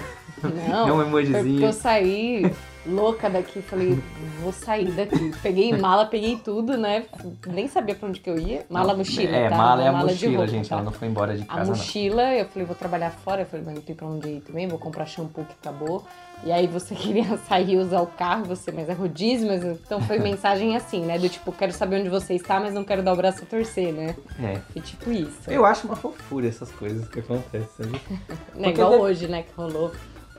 Não, 0.70 0.88
é 0.90 0.94
um 0.94 1.02
emojizinho. 1.02 1.66
eu 1.66 1.74
saí 1.74 2.52
louca 2.86 3.30
daqui, 3.30 3.62
falei, 3.62 3.98
vou 4.42 4.52
sair 4.52 4.92
daqui. 4.92 5.32
Peguei 5.42 5.76
mala, 5.78 6.06
peguei 6.06 6.38
tudo, 6.38 6.78
né? 6.78 7.06
Nem 7.48 7.68
sabia 7.68 7.96
pra 7.96 8.08
onde 8.10 8.20
que 8.20 8.30
eu 8.30 8.38
ia. 8.40 8.66
Mala, 8.70 8.96
mochila, 8.96 9.36
É, 9.36 9.50
tá? 9.50 9.56
mala 9.56 9.84
é 9.84 9.88
a 9.88 9.92
mala 9.92 10.10
mochila, 10.12 10.38
roupa, 10.38 10.48
gente. 10.52 10.70
Tá? 10.70 10.76
Ela 10.76 10.84
não 10.86 10.92
foi 10.92 11.08
embora 11.08 11.38
de 11.38 11.46
casa, 11.46 11.62
A 11.62 11.66
mochila, 11.76 12.24
não. 12.24 12.32
eu 12.34 12.46
falei, 12.46 12.66
vou 12.66 12.76
trabalhar 12.76 13.12
fora. 13.12 13.42
Eu 13.42 13.46
falei, 13.46 13.66
mas 13.66 13.76
não 13.76 13.82
tem 13.82 13.96
pra 13.96 14.08
onde 14.08 14.28
ir 14.30 14.42
também. 14.42 14.68
Vou 14.68 14.80
comprar 14.80 15.06
shampoo 15.06 15.46
que 15.46 15.54
acabou. 15.62 16.06
E 16.44 16.52
aí 16.52 16.66
você 16.66 16.96
queria 16.96 17.38
sair 17.48 17.74
e 17.74 17.78
usar 17.78 18.02
o 18.02 18.08
carro, 18.08 18.46
você, 18.46 18.72
mas 18.72 18.90
é 18.90 18.94
rodízio, 18.94 19.48
mas 19.48 19.64
então 19.64 20.02
foi 20.02 20.18
mensagem 20.20 20.76
assim, 20.76 21.06
né? 21.06 21.20
Do 21.20 21.30
tipo, 21.30 21.52
quero 21.52 21.72
saber 21.72 22.00
onde 22.00 22.10
você 22.10 22.34
está, 22.34 22.60
mas 22.60 22.74
não 22.74 22.84
quero 22.84 23.04
dar 23.04 23.14
o 23.14 23.16
braço 23.16 23.44
a 23.44 23.46
torcer, 23.46 23.94
né? 23.94 24.16
É. 24.42 24.58
Foi 24.74 24.82
tipo 24.82 25.12
isso. 25.12 25.50
Eu 25.50 25.66
acho 25.66 25.86
uma 25.86 25.96
fofura 25.96 26.48
essas 26.48 26.72
coisas 26.72 27.08
que 27.08 27.20
acontecem, 27.20 27.68
sabe? 27.78 28.02
Não 28.56 28.66
é 28.70 28.72
igual 28.72 28.94
hoje, 29.00 29.28
né? 29.28 29.44
Que 29.44 29.54
rolou 29.56 29.92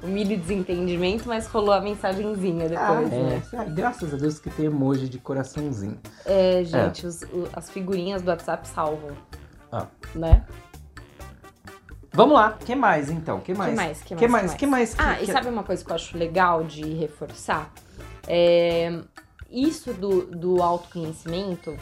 o 0.02 0.06
milho 0.06 0.38
desentendimento, 0.38 1.28
mas 1.28 1.46
rolou 1.46 1.72
a 1.72 1.80
mensagenzinha 1.80 2.68
depois, 2.68 3.12
ah, 3.12 3.16
né? 3.16 3.42
É. 3.52 3.64
graças 3.70 4.12
a 4.12 4.16
Deus 4.16 4.38
que 4.38 4.50
tem 4.50 4.66
emoji 4.66 5.08
de 5.08 5.18
coraçãozinho. 5.18 5.98
É, 6.24 6.64
gente, 6.64 7.04
é. 7.04 7.08
Os, 7.08 7.22
o, 7.22 7.48
as 7.52 7.70
figurinhas 7.70 8.20
do 8.22 8.28
WhatsApp 8.28 8.66
salvam. 8.66 9.16
Ah. 9.70 9.86
Né? 10.14 10.44
Vamos 12.12 12.34
lá, 12.34 12.52
que 12.52 12.74
mais 12.74 13.10
então? 13.10 13.40
Que 13.40 13.54
mais? 13.54 13.70
Que 13.70 13.76
mais? 13.76 14.02
Que 14.02 14.14
mais? 14.14 14.20
Que 14.20 14.28
mais? 14.28 14.54
Que 14.54 14.66
mais? 14.66 14.94
Que 14.94 14.96
mais? 14.96 14.98
Ah, 14.98 15.14
que, 15.16 15.24
e 15.24 15.32
sabe 15.32 15.48
uma 15.48 15.62
coisa 15.62 15.84
que 15.84 15.90
eu 15.90 15.94
acho 15.94 16.18
legal 16.18 16.64
de 16.64 16.82
reforçar? 16.94 17.72
É, 18.26 19.00
isso 19.50 19.92
do, 19.94 20.26
do 20.26 20.62
autoconhecimento, 20.62 21.76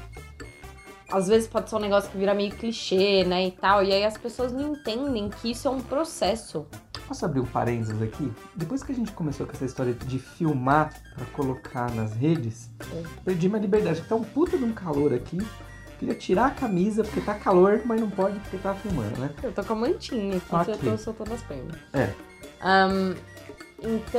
às 1.11 1.29
vezes 1.29 1.49
pode 1.49 1.69
ser 1.69 1.77
um 1.77 1.81
negócio 1.81 2.11
que 2.11 2.17
vira 2.17 2.35
meio 2.35 2.53
clichê, 2.53 3.25
né, 3.25 3.49
e 3.49 3.51
tal, 3.53 3.83
e 3.83 3.93
aí 3.93 4.05
as 4.05 4.17
pessoas 4.17 4.53
não 4.53 4.75
entendem 4.75 5.29
que 5.29 5.51
isso 5.51 5.69
é 5.69 5.71
um 5.71 5.81
processo. 5.81 6.67
Posso 7.07 7.25
abrir 7.25 7.41
um 7.41 7.47
parênteses 7.47 8.01
aqui? 8.01 8.33
Depois 8.55 8.83
que 8.83 8.93
a 8.93 8.95
gente 8.95 9.11
começou 9.13 9.47
com 9.47 9.53
essa 9.53 9.65
história 9.65 9.93
de 9.93 10.19
filmar 10.19 10.95
para 11.15 11.27
colocar 11.27 11.91
nas 11.93 12.15
redes, 12.15 12.71
é. 12.81 13.03
perdi 13.25 13.49
minha 13.49 13.61
liberdade. 13.61 14.01
Tá 14.03 14.15
um 14.15 14.23
puta 14.23 14.57
de 14.57 14.65
um 14.65 14.73
calor 14.73 15.13
aqui. 15.13 15.39
Queria 15.99 16.15
tirar 16.15 16.47
a 16.47 16.51
camisa 16.51 17.03
porque 17.03 17.21
tá 17.21 17.35
calor, 17.35 17.83
mas 17.85 18.01
não 18.01 18.09
pode 18.09 18.39
porque 18.39 18.57
tá 18.59 18.75
filmando, 18.75 19.19
né? 19.19 19.31
Eu 19.43 19.53
tô 19.53 19.65
com 19.65 19.73
a 19.73 19.77
mantinha 19.77 20.37
aqui, 20.37 20.55
okay. 20.55 20.75
eu 20.75 20.79
tô 20.79 20.99
soltando 20.99 21.35
as 21.35 21.43
pernas. 21.43 21.77
É. 21.93 22.15
Um, 22.65 23.15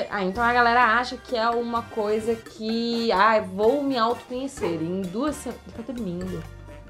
ah, 0.10 0.24
então 0.24 0.44
a 0.44 0.54
galera 0.54 0.98
acha 1.00 1.18
que 1.18 1.36
é 1.36 1.50
uma 1.50 1.84
coisa 1.84 2.36
que. 2.36 3.12
Ah, 3.12 3.40
vou 3.40 3.84
me 3.84 3.98
autoconhecer. 3.98 4.82
Em 4.82 5.02
duas 5.02 5.36
semanas. 5.36 5.62
Tá 5.76 5.94
dormindo. 5.94 6.44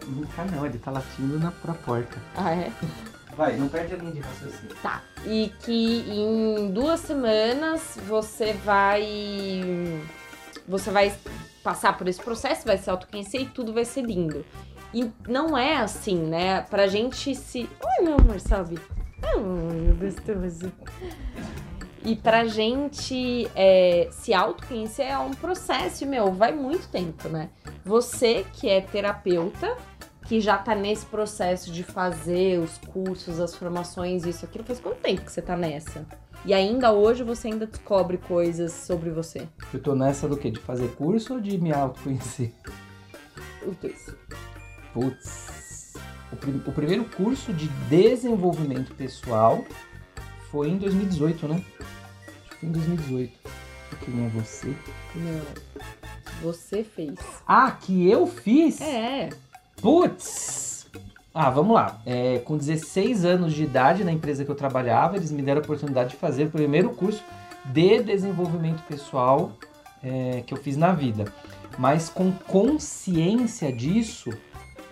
Não 0.07 0.25
tá 0.27 0.45
não, 0.45 0.65
ele 0.65 0.77
tá 0.79 0.91
latindo 0.91 1.39
na, 1.39 1.51
pra 1.51 1.73
porta. 1.73 2.17
Ah, 2.35 2.51
é? 2.51 2.71
Vai, 3.35 3.55
não 3.55 3.69
perde 3.69 3.93
a 3.93 3.97
linha 3.97 4.11
de 4.11 4.19
raciocínio. 4.19 4.75
Tá. 4.81 5.01
E 5.25 5.51
que 5.59 6.03
em 6.09 6.71
duas 6.71 6.99
semanas 6.99 7.97
você 8.07 8.53
vai. 8.53 10.01
Você 10.67 10.91
vai 10.91 11.13
passar 11.63 11.97
por 11.97 12.07
esse 12.07 12.21
processo, 12.21 12.65
vai 12.65 12.77
se 12.77 12.89
autoconhecer 12.89 13.41
e 13.41 13.45
tudo 13.45 13.73
vai 13.73 13.85
ser 13.85 14.01
lindo. 14.01 14.45
E 14.93 15.09
não 15.27 15.57
é 15.57 15.77
assim, 15.77 16.17
né? 16.17 16.61
Pra 16.61 16.87
gente 16.87 17.33
se. 17.33 17.69
Oi, 17.83 18.05
meu 18.05 18.15
amor, 18.15 18.39
sabe? 18.39 18.77
Oh, 19.23 19.95
gostoso. 19.95 20.71
E 22.03 22.15
pra 22.15 22.45
gente 22.45 23.49
é, 23.55 24.09
se 24.11 24.33
autoconhecer 24.33 25.05
é 25.05 25.17
um 25.19 25.31
processo, 25.31 26.05
meu, 26.05 26.33
vai 26.33 26.51
muito 26.51 26.87
tempo, 26.89 27.29
né? 27.29 27.49
Você 27.85 28.45
que 28.53 28.67
é 28.67 28.81
terapeuta, 28.81 29.77
que 30.31 30.39
já 30.39 30.57
tá 30.57 30.73
nesse 30.73 31.05
processo 31.07 31.69
de 31.73 31.83
fazer 31.83 32.57
os 32.57 32.77
cursos, 32.77 33.37
as 33.37 33.53
formações, 33.53 34.25
isso, 34.25 34.45
aquilo, 34.45 34.63
faz 34.63 34.79
quanto 34.79 35.01
tempo 35.01 35.25
que 35.25 35.29
você 35.29 35.41
tá 35.41 35.57
nessa? 35.57 36.05
E 36.45 36.53
ainda 36.53 36.93
hoje 36.93 37.21
você 37.21 37.49
ainda 37.49 37.67
descobre 37.67 38.17
coisas 38.17 38.71
sobre 38.71 39.09
você? 39.09 39.45
Eu 39.73 39.81
tô 39.81 39.93
nessa 39.93 40.29
do 40.29 40.37
quê? 40.37 40.49
De 40.49 40.61
fazer 40.61 40.87
curso 40.95 41.33
ou 41.33 41.41
de 41.41 41.57
me 41.57 41.73
autoconhecer? 41.73 42.53
Os 43.67 43.75
dois. 43.75 44.15
Putz. 44.93 45.95
O, 46.31 46.37
prim 46.37 46.63
o 46.65 46.71
primeiro 46.71 47.03
curso 47.03 47.51
de 47.51 47.67
desenvolvimento 47.89 48.95
pessoal 48.95 49.65
foi 50.49 50.69
em 50.69 50.77
2018, 50.77 51.45
né? 51.49 51.61
Acho 51.75 52.49
que 52.51 52.55
foi 52.55 52.69
em 52.69 52.71
2018. 52.71 53.39
Quem 54.05 54.25
é 54.25 54.29
você? 54.29 54.73
Não. 55.13 55.41
Você 56.41 56.85
fez. 56.85 57.19
Ah, 57.45 57.71
que 57.71 58.09
eu 58.09 58.25
fiz? 58.25 58.79
É. 58.79 59.29
Putz! 59.81 60.85
Ah, 61.33 61.49
vamos 61.49 61.73
lá. 61.73 61.99
É, 62.05 62.39
com 62.39 62.55
16 62.55 63.25
anos 63.25 63.53
de 63.53 63.63
idade 63.63 64.03
na 64.03 64.11
empresa 64.11 64.45
que 64.45 64.51
eu 64.51 64.55
trabalhava, 64.55 65.17
eles 65.17 65.31
me 65.31 65.41
deram 65.41 65.61
a 65.61 65.63
oportunidade 65.63 66.11
de 66.11 66.15
fazer 66.17 66.45
o 66.45 66.51
primeiro 66.51 66.91
curso 66.91 67.23
de 67.65 68.03
desenvolvimento 68.03 68.83
pessoal 68.83 69.53
é, 70.03 70.43
que 70.45 70.53
eu 70.53 70.57
fiz 70.57 70.77
na 70.77 70.91
vida. 70.91 71.25
Mas 71.79 72.09
com 72.09 72.31
consciência 72.31 73.71
disso, 73.71 74.29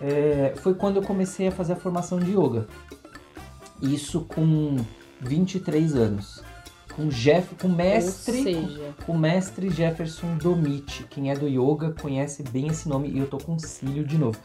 é, 0.02 0.54
foi 0.58 0.74
quando 0.74 0.98
eu 0.98 1.04
comecei 1.04 1.48
a 1.48 1.52
fazer 1.52 1.74
a 1.74 1.76
formação 1.76 2.18
de 2.18 2.32
yoga. 2.32 2.68
Isso 3.82 4.22
com 4.22 4.78
23 5.22 5.96
anos 5.96 6.44
com 7.00 7.08
Jeff, 7.08 7.56
com 7.56 7.70
mestre, 7.70 8.44
seja... 8.44 8.94
com, 8.98 9.14
com 9.14 9.18
mestre 9.18 9.70
Jefferson 9.70 10.36
Domit. 10.36 11.06
Quem 11.10 11.32
é 11.32 11.36
do 11.36 11.48
yoga 11.48 11.94
conhece 11.94 12.44
bem 12.44 12.68
esse 12.68 12.90
nome 12.90 13.10
e 13.10 13.20
eu 13.20 13.28
tô 13.28 13.38
com 13.38 13.58
cílio 13.58 14.04
de 14.04 14.18
novo. 14.18 14.38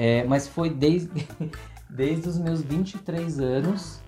É, 0.00 0.22
mas 0.22 0.46
foi 0.46 0.70
desde, 0.70 1.26
desde 1.90 2.28
os 2.28 2.38
meus 2.38 2.62
23 2.62 3.40
anos, 3.40 4.00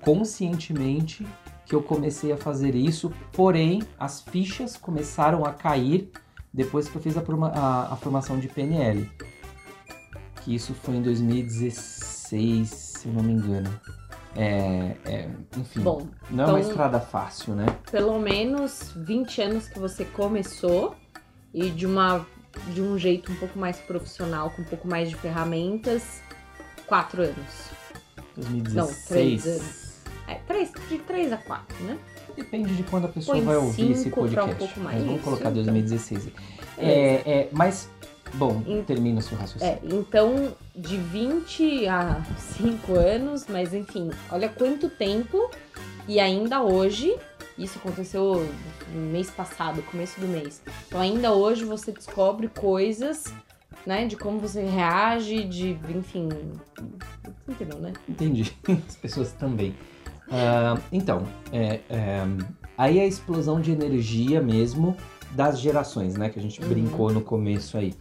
conscientemente, 0.00 1.24
que 1.64 1.72
eu 1.72 1.80
comecei 1.80 2.32
a 2.32 2.36
fazer 2.36 2.74
isso. 2.74 3.12
Porém, 3.32 3.80
as 3.96 4.20
fichas 4.20 4.76
começaram 4.76 5.44
a 5.44 5.52
cair 5.52 6.10
depois 6.52 6.88
que 6.88 6.96
eu 6.96 7.00
fiz 7.00 7.16
a, 7.16 7.20
a, 7.20 7.92
a 7.92 7.96
formação 7.96 8.40
de 8.40 8.48
PNL. 8.48 9.08
Que 10.42 10.52
isso 10.52 10.74
foi 10.74 10.96
em 10.96 11.02
2016, 11.02 12.68
se 12.68 13.06
eu 13.06 13.12
não 13.12 13.22
me 13.22 13.34
engano. 13.34 13.70
É, 14.34 14.96
é, 15.04 15.30
enfim, 15.56 15.80
Bom, 15.80 16.08
não 16.28 16.42
é 16.42 16.46
uma 16.48 16.58
então, 16.58 16.70
estrada 16.70 16.98
fácil, 16.98 17.54
né? 17.54 17.66
Pelo 17.88 18.18
menos 18.18 18.92
20 18.96 19.42
anos 19.42 19.68
que 19.68 19.78
você 19.78 20.04
começou 20.04 20.96
e 21.54 21.70
de, 21.70 21.86
uma, 21.86 22.26
de 22.72 22.80
um 22.80 22.98
jeito 22.98 23.32
um 23.32 23.36
pouco 23.36 23.58
mais 23.58 23.76
profissional, 23.78 24.50
com 24.50 24.62
um 24.62 24.64
pouco 24.64 24.88
mais 24.88 25.08
de 25.08 25.16
ferramentas, 25.16 26.22
4 26.86 27.22
anos. 27.22 27.70
2016. 28.36 28.74
Não, 28.74 29.06
3 29.08 29.46
anos. 29.46 29.86
É, 30.28 30.34
3, 30.46 30.72
de 30.88 30.98
3 30.98 31.32
a 31.32 31.36
4, 31.36 31.84
né? 31.84 31.98
Depende 32.36 32.74
de 32.74 32.82
quando 32.82 33.06
a 33.06 33.08
pessoa 33.08 33.36
Põe 33.36 33.46
vai 33.46 33.56
ouvir 33.56 33.92
esse 33.92 34.10
podcast. 34.10 34.50
Um 34.50 34.54
pouco 34.56 34.80
mais. 34.80 34.98
Mas 34.98 35.06
vamos 35.06 35.22
colocar 35.22 35.50
2016. 35.50 36.26
Então. 36.26 36.44
É, 36.78 37.14
é, 37.24 37.48
mas 37.52 37.88
Bom, 38.34 38.62
Em- 38.66 38.82
termina 38.82 39.20
o 39.20 39.22
seu 39.22 39.38
raciocínio. 39.38 39.74
É, 39.74 39.80
então, 39.84 40.54
de 40.74 40.96
20 40.96 41.86
a 41.86 42.20
5 42.58 42.94
anos, 42.94 43.46
mas 43.48 43.72
enfim, 43.72 44.10
olha 44.30 44.48
quanto 44.48 44.88
tempo 44.90 45.50
e 46.08 46.20
ainda 46.20 46.62
hoje, 46.62 47.16
isso 47.58 47.78
aconteceu 47.78 48.46
no 48.92 49.00
mês 49.12 49.30
passado, 49.30 49.82
começo 49.82 50.20
do 50.20 50.26
mês. 50.26 50.62
Então, 50.86 51.00
ainda 51.00 51.32
hoje 51.32 51.64
você 51.64 51.92
descobre 51.92 52.48
coisas, 52.48 53.24
né, 53.86 54.06
de 54.06 54.16
como 54.16 54.38
você 54.38 54.64
reage, 54.64 55.44
de, 55.44 55.78
enfim, 55.94 56.28
entendeu, 57.48 57.78
né? 57.78 57.92
Entendi. 58.08 58.56
As 58.88 58.96
pessoas 58.96 59.32
também. 59.32 59.74
Ah, 60.30 60.76
então, 60.92 61.22
é, 61.52 61.80
é, 61.88 62.22
aí 62.76 62.98
a 63.00 63.06
explosão 63.06 63.60
de 63.60 63.70
energia 63.70 64.40
mesmo 64.42 64.96
das 65.32 65.60
gerações, 65.60 66.14
né? 66.16 66.28
Que 66.30 66.38
a 66.38 66.42
gente 66.42 66.60
Uhum. 66.62 66.68
brincou 66.68 67.12
no 67.12 67.20
começo 67.20 67.76
aí. 67.78 67.94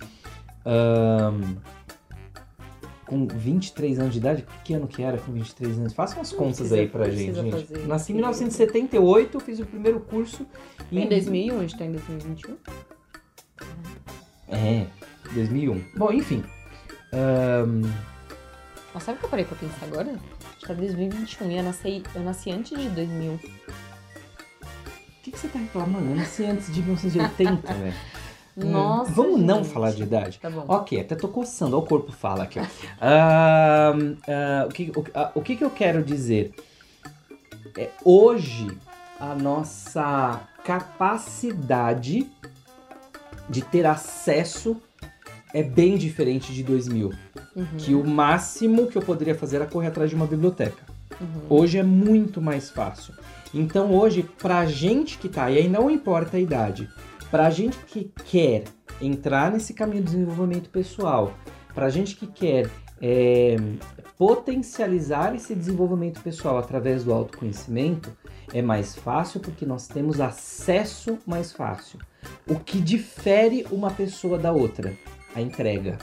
Ahn, 0.65 1.55
com 3.05 3.27
23 3.27 3.99
anos 3.99 4.13
de 4.13 4.19
idade, 4.19 4.45
que 4.63 4.73
ano 4.73 4.87
que 4.87 5.03
era 5.03 5.17
com 5.17 5.31
23 5.31 5.79
anos? 5.79 5.93
Faça 5.93 6.15
umas 6.15 6.31
contas 6.31 6.71
aí 6.71 6.87
pra 6.87 7.09
gente, 7.09 7.35
gente. 7.35 7.51
fazer. 7.51 7.87
Nasci 7.87 8.11
em 8.11 8.15
1978, 8.15 9.39
fiz 9.39 9.59
o 9.59 9.65
primeiro 9.65 9.99
curso 9.99 10.45
Em 10.91 11.07
2001, 11.07 11.57
a 11.57 11.61
gente 11.61 11.77
tá 11.77 11.85
em 11.85 11.91
2021. 11.91 12.57
É, 14.49 14.87
2001. 15.33 15.83
Bom, 15.95 16.11
enfim. 16.11 16.43
Ahn, 17.13 17.81
Mas 18.93 19.03
sabe 19.03 19.17
o 19.17 19.19
que 19.19 19.25
eu 19.25 19.29
parei 19.29 19.45
pra 19.45 19.55
pensar 19.55 19.85
agora? 19.85 20.09
A 20.09 20.13
gente 20.13 20.65
tá 20.65 20.73
em 20.73 20.77
2021 20.77 21.51
e 21.51 21.57
eu 21.57 21.63
nasci, 21.63 22.03
eu 22.15 22.23
nasci 22.23 22.51
antes 22.51 22.79
de 22.79 22.89
2000. 22.89 23.33
O 23.33 23.39
que, 25.23 25.31
que 25.31 25.39
você 25.39 25.47
tá 25.47 25.59
reclamando? 25.59 26.09
Eu 26.09 26.15
nasci 26.15 26.43
antes 26.45 26.73
de 26.73 26.81
1980, 26.81 27.73
velho. 27.73 27.93
Hum, 28.57 28.71
Nossa, 28.71 29.11
Vamos 29.11 29.41
não 29.41 29.63
gente. 29.63 29.73
falar 29.73 29.91
de 29.91 30.03
idade? 30.03 30.39
Tá 30.41 30.49
bom. 30.49 30.63
Ok, 30.67 30.99
até 30.99 31.13
tô 31.15 31.27
coçando, 31.27 31.75
ó, 31.75 31.79
o 31.79 31.85
corpo 31.85 32.11
fala 32.11 32.43
aqui, 32.43 32.59
ó. 32.59 32.63
Ahn, 33.01 34.15
ah, 34.27 34.65
o, 34.67 34.69
que, 34.69 34.91
o, 34.95 35.03
ah, 35.13 35.31
o 35.35 35.41
que 35.41 35.55
que 35.57 35.63
eu 35.63 35.69
quero 35.69 36.01
dizer? 36.03 36.53
É, 37.77 37.89
hoje, 38.03 38.67
a 39.19 39.35
nossa 39.35 40.41
capacidade 40.63 42.29
de 43.49 43.61
ter 43.61 43.85
acesso 43.85 44.77
é 45.53 45.61
bem 45.61 45.97
diferente 45.97 46.53
de 46.53 46.63
2000. 46.63 47.11
Uhum, 47.55 47.65
Que 47.77 47.93
o 47.95 48.03
máximo 48.05 48.87
que 48.87 48.97
eu 48.97 49.01
poderia 49.01 49.35
fazer 49.35 49.57
era 49.57 49.65
correr 49.65 49.87
atrás 49.87 50.09
de 50.09 50.15
uma 50.15 50.25
biblioteca. 50.25 50.83
uhum. 51.19 51.27
Hoje 51.49 51.77
é 51.77 51.83
muito 51.83 52.41
mais 52.41 52.69
fácil. 52.69 53.13
Então 53.53 53.93
hoje, 53.93 54.23
pra 54.23 54.65
gente 54.65 55.17
que 55.17 55.29
tá, 55.29 55.49
e 55.49 55.57
aí 55.57 55.69
não 55.69 55.89
importa 55.89 56.35
a 56.35 56.39
idade, 56.39 56.89
pra 57.29 57.49
gente 57.49 57.77
que 57.85 58.11
quer 58.25 58.63
entrar 59.01 59.51
nesse 59.51 59.73
caminho 59.73 60.03
do 60.03 60.05
desenvolvimento 60.05 60.69
pessoal, 60.69 61.33
pra 61.73 61.89
gente 61.89 62.15
que 62.15 62.27
quer 62.27 62.69
é, 63.01 63.55
potencializar 64.17 65.35
esse 65.35 65.53
desenvolvimento 65.53 66.21
pessoal 66.21 66.57
através 66.57 67.03
do 67.03 67.13
autoconhecimento, 67.13 68.15
é 68.53 68.61
mais 68.61 68.95
fácil 68.95 69.39
porque 69.39 69.65
nós 69.65 69.87
temos 69.87 70.21
acesso 70.21 71.19
mais 71.25 71.51
fácil. 71.51 71.99
O 72.47 72.59
que 72.59 72.79
difere 72.79 73.65
uma 73.71 73.91
pessoa 73.91 74.37
da 74.37 74.51
outra? 74.51 74.93
A 75.35 75.41
entrega. 75.41 75.97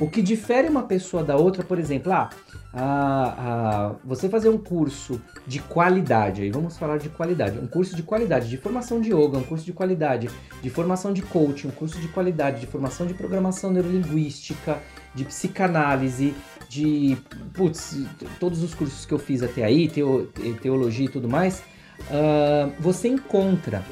O 0.00 0.08
que 0.08 0.22
difere 0.22 0.68
uma 0.68 0.84
pessoa 0.84 1.24
da 1.24 1.36
outra, 1.36 1.64
por 1.64 1.78
exemplo, 1.78 2.12
ah, 2.12 2.30
ah, 2.72 3.34
ah, 3.38 3.94
você 4.04 4.28
fazer 4.28 4.48
um 4.50 4.58
curso 4.58 5.20
de 5.46 5.58
qualidade, 5.58 6.42
aí 6.42 6.50
vamos 6.50 6.76
falar 6.76 6.98
de 6.98 7.08
qualidade, 7.08 7.58
um 7.58 7.66
curso 7.66 7.96
de 7.96 8.02
qualidade, 8.02 8.48
de 8.48 8.56
formação 8.58 9.00
de 9.00 9.10
yoga, 9.10 9.38
um 9.38 9.42
curso 9.42 9.64
de 9.64 9.72
qualidade, 9.72 10.28
de 10.62 10.70
formação 10.70 11.12
de 11.12 11.22
coaching, 11.22 11.68
um 11.68 11.72
curso 11.72 11.98
de 11.98 12.08
qualidade, 12.08 12.60
de 12.60 12.66
formação 12.66 13.06
de 13.06 13.14
programação 13.14 13.70
neurolinguística, 13.70 14.78
de 15.14 15.24
psicanálise, 15.24 16.34
de, 16.68 17.16
putz, 17.54 17.96
todos 18.38 18.62
os 18.62 18.74
cursos 18.74 19.06
que 19.06 19.14
eu 19.14 19.18
fiz 19.18 19.42
até 19.42 19.64
aí, 19.64 19.88
teo- 19.88 20.28
teologia 20.60 21.06
e 21.06 21.08
tudo 21.08 21.28
mais, 21.28 21.62
ah, 22.10 22.68
você 22.78 23.08
encontra 23.08 23.82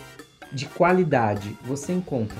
de 0.53 0.67
qualidade, 0.67 1.57
você 1.65 1.93
encontra. 1.93 2.37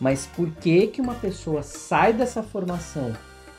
Mas 0.00 0.26
por 0.26 0.50
que 0.50 0.88
que 0.88 1.00
uma 1.00 1.14
pessoa 1.14 1.62
sai 1.62 2.12
dessa 2.12 2.42
formação 2.42 3.12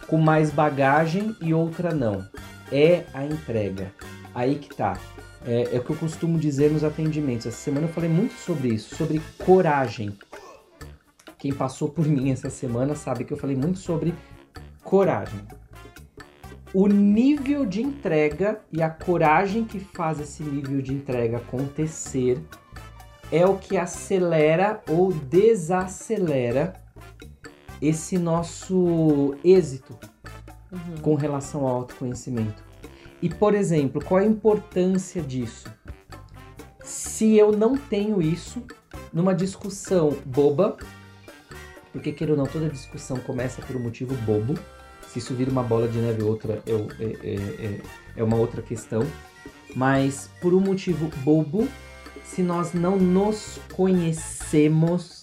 com 0.07 0.17
mais 0.17 0.49
bagagem 0.49 1.35
e 1.41 1.53
outra 1.53 1.93
não? 1.93 2.25
É 2.71 3.03
a 3.13 3.25
entrega. 3.25 3.93
Aí 4.33 4.55
que 4.55 4.75
tá. 4.75 4.97
É, 5.45 5.75
é 5.75 5.79
o 5.79 5.83
que 5.83 5.91
eu 5.91 5.95
costumo 5.95 6.37
dizer 6.37 6.71
nos 6.71 6.83
atendimentos. 6.83 7.45
Essa 7.45 7.57
semana 7.57 7.87
eu 7.87 7.93
falei 7.93 8.09
muito 8.09 8.33
sobre 8.33 8.69
isso, 8.69 8.95
sobre 8.95 9.21
coragem. 9.37 10.17
Quem 11.37 11.53
passou 11.53 11.89
por 11.89 12.05
mim 12.05 12.31
essa 12.31 12.49
semana 12.49 12.95
sabe 12.95 13.23
que 13.23 13.31
eu 13.31 13.37
falei 13.37 13.55
muito 13.55 13.79
sobre 13.79 14.13
coragem. 14.83 15.39
O 16.73 16.87
nível 16.87 17.65
de 17.65 17.81
entrega 17.81 18.59
e 18.71 18.81
a 18.81 18.89
coragem 18.89 19.63
que 19.63 19.79
faz 19.79 20.19
esse 20.19 20.43
nível 20.43 20.81
de 20.81 20.93
entrega 20.93 21.37
acontecer 21.37 22.41
é 23.31 23.45
o 23.45 23.55
que 23.55 23.77
acelera 23.77 24.81
ou 24.89 25.13
desacelera 25.13 26.73
esse 27.81 28.17
nosso 28.17 29.35
êxito 29.43 29.97
Uhum. 30.71 30.97
com 31.01 31.15
relação 31.15 31.65
ao 31.65 31.75
autoconhecimento. 31.77 32.61
E, 33.21 33.29
por 33.29 33.55
exemplo, 33.55 34.03
qual 34.03 34.19
a 34.21 34.25
importância 34.25 35.21
disso? 35.21 35.71
Se 36.83 37.35
eu 37.35 37.51
não 37.51 37.77
tenho 37.77 38.21
isso 38.21 38.61
numa 39.13 39.33
discussão 39.33 40.15
boba, 40.25 40.77
porque 41.91 42.11
queira 42.11 42.33
ou 42.33 42.37
não, 42.37 42.45
toda 42.45 42.69
discussão 42.69 43.17
começa 43.17 43.61
por 43.61 43.75
um 43.75 43.79
motivo 43.79 44.13
bobo. 44.25 44.55
Se 45.07 45.19
isso 45.19 45.33
vira 45.33 45.49
uma 45.49 45.63
bola 45.63 45.87
de 45.87 45.97
neve 45.99 46.21
outra, 46.21 46.61
é, 46.65 46.73
o- 46.73 46.87
é- 46.99 47.17
é- 47.23 47.65
é- 47.65 47.81
é 48.17 48.23
uma 48.23 48.35
outra 48.37 48.61
questão. 48.61 49.01
Mas 49.75 50.29
por 50.41 50.53
um 50.53 50.59
motivo 50.59 51.07
bobo, 51.23 51.67
se 52.23 52.43
nós 52.43 52.73
não 52.73 52.97
nos 52.97 53.57
conhecemos, 53.73 55.16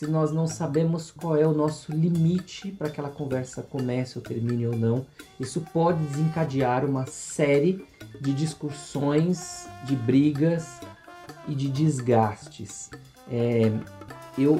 se 0.00 0.06
nós 0.06 0.32
não 0.32 0.46
sabemos 0.46 1.10
qual 1.10 1.36
é 1.36 1.46
o 1.46 1.52
nosso 1.52 1.92
limite 1.92 2.70
para 2.70 2.88
que 2.88 2.92
aquela 2.92 3.10
conversa 3.10 3.62
comece 3.62 4.16
ou 4.16 4.24
termine 4.24 4.66
ou 4.66 4.74
não, 4.74 5.04
isso 5.38 5.60
pode 5.74 6.02
desencadear 6.04 6.86
uma 6.86 7.04
série 7.04 7.84
de 8.18 8.32
discussões, 8.32 9.68
de 9.84 9.94
brigas 9.94 10.80
e 11.46 11.54
de 11.54 11.68
desgastes. 11.68 12.88
É, 13.30 13.70
eu 14.38 14.58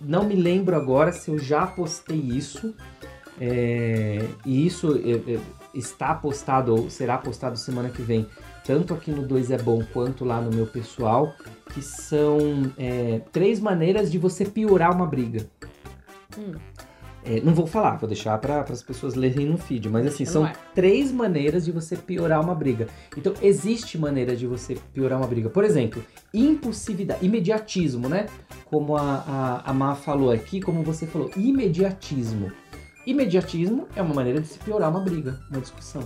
não 0.00 0.22
me 0.22 0.36
lembro 0.36 0.76
agora 0.76 1.10
se 1.10 1.32
eu 1.32 1.38
já 1.40 1.66
postei 1.66 2.20
isso, 2.20 2.72
é, 3.40 4.24
e 4.46 4.64
isso 4.64 5.00
é, 5.04 5.32
é, 5.32 5.40
está 5.74 6.14
postado 6.14 6.76
ou 6.76 6.88
será 6.88 7.18
postado 7.18 7.56
semana 7.56 7.88
que 7.88 8.02
vem, 8.02 8.24
tanto 8.70 8.94
aqui 8.94 9.10
no 9.10 9.26
2 9.26 9.50
é 9.50 9.58
Bom 9.58 9.82
quanto 9.92 10.24
lá 10.24 10.40
no 10.40 10.54
meu 10.54 10.64
pessoal, 10.64 11.34
que 11.74 11.82
são 11.82 12.72
é, 12.78 13.20
três 13.32 13.58
maneiras 13.58 14.12
de 14.12 14.16
você 14.16 14.44
piorar 14.44 14.94
uma 14.94 15.06
briga. 15.06 15.44
Hum. 16.38 16.52
É, 17.24 17.40
não 17.40 17.52
vou 17.52 17.66
falar, 17.66 17.96
vou 17.96 18.06
deixar 18.06 18.38
para 18.38 18.60
as 18.60 18.80
pessoas 18.80 19.16
lerem 19.16 19.44
no 19.44 19.58
feed, 19.58 19.88
mas 19.88 20.06
assim, 20.06 20.24
são 20.24 20.44
ar. 20.44 20.54
três 20.72 21.10
maneiras 21.10 21.64
de 21.64 21.72
você 21.72 21.96
piorar 21.96 22.40
uma 22.40 22.54
briga. 22.54 22.86
Então, 23.16 23.34
existe 23.42 23.98
maneira 23.98 24.36
de 24.36 24.46
você 24.46 24.78
piorar 24.94 25.18
uma 25.18 25.26
briga. 25.26 25.50
Por 25.50 25.64
exemplo, 25.64 26.00
impulsividade, 26.32 27.26
imediatismo, 27.26 28.08
né? 28.08 28.26
Como 28.66 28.96
a, 28.96 29.02
a, 29.64 29.70
a 29.70 29.74
Má 29.74 29.96
falou 29.96 30.30
aqui, 30.30 30.60
como 30.60 30.84
você 30.84 31.08
falou, 31.08 31.28
imediatismo. 31.36 32.52
Imediatismo 33.04 33.88
é 33.96 34.00
uma 34.00 34.14
maneira 34.14 34.40
de 34.40 34.46
se 34.46 34.60
piorar 34.60 34.90
uma 34.90 35.00
briga, 35.00 35.40
uma 35.50 35.60
discussão. 35.60 36.04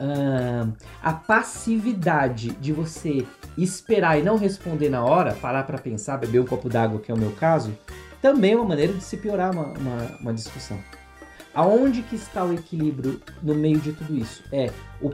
Ahn, 0.00 0.72
a 1.02 1.12
passividade 1.12 2.52
de 2.52 2.72
você 2.72 3.26
esperar 3.58 4.18
e 4.18 4.22
não 4.22 4.38
responder 4.38 4.88
na 4.88 5.04
hora, 5.04 5.34
parar 5.34 5.64
para 5.64 5.76
pensar, 5.76 6.16
beber 6.16 6.40
um 6.40 6.46
copo 6.46 6.70
d'água, 6.70 7.00
que 7.00 7.12
é 7.12 7.14
o 7.14 7.18
meu 7.18 7.32
caso, 7.32 7.76
também 8.22 8.52
é 8.52 8.56
uma 8.56 8.64
maneira 8.64 8.94
de 8.94 9.04
se 9.04 9.18
piorar 9.18 9.52
uma, 9.52 9.66
uma, 9.66 10.18
uma 10.20 10.34
discussão. 10.34 10.78
Aonde 11.52 12.02
que 12.02 12.16
está 12.16 12.44
o 12.44 12.54
equilíbrio 12.54 13.20
no 13.42 13.54
meio 13.54 13.78
de 13.78 13.92
tudo 13.92 14.16
isso? 14.16 14.42
É 14.50 14.70
o 15.02 15.10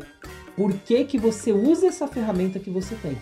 porquê 0.54 1.04
que 1.04 1.18
você 1.18 1.50
usa 1.50 1.88
essa 1.88 2.06
ferramenta 2.06 2.58
que 2.60 2.70
você 2.70 2.94
tem. 2.96 3.18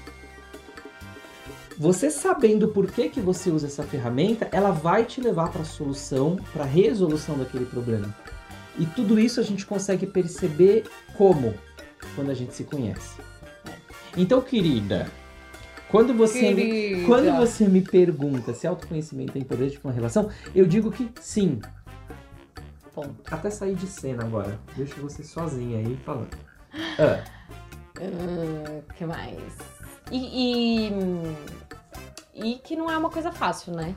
Você 1.78 2.10
sabendo 2.10 2.68
por 2.68 2.90
que, 2.90 3.08
que 3.08 3.20
você 3.20 3.50
usa 3.50 3.66
essa 3.66 3.82
ferramenta, 3.82 4.48
ela 4.52 4.70
vai 4.70 5.04
te 5.04 5.20
levar 5.20 5.50
para 5.50 5.62
a 5.62 5.64
solução, 5.64 6.36
para 6.52 6.64
a 6.64 6.66
resolução 6.66 7.36
daquele 7.36 7.64
problema. 7.64 8.14
E 8.78 8.86
tudo 8.86 9.18
isso 9.18 9.40
a 9.40 9.42
gente 9.42 9.64
consegue 9.66 10.06
perceber 10.06 10.84
como? 11.16 11.54
Quando 12.14 12.30
a 12.30 12.34
gente 12.34 12.54
se 12.54 12.64
conhece. 12.64 13.16
Então, 14.16 14.40
querida, 14.40 15.08
quando 15.88 16.12
você 16.14 16.52
me, 16.54 16.62
Querida. 16.62 17.06
quando 17.06 17.32
você 17.36 17.66
me 17.68 17.80
pergunta 17.80 18.52
se 18.54 18.66
autoconhecimento 18.66 19.36
é 19.36 19.40
importante 19.40 19.78
para 19.78 19.88
uma 19.88 19.94
relação, 19.94 20.28
eu 20.54 20.66
digo 20.66 20.90
que 20.90 21.10
sim. 21.20 21.60
Ponto. 22.94 23.14
Até 23.30 23.50
sair 23.50 23.74
de 23.74 23.86
cena 23.86 24.22
agora. 24.24 24.58
Deixo 24.76 25.00
você 25.00 25.22
sozinha 25.24 25.78
aí 25.78 25.96
falando. 26.04 26.36
Ah, 26.98 27.24
O 28.88 28.92
que 28.94 29.04
mais? 29.06 29.40
E, 30.12 30.88
e, 30.88 30.92
e 32.34 32.58
que 32.58 32.76
não 32.76 32.90
é 32.90 32.96
uma 32.96 33.10
coisa 33.10 33.32
fácil, 33.32 33.72
né? 33.74 33.94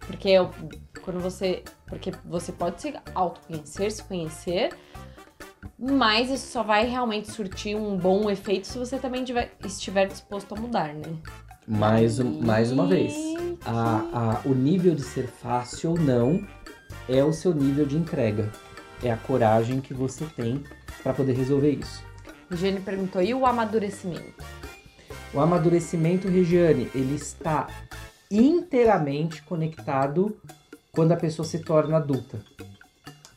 Porque 0.00 0.28
eu- 0.28 0.50
quando 1.04 1.20
você. 1.20 1.62
Porque 1.86 2.12
você 2.24 2.50
pode 2.50 2.80
se 2.80 2.94
autoconhecer, 3.14 3.92
se 3.92 4.02
conhecer, 4.02 4.70
mas 5.78 6.30
isso 6.30 6.50
só 6.50 6.62
vai 6.62 6.86
realmente 6.86 7.30
surtir 7.30 7.76
um 7.76 7.96
bom 7.96 8.30
efeito 8.30 8.66
se 8.66 8.78
você 8.78 8.98
também 8.98 9.22
tiver, 9.22 9.54
estiver 9.64 10.06
disposto 10.06 10.54
a 10.54 10.60
mudar, 10.60 10.94
né? 10.94 11.14
Mais, 11.66 12.18
mais 12.18 12.72
uma 12.72 12.86
vez, 12.86 13.14
a, 13.64 14.40
a, 14.44 14.48
o 14.48 14.54
nível 14.54 14.94
de 14.94 15.02
ser 15.02 15.26
fácil 15.26 15.90
ou 15.90 15.98
não 15.98 16.46
é 17.08 17.22
o 17.24 17.32
seu 17.32 17.54
nível 17.54 17.86
de 17.86 17.96
entrega. 17.96 18.50
É 19.02 19.10
a 19.10 19.16
coragem 19.16 19.80
que 19.80 19.92
você 19.92 20.24
tem 20.36 20.62
para 21.02 21.12
poder 21.12 21.34
resolver 21.34 21.70
isso. 21.70 22.02
Regiane 22.50 22.80
perguntou: 22.80 23.22
e 23.22 23.34
o 23.34 23.44
amadurecimento? 23.44 24.44
O 25.32 25.40
amadurecimento, 25.40 26.28
Regiane, 26.28 26.90
ele 26.94 27.16
está 27.16 27.66
inteiramente 28.30 29.42
conectado 29.42 30.36
quando 30.94 31.12
a 31.12 31.16
pessoa 31.16 31.46
se 31.46 31.58
torna 31.58 31.96
adulta. 31.96 32.40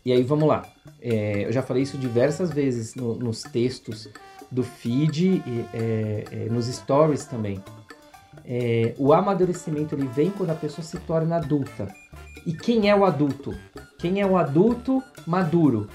E 0.06 0.12
aí 0.14 0.24
vamos 0.24 0.48
lá. 0.48 0.66
É, 1.02 1.46
eu 1.46 1.52
já 1.52 1.62
falei 1.62 1.84
isso 1.84 1.98
diversas 1.98 2.52
vezes 2.52 2.96
no, 2.96 3.16
nos 3.16 3.42
textos 3.44 4.10
do 4.50 4.64
feed 4.64 5.44
e 5.46 5.66
é, 5.74 6.24
é, 6.32 6.36
nos 6.50 6.68
stories 6.68 7.26
também. 7.26 7.62
É, 8.46 8.94
o 8.98 9.14
amadurecimento 9.14 9.94
ele 9.94 10.08
vem 10.08 10.30
quando 10.32 10.52
a 10.52 10.56
pessoa 10.56 10.86
se 10.86 10.98
torna 11.00 11.36
adulta. 11.36 11.94
E 12.46 12.54
quem 12.54 12.90
é 12.90 12.96
o 12.96 13.04
adulto? 13.04 13.54
Quem 14.00 14.22
é 14.22 14.26
o 14.26 14.38
adulto 14.38 15.04
maduro? 15.26 15.90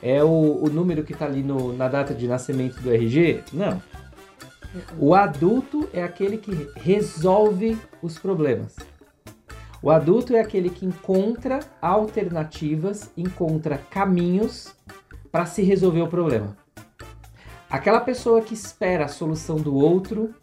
É 0.00 0.24
o, 0.24 0.64
o 0.64 0.70
número 0.70 1.04
que 1.04 1.12
está 1.12 1.26
ali 1.26 1.42
no, 1.42 1.72
na 1.76 1.88
data 1.88 2.14
de 2.14 2.26
nascimento 2.26 2.80
do 2.80 2.90
RG? 2.90 3.42
Não. 3.52 3.82
O 4.98 5.14
adulto 5.14 5.88
é 5.92 6.02
aquele 6.02 6.38
que 6.38 6.70
resolve 6.76 7.76
os 8.02 8.18
problemas. 8.18 8.76
O 9.80 9.90
adulto 9.90 10.34
é 10.34 10.40
aquele 10.40 10.70
que 10.70 10.84
encontra 10.84 11.60
alternativas, 11.80 13.10
encontra 13.16 13.78
caminhos 13.78 14.74
para 15.30 15.46
se 15.46 15.62
resolver 15.62 16.02
o 16.02 16.08
problema. 16.08 16.56
Aquela 17.70 18.00
pessoa 18.00 18.40
que 18.40 18.54
espera 18.54 19.04
a 19.04 19.08
solução 19.08 19.56
do 19.56 19.74
outro, 19.74 20.34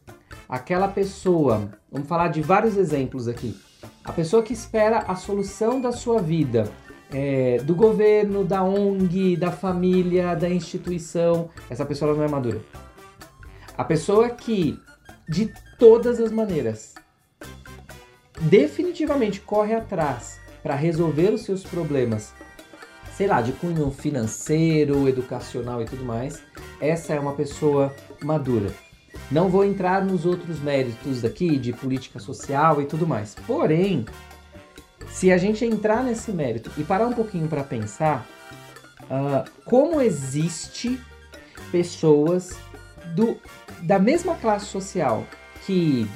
aquela 0.48 0.88
pessoa, 0.88 1.70
vamos 1.92 2.08
falar 2.08 2.30
de 2.30 2.42
vários 2.42 2.78
exemplos 2.78 3.28
aqui. 3.28 3.60
A 4.06 4.14
pessoa 4.14 4.42
que 4.42 4.54
espera 4.54 5.00
a 5.00 5.16
solução 5.16 5.82
da 5.82 5.92
sua 5.92 6.22
vida, 6.22 6.72
é, 7.12 7.58
do 7.58 7.76
governo, 7.76 8.46
da 8.46 8.64
ONG, 8.64 9.36
da 9.36 9.52
família, 9.52 10.34
da 10.36 10.50
instituição, 10.50 11.50
essa 11.70 11.86
pessoa 11.86 12.14
não 12.16 12.24
é 12.24 12.28
madura. 12.30 12.62
A 13.78 13.84
pessoa 13.84 14.30
que, 14.30 14.80
de 15.28 15.52
todas 15.78 16.22
as 16.22 16.32
maneiras, 16.32 16.94
definitivamente 18.42 19.40
corre 19.42 19.74
atrás 19.74 20.40
para 20.62 20.76
resolver 20.76 21.34
os 21.34 21.42
seus 21.42 21.64
problemas, 21.64 22.34
sei 23.16 23.28
lá, 23.28 23.42
de 23.42 23.52
cunho 23.54 23.92
financeiro, 23.92 25.08
educacional 25.08 25.82
e 25.82 25.86
tudo 25.86 26.04
mais, 26.04 26.42
essa 26.82 27.14
é 27.14 27.20
uma 27.20 27.34
pessoa 27.34 27.94
madura. 28.24 28.72
Não 29.32 29.50
vou 29.50 29.64
entrar 29.64 30.04
nos 30.04 30.26
outros 30.26 30.60
méritos 30.60 31.22
daqui 31.22 31.58
de 31.58 31.72
política 31.72 32.20
social 32.20 32.82
e 32.82 32.86
tudo 32.86 33.08
mais. 33.08 33.36
Porém, 33.48 34.06
se 35.10 35.32
a 35.32 35.38
gente 35.38 35.64
entrar 35.64 36.04
nesse 36.04 36.32
mérito 36.32 36.72
e 36.78 36.84
parar 36.84 37.08
um 37.08 37.14
pouquinho 37.14 37.48
para 37.48 37.64
pensar, 37.64 38.28
uh, 39.04 39.50
como 39.64 40.02
existe 40.02 41.00
pessoas 41.72 42.58
do, 43.16 43.38
da 43.82 43.98
mesma 43.98 44.36
classe 44.36 44.66
social 44.66 45.26
que 45.66 46.08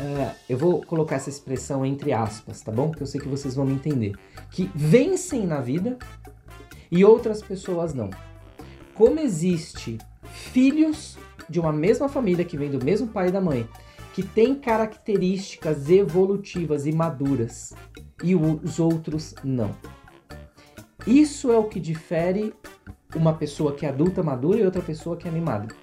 uh, 0.00 0.34
eu 0.48 0.56
vou 0.56 0.82
colocar 0.82 1.16
essa 1.16 1.30
expressão 1.30 1.84
entre 1.84 2.12
aspas, 2.12 2.60
tá 2.60 2.72
bom? 2.72 2.88
Porque 2.88 3.02
eu 3.02 3.06
sei 3.06 3.20
que 3.20 3.28
vocês 3.28 3.54
vão 3.54 3.64
me 3.64 3.74
entender. 3.74 4.14
Que 4.50 4.70
vencem 4.74 5.46
na 5.46 5.60
vida 5.60 5.98
e 6.90 7.04
outras 7.04 7.42
pessoas 7.42 7.94
não. 7.94 8.10
Como 8.94 9.18
existe 9.20 9.98
filhos 10.32 11.18
de 11.48 11.60
uma 11.60 11.72
mesma 11.72 12.08
família 12.08 12.44
que 12.44 12.56
vem 12.56 12.70
do 12.70 12.84
mesmo 12.84 13.08
pai 13.08 13.28
e 13.28 13.32
da 13.32 13.40
mãe, 13.40 13.68
que 14.14 14.22
tem 14.22 14.54
características 14.54 15.90
evolutivas 15.90 16.86
e 16.86 16.92
maduras 16.92 17.74
e 18.22 18.34
os 18.34 18.78
outros 18.78 19.34
não. 19.42 19.74
Isso 21.06 21.50
é 21.50 21.58
o 21.58 21.64
que 21.64 21.80
difere 21.80 22.54
uma 23.14 23.34
pessoa 23.34 23.74
que 23.74 23.84
é 23.84 23.88
adulta 23.88 24.22
madura 24.22 24.60
e 24.60 24.64
outra 24.64 24.80
pessoa 24.80 25.16
que 25.16 25.26
é 25.26 25.30
animada. 25.30 25.74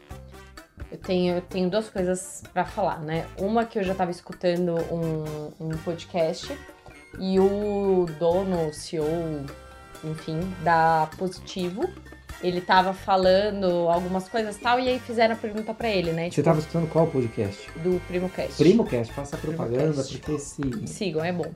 Eu 0.91 0.97
tenho, 0.97 1.35
eu 1.35 1.41
tenho 1.41 1.69
duas 1.69 1.89
coisas 1.89 2.43
para 2.51 2.65
falar, 2.65 2.99
né? 2.99 3.25
Uma 3.37 3.65
que 3.65 3.79
eu 3.79 3.83
já 3.83 3.93
estava 3.93 4.11
escutando 4.11 4.75
um, 4.91 5.53
um 5.59 5.69
podcast 5.77 6.55
e 7.19 7.39
o 7.39 8.05
dono, 8.19 8.67
o 8.67 8.73
CEO, 8.73 9.45
enfim, 10.03 10.39
da 10.63 11.09
Positivo, 11.17 11.89
ele 12.43 12.59
tava 12.59 12.93
falando 12.93 13.87
algumas 13.89 14.27
coisas 14.27 14.57
tal, 14.57 14.79
e 14.79 14.89
aí 14.89 14.99
fizeram 14.99 15.35
a 15.35 15.37
pergunta 15.37 15.73
para 15.73 15.89
ele, 15.89 16.11
né? 16.11 16.25
Você 16.25 16.31
tipo, 16.31 16.45
tava 16.45 16.59
escutando 16.59 16.89
qual 16.89 17.07
podcast? 17.07 17.69
Do 17.81 18.01
PrimoCast. 18.07 18.57
PrimoCast, 18.57 19.13
faça 19.13 19.37
propaganda, 19.37 20.03
Primocast. 20.03 20.17
porque 20.17 20.39
se... 20.39 20.87
Sigam, 20.87 21.23
é 21.23 21.31
bom. 21.31 21.51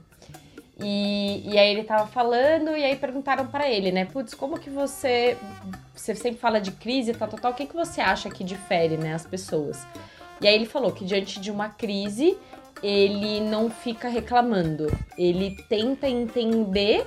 E, 0.79 1.53
e 1.53 1.57
aí 1.57 1.71
ele 1.71 1.83
tava 1.83 2.05
falando, 2.07 2.75
e 2.75 2.83
aí 2.83 2.95
perguntaram 2.97 3.47
para 3.47 3.69
ele, 3.69 3.91
né? 3.91 4.05
Putz, 4.05 4.33
como 4.33 4.59
que 4.59 4.69
você. 4.69 5.37
Você 5.93 6.13
sempre 6.13 6.39
fala 6.39 6.59
de 6.59 6.71
crise, 6.71 7.13
tal, 7.13 7.27
tal, 7.29 7.39
tal. 7.39 7.51
O 7.51 7.55
que, 7.55 7.65
que 7.65 7.75
você 7.75 8.01
acha 8.01 8.29
que 8.29 8.43
difere, 8.43 8.97
né, 8.97 9.13
as 9.13 9.25
pessoas? 9.25 9.87
E 10.41 10.47
aí 10.47 10.55
ele 10.55 10.65
falou 10.65 10.91
que 10.91 11.05
diante 11.05 11.39
de 11.39 11.49
uma 11.49 11.69
crise, 11.69 12.37
ele 12.83 13.39
não 13.39 13.69
fica 13.69 14.09
reclamando. 14.09 14.87
Ele 15.17 15.55
tenta 15.69 16.09
entender 16.09 17.05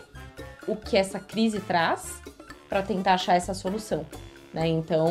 o 0.66 0.74
que 0.74 0.96
essa 0.96 1.20
crise 1.20 1.60
traz 1.60 2.22
para 2.68 2.82
tentar 2.82 3.14
achar 3.14 3.34
essa 3.34 3.52
solução. 3.52 4.06
Né? 4.52 4.66
Então, 4.68 5.08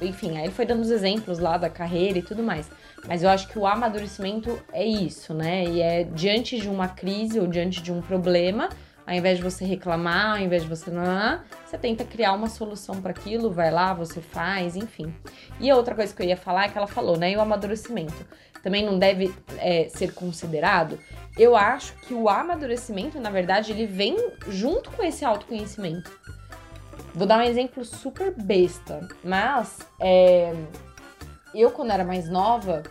enfim, 0.00 0.36
aí 0.36 0.44
ele 0.44 0.52
foi 0.52 0.64
dando 0.64 0.80
os 0.80 0.90
exemplos 0.90 1.38
lá 1.40 1.56
da 1.56 1.68
carreira 1.68 2.18
e 2.18 2.22
tudo 2.22 2.42
mais. 2.42 2.70
Mas 3.06 3.22
eu 3.22 3.30
acho 3.30 3.48
que 3.48 3.58
o 3.58 3.66
amadurecimento 3.66 4.62
é 4.72 4.84
isso, 4.84 5.32
né? 5.34 5.64
E 5.64 5.80
é 5.80 6.04
diante 6.04 6.58
de 6.60 6.68
uma 6.68 6.88
crise 6.88 7.40
ou 7.40 7.46
diante 7.46 7.82
de 7.82 7.92
um 7.92 8.00
problema, 8.00 8.68
ao 9.06 9.14
invés 9.14 9.38
de 9.38 9.42
você 9.42 9.64
reclamar, 9.64 10.36
ao 10.36 10.38
invés 10.38 10.62
de 10.62 10.68
você 10.68 10.90
não, 10.90 11.40
você 11.66 11.76
tenta 11.76 12.04
criar 12.04 12.32
uma 12.32 12.48
solução 12.48 13.00
para 13.00 13.10
aquilo, 13.10 13.50
vai 13.50 13.70
lá, 13.70 13.92
você 13.92 14.20
faz, 14.20 14.76
enfim. 14.76 15.12
E 15.58 15.70
a 15.70 15.76
outra 15.76 15.94
coisa 15.94 16.14
que 16.14 16.22
eu 16.22 16.26
ia 16.26 16.36
falar 16.36 16.66
é 16.66 16.68
que 16.68 16.78
ela 16.78 16.86
falou, 16.86 17.16
né? 17.16 17.32
E 17.32 17.36
o 17.36 17.40
amadurecimento 17.40 18.26
também 18.62 18.84
não 18.84 18.98
deve 18.98 19.34
é, 19.58 19.88
ser 19.88 20.12
considerado. 20.14 20.98
Eu 21.36 21.56
acho 21.56 21.94
que 22.02 22.14
o 22.14 22.28
amadurecimento, 22.28 23.18
na 23.18 23.30
verdade, 23.30 23.72
ele 23.72 23.86
vem 23.86 24.16
junto 24.48 24.90
com 24.90 25.02
esse 25.02 25.24
autoconhecimento. 25.24 26.10
Vou 27.14 27.26
dar 27.26 27.38
um 27.38 27.42
exemplo 27.42 27.84
super 27.84 28.32
besta, 28.36 29.08
mas 29.24 29.78
é, 29.98 30.54
eu, 31.54 31.70
quando 31.70 31.90
era 31.90 32.04
mais 32.04 32.28
nova, 32.28 32.82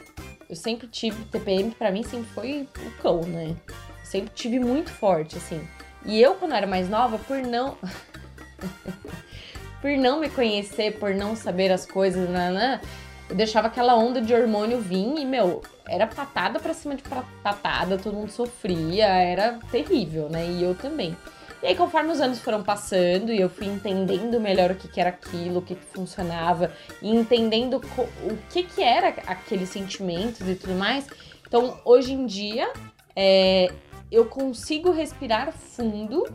eu 0.49 0.55
sempre 0.55 0.88
tive. 0.88 1.24
TPM 1.26 1.72
para 1.72 1.91
mim 1.91 2.03
sempre 2.03 2.30
foi 2.30 2.68
o 2.86 2.91
cão, 3.01 3.22
né? 3.22 3.55
Sempre 4.03 4.32
tive 4.34 4.60
muito 4.60 4.89
forte, 4.89 5.38
assim. 5.38 5.66
E 6.05 6.22
eu, 6.22 6.36
quando 6.36 6.55
era 6.55 6.66
mais 6.66 6.89
nova, 6.89 7.20
por 7.20 7.38
não. 7.38 7.78
por 9.82 9.91
não 9.91 10.20
me 10.20 10.30
conhecer, 10.30 10.97
por 10.97 11.14
não 11.14 11.36
saber 11.36 11.72
as 11.72 11.86
coisas, 11.86 12.30
né, 12.30 12.82
eu 13.30 13.36
deixava 13.36 13.68
aquela 13.68 13.95
onda 13.95 14.22
de 14.22 14.34
hormônio 14.34 14.82
vir 14.82 15.20
e, 15.20 15.26
meu, 15.26 15.62
era 15.88 16.07
patada 16.07 16.60
pra 16.60 16.74
cima 16.74 16.95
de 16.95 17.03
patada, 17.43 17.97
todo 17.97 18.16
mundo 18.16 18.32
sofria, 18.32 19.05
era 19.05 19.60
terrível, 19.72 20.30
né? 20.30 20.45
E 20.45 20.64
eu 20.64 20.74
também. 20.74 21.16
E 21.62 21.68
aí, 21.68 21.76
conforme 21.76 22.12
os 22.12 22.22
anos 22.22 22.39
foram 22.39 22.64
passando 22.64 23.34
e 23.34 23.39
eu 23.39 23.49
fui 23.49 23.68
entendendo 23.68 24.39
melhor 24.39 24.72
o 24.72 24.76
que, 24.76 24.88
que 24.88 24.99
era 24.99 25.10
aquilo, 25.10 25.60
o 25.60 25.62
que, 25.62 25.76
que 25.76 25.86
funcionava, 25.86 26.72
e 27.01 27.10
entendendo 27.10 27.82
o 27.97 28.38
que, 28.49 28.64
que 28.64 28.82
era 28.82 29.10
aqueles 29.28 29.70
sentimentos 29.70 30.47
e 30.47 30.55
tudo 30.55 30.74
mais, 30.74 31.05
então 31.45 31.78
hoje 31.84 32.14
em 32.14 32.26
dia 32.26 32.72
é, 33.14 33.70
eu 34.10 34.26
consigo 34.26 34.91
respirar 34.91 35.51
fundo 35.51 36.26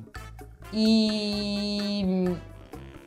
e 0.73 2.37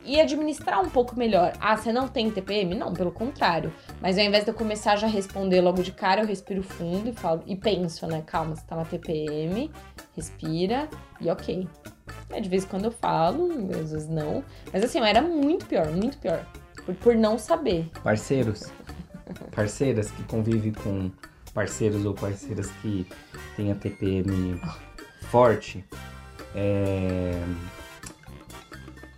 e 0.08 0.18
administrar 0.18 0.80
um 0.80 0.88
pouco 0.88 1.14
melhor. 1.16 1.52
Ah, 1.60 1.76
você 1.76 1.92
não 1.92 2.08
tem 2.08 2.30
TPM? 2.30 2.74
Não, 2.74 2.94
pelo 2.94 3.12
contrário. 3.12 3.70
Mas 4.00 4.16
ao 4.16 4.24
invés 4.24 4.42
de 4.42 4.50
eu 4.50 4.54
começar 4.54 4.96
já 4.96 5.06
a 5.06 5.10
responder 5.10 5.60
logo 5.60 5.82
de 5.82 5.92
cara, 5.92 6.22
eu 6.22 6.26
respiro 6.26 6.62
fundo 6.62 7.10
e 7.10 7.12
falo 7.12 7.42
e 7.46 7.54
penso, 7.54 8.06
né? 8.06 8.22
Calma, 8.26 8.56
você 8.56 8.62
tá 8.66 8.74
na 8.74 8.86
TPM, 8.86 9.70
respira 10.18 10.88
e 11.20 11.30
ok. 11.30 11.68
É, 12.30 12.40
de 12.40 12.48
vez 12.48 12.64
em 12.64 12.66
quando 12.66 12.86
eu 12.86 12.90
falo, 12.90 13.48
às 13.70 13.92
vezes 13.92 14.08
não. 14.08 14.44
Mas 14.72 14.84
assim, 14.84 14.98
era 15.00 15.22
muito 15.22 15.66
pior, 15.66 15.90
muito 15.90 16.18
pior. 16.18 16.44
Por, 16.84 16.94
por 16.96 17.14
não 17.14 17.38
saber. 17.38 17.88
Parceiros. 18.02 18.64
Parceiras 19.54 20.10
que 20.10 20.22
convivem 20.24 20.72
com 20.72 21.10
parceiros 21.54 22.04
ou 22.04 22.14
parceiras 22.14 22.70
que 22.82 23.06
têm 23.56 23.72
a 23.72 23.74
TPM 23.74 24.60
forte. 25.30 25.84
É... 26.54 27.42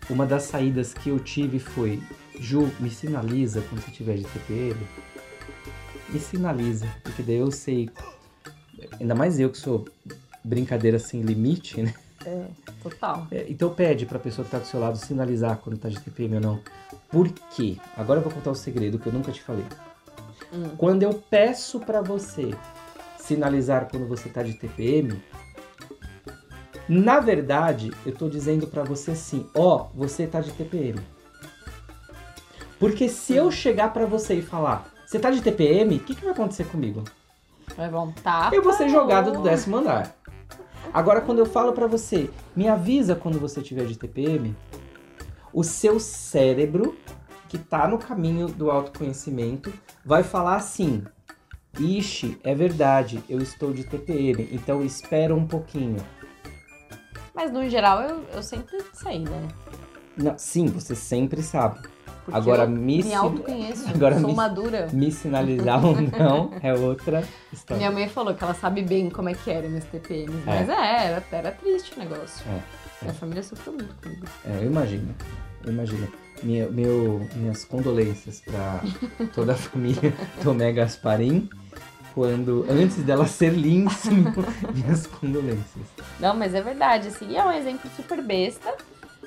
Uma 0.08 0.26
das 0.26 0.44
saídas 0.44 0.92
que 0.92 1.10
eu 1.10 1.18
tive 1.18 1.58
foi: 1.58 2.02
Ju, 2.38 2.70
me 2.80 2.90
sinaliza 2.90 3.62
quando 3.62 3.82
você 3.82 3.90
tiver 3.90 4.16
de 4.16 4.24
TPM. 4.24 4.80
Me 6.08 6.18
sinaliza, 6.18 6.88
porque 7.02 7.22
daí 7.22 7.36
eu 7.36 7.50
sei. 7.50 7.88
Ainda 8.98 9.14
mais 9.14 9.38
eu 9.38 9.50
que 9.50 9.58
sou 9.58 9.86
brincadeira 10.44 10.98
sem 10.98 11.22
limite, 11.22 11.82
né? 11.82 11.94
É, 12.24 12.46
total. 12.82 13.26
É, 13.30 13.46
então 13.48 13.72
pede 13.72 14.04
pra 14.04 14.18
pessoa 14.18 14.44
que 14.44 14.50
tá 14.50 14.58
do 14.58 14.66
seu 14.66 14.78
lado 14.78 14.98
sinalizar 14.98 15.56
quando 15.58 15.78
tá 15.78 15.88
de 15.88 15.98
TPM 16.00 16.36
ou 16.36 16.40
não. 16.40 16.60
Por 17.08 17.28
quê? 17.54 17.76
Agora 17.96 18.20
eu 18.20 18.24
vou 18.24 18.32
contar 18.32 18.50
o 18.50 18.54
segredo 18.54 18.98
que 18.98 19.06
eu 19.06 19.12
nunca 19.12 19.32
te 19.32 19.42
falei. 19.42 19.64
Hum. 20.52 20.70
Quando 20.76 21.02
eu 21.02 21.14
peço 21.14 21.80
pra 21.80 22.02
você 22.02 22.54
sinalizar 23.18 23.88
quando 23.90 24.06
você 24.06 24.28
tá 24.28 24.42
de 24.42 24.54
TPM, 24.54 25.20
na 26.88 27.20
verdade, 27.20 27.92
eu 28.04 28.12
tô 28.12 28.28
dizendo 28.28 28.66
pra 28.66 28.82
você 28.82 29.12
assim, 29.12 29.46
ó, 29.54 29.86
você 29.94 30.26
tá 30.26 30.40
de 30.40 30.50
TPM. 30.52 31.00
Porque 32.78 33.08
se 33.08 33.34
eu 33.34 33.50
chegar 33.50 33.92
pra 33.92 34.06
você 34.06 34.34
e 34.34 34.42
falar, 34.42 34.90
você 35.06 35.18
tá 35.18 35.30
de 35.30 35.40
TPM, 35.40 35.96
o 35.96 36.00
que, 36.00 36.14
que 36.14 36.24
vai 36.24 36.32
acontecer 36.32 36.64
comigo? 36.64 37.04
Vai 37.76 37.88
voltar. 37.88 38.52
Eu 38.52 38.62
vou 38.62 38.72
ser 38.72 38.88
jogado 38.88 39.32
do 39.32 39.42
décimo 39.42 39.76
andar. 39.76 40.16
Agora, 40.92 41.20
quando 41.20 41.38
eu 41.38 41.46
falo 41.46 41.72
pra 41.72 41.86
você, 41.86 42.28
me 42.54 42.68
avisa 42.68 43.14
quando 43.14 43.38
você 43.38 43.62
tiver 43.62 43.86
de 43.86 43.96
TPM, 43.96 44.56
o 45.52 45.62
seu 45.62 46.00
cérebro, 46.00 46.96
que 47.48 47.58
tá 47.58 47.86
no 47.86 47.98
caminho 47.98 48.48
do 48.48 48.70
autoconhecimento, 48.70 49.72
vai 50.04 50.22
falar 50.22 50.56
assim: 50.56 51.04
Ixi, 51.78 52.38
é 52.42 52.54
verdade, 52.54 53.22
eu 53.28 53.40
estou 53.40 53.72
de 53.72 53.84
TPM, 53.84 54.48
então 54.52 54.82
espera 54.82 55.34
um 55.34 55.46
pouquinho. 55.46 56.04
Mas 57.32 57.52
no 57.52 57.68
geral 57.68 58.02
eu, 58.02 58.24
eu 58.34 58.42
sempre 58.42 58.78
sei, 58.92 59.20
né? 59.20 59.48
Não, 60.16 60.36
sim, 60.36 60.66
você 60.66 60.94
sempre 60.94 61.42
sabe. 61.42 61.88
Porque 62.30 62.50
Agora, 62.50 62.62
eu 62.64 62.68
me 62.70 63.02
me 63.02 63.14
autoconheço. 63.14 63.88
Agora 63.94 64.18
sou 64.20 64.28
me- 64.30 64.34
madura. 64.36 64.88
Me 64.92 65.10
sinalizar 65.10 65.84
ou 65.84 65.96
não 66.00 66.50
é 66.62 66.72
outra 66.74 67.22
história. 67.52 67.78
Minha 67.78 67.90
mãe 67.90 68.08
falou 68.08 68.34
que 68.34 68.42
ela 68.44 68.54
sabe 68.54 68.82
bem 68.82 69.10
como 69.10 69.28
é 69.28 69.34
que 69.34 69.50
era 69.50 69.68
nesse 69.68 69.86
TPM. 69.88 70.32
É. 70.46 70.60
Mas 70.60 70.68
é, 70.68 71.06
era, 71.06 71.24
era 71.32 71.50
triste 71.52 71.92
o 71.96 71.98
negócio. 71.98 72.44
É, 72.48 72.60
Minha 73.02 73.14
família 73.14 73.42
sofreu 73.42 73.74
muito 73.74 73.94
comigo. 74.02 74.26
É, 74.44 74.56
eu 74.62 74.66
imagino. 74.66 75.14
Eu 75.64 75.72
imagino. 75.72 76.08
Minha, 76.42 76.68
meu, 76.70 77.26
minhas 77.36 77.64
condolências 77.66 78.40
pra 78.40 78.80
toda 79.34 79.52
a 79.52 79.56
família 79.56 80.14
Tomé 80.42 80.72
Gasparim. 80.72 81.48
Quando, 82.14 82.66
antes 82.68 82.96
dela 83.04 83.24
ser 83.24 83.52
Lindsay, 83.52 84.12
minhas 84.74 85.06
condolências. 85.06 85.86
Não, 86.18 86.34
mas 86.34 86.54
é 86.56 86.60
verdade, 86.60 87.06
assim, 87.06 87.36
é 87.36 87.44
um 87.44 87.52
exemplo 87.52 87.88
super 87.94 88.20
besta, 88.20 88.74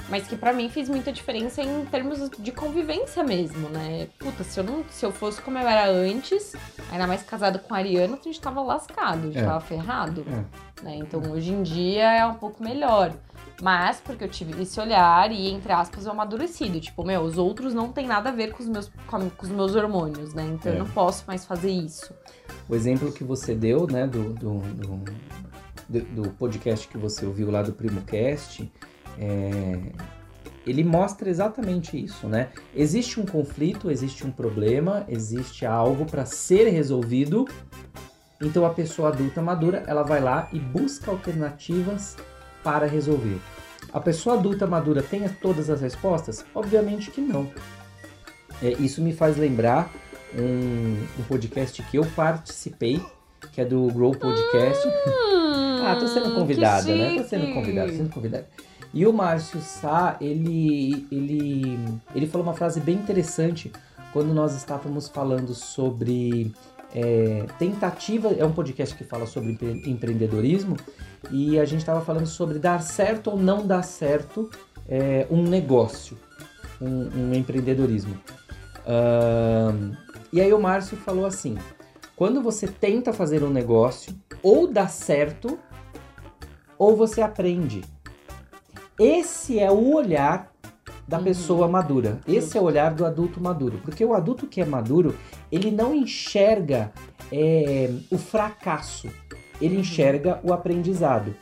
mas 0.09 0.27
que 0.27 0.35
pra 0.35 0.53
mim 0.53 0.69
fez 0.69 0.89
muita 0.89 1.11
diferença 1.11 1.61
em 1.61 1.85
termos 1.85 2.29
de 2.37 2.51
convivência 2.51 3.23
mesmo, 3.23 3.69
né? 3.69 4.07
Puta, 4.19 4.43
se 4.43 4.59
eu, 4.59 4.63
não, 4.63 4.83
se 4.89 5.05
eu 5.05 5.11
fosse 5.11 5.41
como 5.41 5.57
eu 5.57 5.67
era 5.67 5.89
antes, 5.89 6.53
ainda 6.91 7.07
mais 7.07 7.23
casado 7.23 7.59
com 7.59 7.73
a 7.73 7.77
Ariana, 7.77 8.17
a 8.19 8.23
gente 8.23 8.39
tava 8.39 8.61
lascado, 8.61 9.19
a 9.23 9.31
gente 9.31 9.37
É. 9.39 9.43
tava 9.45 9.61
ferrado, 9.61 10.25
É. 10.27 10.83
né? 10.83 10.95
Então 10.97 11.21
hoje 11.31 11.51
em 11.51 11.63
dia 11.63 12.11
é 12.11 12.25
um 12.25 12.35
pouco 12.35 12.63
melhor. 12.63 13.13
Mas 13.61 14.01
porque 14.01 14.23
eu 14.23 14.27
tive 14.29 14.61
esse 14.61 14.79
olhar 14.79 15.31
e, 15.31 15.49
entre 15.51 15.71
aspas, 15.71 16.05
eu 16.05 16.11
amadurecido. 16.11 16.81
Tipo, 16.81 17.03
meu, 17.05 17.21
os 17.21 17.37
outros 17.37 17.73
não 17.73 17.91
tem 17.93 18.05
nada 18.07 18.29
a 18.29 18.31
ver 18.31 18.51
com 18.51 18.61
os 18.63 18.67
meus, 18.67 18.91
com, 19.07 19.29
com 19.29 19.43
os 19.45 19.49
meus 19.51 19.75
hormônios, 19.75 20.33
né? 20.33 20.43
Então 20.53 20.71
É. 20.71 20.75
eu 20.75 20.79
não 20.79 20.89
posso 20.89 21.23
mais 21.27 21.45
fazer 21.45 21.69
isso. 21.71 22.13
O 22.67 22.75
exemplo 22.75 23.11
que 23.11 23.23
você 23.23 23.53
deu, 23.55 23.87
né, 23.87 24.05
do, 24.07 24.33
do, 24.33 24.57
do, 24.59 25.03
do- 25.87 26.01
do 26.23 26.29
podcast 26.31 26.87
que 26.87 26.97
você 26.97 27.25
ouviu 27.25 27.51
lá 27.51 27.61
do 27.61 27.71
PrimoCast, 27.73 28.69
é, 29.19 29.79
ele 30.65 30.83
mostra 30.83 31.29
exatamente 31.29 32.01
isso, 32.01 32.27
né? 32.27 32.49
Existe 32.75 33.19
um 33.19 33.25
conflito, 33.25 33.91
existe 33.91 34.25
um 34.25 34.31
problema, 34.31 35.05
existe 35.09 35.65
algo 35.65 36.05
para 36.05 36.25
ser 36.25 36.69
resolvido. 36.69 37.47
Então 38.41 38.65
a 38.65 38.69
pessoa 38.69 39.09
adulta 39.09 39.41
madura, 39.41 39.83
ela 39.87 40.03
vai 40.03 40.21
lá 40.21 40.47
e 40.51 40.59
busca 40.59 41.11
alternativas 41.11 42.15
para 42.63 42.85
resolver. 42.85 43.39
A 43.91 43.99
pessoa 43.99 44.37
adulta 44.37 44.65
madura 44.65 45.03
tem 45.03 45.27
todas 45.27 45.69
as 45.69 45.81
respostas? 45.81 46.45
Obviamente 46.55 47.11
que 47.11 47.21
não. 47.21 47.51
É, 48.61 48.69
isso 48.73 49.01
me 49.01 49.13
faz 49.13 49.37
lembrar 49.37 49.91
um, 50.35 50.97
um 51.19 51.23
podcast 51.27 51.81
que 51.83 51.97
eu 51.97 52.05
participei, 52.15 53.01
que 53.51 53.61
é 53.61 53.65
do 53.65 53.87
Grow 53.87 54.11
Podcast. 54.11 54.87
Ah, 55.85 55.95
tô 55.95 56.07
sendo 56.07 56.33
convidada, 56.35 56.81
Hum, 56.81 56.85
que 56.85 56.95
né? 56.95 57.21
Tô 57.21 57.23
sendo 57.27 57.53
convidada, 57.53 57.91
tô 57.91 57.97
sendo 57.97 58.09
convidada. 58.09 58.47
E 58.93 59.05
o 59.07 59.13
Márcio 59.13 59.59
Sá, 59.59 60.17
ele, 60.21 61.07
ele, 61.11 61.79
ele 62.13 62.27
falou 62.27 62.45
uma 62.45 62.53
frase 62.53 62.79
bem 62.79 62.95
interessante 62.95 63.71
quando 64.11 64.33
nós 64.33 64.55
estávamos 64.55 65.07
falando 65.07 65.53
sobre 65.55 66.53
é, 66.93 67.45
tentativa. 67.57 68.29
É 68.37 68.45
um 68.45 68.51
podcast 68.51 68.95
que 68.95 69.03
fala 69.03 69.25
sobre 69.25 69.51
empre- 69.53 69.81
empreendedorismo 69.89 70.77
e 71.31 71.59
a 71.59 71.65
gente 71.65 71.79
estava 71.79 72.01
falando 72.01 72.27
sobre 72.27 72.59
dar 72.59 72.81
certo 72.83 73.31
ou 73.31 73.37
não 73.37 73.65
dar 73.65 73.81
certo 73.83 74.49
é, 74.87 75.25
um 75.31 75.41
negócio, 75.41 76.15
um, 76.79 77.09
um 77.29 77.33
empreendedorismo. 77.33 78.15
E 80.31 80.41
aí 80.41 80.53
o 80.53 80.59
Márcio 80.59 80.97
falou 80.97 81.25
assim: 81.25 81.57
quando 82.15 82.41
você 82.41 82.67
tenta 82.67 83.13
fazer 83.13 83.43
um 83.43 83.49
negócio, 83.49 84.13
ou 84.41 84.67
dá 84.67 84.87
certo, 84.87 85.57
ou 86.83 86.95
você 86.95 87.21
aprende. 87.21 87.81
Esse 88.99 89.59
é 89.59 89.71
o 89.71 89.93
olhar 89.95 90.51
da 91.07 91.17
Uhum. 91.17 91.23
pessoa 91.23 91.67
madura. 91.67 92.19
Esse 92.27 92.57
é 92.57 92.61
o 92.61 92.63
olhar 92.63 92.93
do 92.93 93.05
adulto 93.05 93.41
maduro. 93.41 93.79
Porque 93.83 94.03
o 94.05 94.13
adulto 94.13 94.47
que 94.47 94.61
é 94.61 94.65
maduro, 94.65 95.15
ele 95.51 95.71
não 95.71 95.93
enxerga 95.93 96.91
é, 97.31 97.89
o 98.11 98.17
fracasso, 98.17 99.09
ele 99.61 99.77
enxerga 99.77 100.39
o 100.43 100.53
aprendizado. 100.53 101.35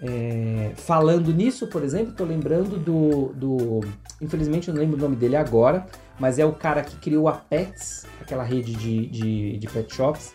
É, 0.00 0.72
falando 0.76 1.32
nisso, 1.34 1.66
por 1.66 1.82
exemplo, 1.82 2.12
tô 2.12 2.24
lembrando 2.24 2.78
do, 2.78 3.32
do. 3.34 3.80
Infelizmente 4.20 4.68
eu 4.68 4.74
não 4.74 4.80
lembro 4.80 4.96
o 4.96 5.00
nome 5.00 5.16
dele 5.16 5.36
agora, 5.36 5.86
mas 6.20 6.38
é 6.38 6.44
o 6.44 6.52
cara 6.52 6.82
que 6.82 6.96
criou 6.96 7.28
a 7.28 7.32
Pets, 7.32 8.06
aquela 8.20 8.44
rede 8.44 8.74
de, 8.74 9.06
de, 9.06 9.58
de 9.58 9.66
pet 9.66 9.92
shops. 9.92 10.34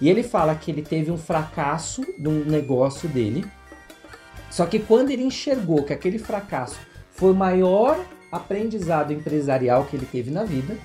E 0.00 0.08
ele 0.08 0.22
fala 0.22 0.54
que 0.54 0.70
ele 0.70 0.82
teve 0.82 1.10
um 1.10 1.18
fracasso 1.18 2.02
num 2.18 2.44
negócio 2.44 3.08
dele. 3.08 3.44
Só 4.54 4.66
que 4.66 4.78
quando 4.78 5.10
ele 5.10 5.24
enxergou 5.24 5.82
que 5.82 5.92
aquele 5.92 6.16
fracasso 6.16 6.78
foi 7.10 7.32
o 7.32 7.34
maior 7.34 7.98
aprendizado 8.30 9.12
empresarial 9.12 9.84
que 9.84 9.96
ele 9.96 10.06
teve 10.06 10.30
na 10.30 10.44
vida, 10.44 10.78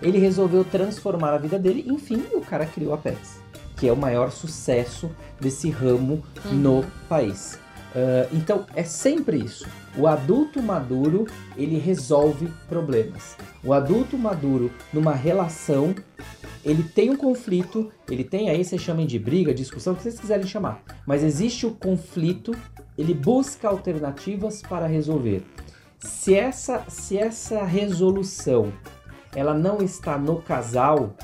ele 0.00 0.16
resolveu 0.16 0.64
transformar 0.64 1.34
a 1.34 1.38
vida 1.38 1.58
dele. 1.58 1.84
Enfim, 1.88 2.22
o 2.32 2.40
cara 2.40 2.64
criou 2.64 2.94
a 2.94 2.96
Pets, 2.96 3.40
que 3.76 3.88
é 3.88 3.92
o 3.92 3.96
maior 3.96 4.30
sucesso 4.30 5.10
desse 5.40 5.70
ramo 5.70 6.22
no 6.52 6.84
país. 7.08 7.58
Ah, 7.96 8.28
então 8.32 8.64
é 8.76 8.84
sempre 8.84 9.38
isso. 9.38 9.66
O 9.98 10.06
adulto 10.06 10.62
maduro 10.62 11.26
ele 11.56 11.78
resolve 11.78 12.48
problemas. 12.68 13.36
O 13.64 13.72
adulto 13.72 14.16
maduro 14.16 14.70
numa 14.92 15.14
relação 15.14 15.96
ele 16.64 16.82
tem 16.82 17.10
um 17.10 17.16
conflito, 17.16 17.92
ele 18.10 18.24
tem 18.24 18.48
aí 18.48 18.64
vocês 18.64 18.80
chamem 18.80 19.06
de 19.06 19.18
briga, 19.18 19.52
discussão, 19.52 19.92
o 19.92 19.96
que 19.96 20.02
vocês 20.02 20.18
quiserem 20.18 20.46
chamar, 20.46 20.82
mas 21.06 21.22
existe 21.22 21.66
o 21.66 21.72
conflito, 21.72 22.52
ele 22.96 23.14
busca 23.14 23.68
alternativas 23.68 24.62
para 24.62 24.86
resolver. 24.86 25.44
Se 25.98 26.34
essa, 26.34 26.84
se 26.88 27.16
essa 27.16 27.64
resolução 27.64 28.72
ela 29.34 29.54
não 29.54 29.78
está 29.78 30.16
no 30.16 30.40
casal, 30.40 31.14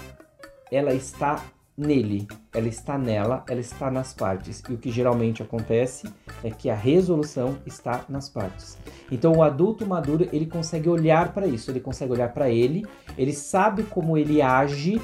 ela 0.71 0.93
está 0.93 1.43
nele, 1.77 2.29
ela 2.53 2.69
está 2.69 2.99
nela, 2.99 3.45
ela 3.49 3.61
está 3.61 3.91
nas 3.91 4.13
partes. 4.13 4.63
E 4.69 4.73
o 4.75 4.79
que 4.79 4.91
geralmente 4.91 5.43
acontece 5.43 6.13
é 6.45 6.51
que 6.51 6.69
a 6.69 6.75
resolução 6.75 7.57
está 7.65 8.05
nas 8.09 8.29
partes. 8.29 8.77
Então 9.11 9.33
o 9.33 9.43
adulto 9.43 9.87
maduro, 9.87 10.29
ele 10.33 10.47
consegue 10.47 10.89
olhar 10.89 11.33
para 11.33 11.47
isso, 11.47 11.71
ele 11.71 11.81
consegue 11.81 12.13
olhar 12.13 12.33
para 12.33 12.51
ele, 12.51 12.85
ele 13.17 13.33
sabe 13.33 13.85
como 13.85 14.17
ele 14.17 14.43
age 14.43 15.01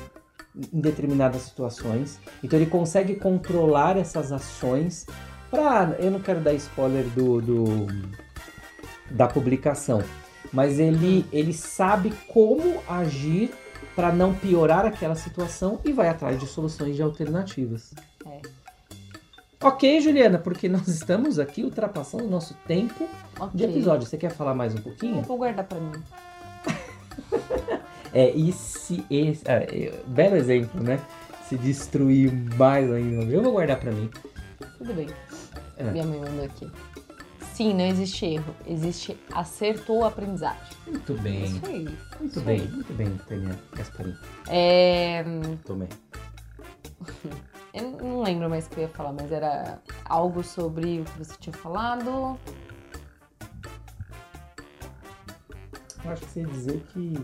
em 0.73 0.81
determinadas 0.81 1.43
situações. 1.43 2.19
Então 2.43 2.59
ele 2.59 2.71
consegue 2.71 3.15
controlar 3.15 3.97
essas 3.97 4.33
ações 4.33 5.07
para, 5.57 5.97
eu 5.99 6.11
não 6.11 6.21
quero 6.21 6.41
dar 6.41 6.53
spoiler 6.55 7.05
do, 7.11 7.41
do 7.41 7.87
da 9.11 9.27
publicação, 9.27 10.03
mas 10.53 10.79
ele 10.79 11.25
ele 11.33 11.53
sabe 11.53 12.13
como 12.29 12.81
agir 12.89 13.51
para 13.95 14.13
não 14.13 14.35
piorar 14.35 14.85
aquela 14.85 15.15
situação 15.15 15.81
e 15.85 15.93
vai 15.93 16.09
atrás 16.09 16.39
de 16.39 16.47
soluções 16.47 16.95
de 16.97 17.03
alternativas. 17.03 17.95
É. 18.27 18.41
Ok, 19.63 20.01
Juliana, 20.03 20.39
porque 20.39 20.69
nós 20.69 20.87
estamos 20.87 21.39
aqui 21.39 21.63
ultrapassando 21.65 22.25
o 22.25 22.29
nosso 22.31 22.55
tempo 22.67 23.09
de 23.55 23.65
Ok. 23.65 23.71
episódio. 23.71 24.07
Você 24.07 24.19
quer 24.19 24.31
falar 24.31 24.55
mais 24.55 24.75
um 24.75 24.79
Eu 24.79 24.83
pouquinho? 24.83 25.23
vou 25.23 25.39
guardar 25.39 25.65
pra 25.67 25.81
mim. 25.81 25.93
É, 28.13 28.31
e 28.31 28.51
se 28.53 29.05
esse. 29.11 29.43
ah, 29.47 29.55
é, 29.63 29.93
belo 30.07 30.37
exemplo, 30.37 30.83
né? 30.83 30.99
Se 31.49 31.57
destruir 31.57 32.33
mais 32.57 32.91
ainda. 32.91 33.25
Eu 33.25 33.43
vou 33.43 33.53
guardar 33.53 33.79
pra 33.79 33.93
mim. 33.93 34.09
Tudo 34.87 34.95
bem. 34.95 35.09
É. 35.77 35.91
Minha 35.91 36.07
mãe 36.07 36.21
mandou 36.21 36.45
aqui. 36.45 36.71
Sim, 37.55 37.75
não 37.75 37.87
existe 37.87 38.25
erro. 38.25 38.55
Existe 38.65 39.19
acerto 39.33 39.93
ou 39.95 40.05
aprendizagem. 40.05 40.77
Muito 40.87 41.15
bem. 41.15 41.45
Isso 41.45 41.67
aí. 41.67 41.99
Muito 42.21 42.25
Isso 42.25 42.41
bem, 42.43 42.61
aí. 42.61 42.69
muito 42.69 42.93
bem, 42.93 43.17
Tânia 43.27 43.59
Gasparim. 43.75 44.17
É, 44.49 45.25
Tomei. 45.65 45.89
não 48.01 48.23
lembro 48.23 48.49
mais 48.49 48.67
o 48.67 48.71
que 48.71 48.79
eu 48.79 48.83
ia 48.83 48.89
falar, 48.91 49.13
mas 49.13 49.33
era 49.33 49.81
algo 50.05 50.45
sobre 50.45 51.01
o 51.01 51.05
que 51.05 51.19
você 51.19 51.35
tinha 51.41 51.57
falado. 51.57 52.39
Eu 56.05 56.13
acho 56.13 56.23
que 56.23 56.29
você 56.29 56.41
ia 56.43 56.47
dizer 56.47 56.87
que. 56.93 57.15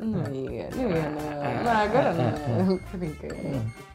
Não 0.00 0.32
ia, 0.32 0.70
não 0.70 0.90
ia, 0.90 1.10
não. 1.10 1.64
não 1.64 1.70
agora 1.70 2.14
não. 2.14 2.78
Tô 2.78 2.96
brincando. 2.96 3.87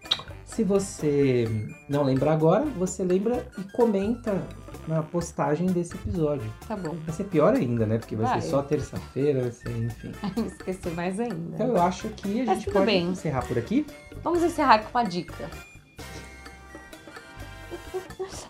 Se 0.56 0.64
você 0.64 1.47
não 1.89 2.04
lembra 2.04 2.32
agora, 2.32 2.64
você 2.66 3.04
lembra 3.04 3.43
e 3.58 3.64
comenta 3.72 4.39
na 4.88 5.01
postagem 5.01 5.66
desse 5.68 5.95
episódio. 5.95 6.51
Tá 6.68 6.76
bom. 6.76 6.95
Vai 7.06 7.16
ser 7.16 7.24
pior 7.24 7.54
ainda, 7.56 7.86
né? 7.88 7.97
Porque 7.97 8.16
vai, 8.16 8.28
Vai. 8.28 8.41
ser 8.41 8.49
só 8.49 8.62
terça-feira, 8.62 9.41
vai 9.41 9.51
ser, 9.51 9.70
enfim. 9.72 10.12
Esquecer 10.45 10.93
mais 10.93 11.20
ainda. 11.20 11.56
Então 11.56 11.68
eu 11.70 11.82
acho 11.82 12.08
que 12.10 12.41
a 12.41 12.45
Tá 12.45 12.54
gente 12.56 12.70
pode 12.72 12.86
bem. 12.86 13.08
encerrar 13.10 13.43
por 13.47 13.58
aqui. 13.58 13.86
Vamos 14.24 14.43
encerrar 14.43 14.80
com 14.84 14.95
uma 14.97 15.04
dica. 15.06 15.49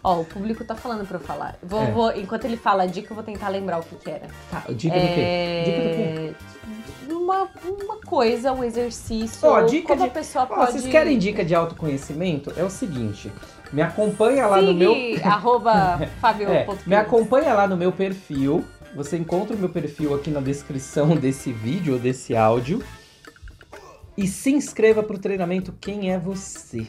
Ó, 0.04 0.20
o 0.20 0.26
público 0.26 0.66
tá 0.66 0.76
falando 0.76 1.08
pra 1.08 1.16
eu 1.18 1.22
falar. 1.22 1.58
Vou, 1.64 1.82
É. 1.82 1.92
vou- 1.92 2.12
enquanto 2.18 2.44
ele 2.44 2.58
fala 2.58 2.84
a 2.84 2.86
dica, 2.86 3.12
eu 3.12 3.16
vou 3.16 3.24
tentar 3.24 3.48
lembrar 3.48 3.80
o 3.80 3.84
que, 3.84 3.96
que 3.96 4.10
era. 4.10 4.28
Tá, 4.52 4.64
dica 4.70 4.94
do 5.00 5.08
quê? 5.08 5.64
Dica 5.66 5.82
do 5.82 5.96
quê? 5.96 6.36
Uma, 7.10 7.50
uma 7.66 7.98
coisa, 8.06 8.52
um 8.52 8.64
exercício. 8.64 9.48
Ó, 9.48 9.62
dica 9.62 9.90
como 9.90 10.02
de- 10.02 10.08
a 10.08 10.12
pessoa 10.12 10.44
Ó, 10.50 10.56
pode. 10.56 10.72
Vocês 10.74 10.88
querem 10.88 11.18
dica 11.18 11.44
de 11.44 11.54
autoconhecimento? 11.56 12.54
É 12.56 12.64
o 12.64 12.70
seguinte, 12.70 13.32
me 13.72 13.82
acompanha 13.82 14.48
lá 14.48 14.62
no 14.62 14.74
meu... 14.74 14.94
Arroba 15.24 16.00
É, 16.50 16.68
me 16.86 16.96
acompanha 16.96 17.54
lá 17.54 17.68
no 17.68 17.76
meu 17.78 17.92
perfil. 17.92 18.64
Você 18.96 19.18
encontra 19.18 19.56
o 19.56 19.60
meu 19.60 19.70
perfil 19.70 20.14
aqui 20.14 20.30
na 20.30 20.40
descrição 20.40 21.16
desse 21.16 21.52
vídeo 21.52 21.94
ou 21.94 22.00
desse 22.00 22.36
áudio. 22.36 22.84
E 24.16 24.28
se 24.28 24.52
inscreva 24.52 25.02
para 25.02 25.16
o 25.16 25.20
treinamento 25.20 25.74
Quem 25.82 26.12
é 26.12 26.20
Você. 26.20 26.86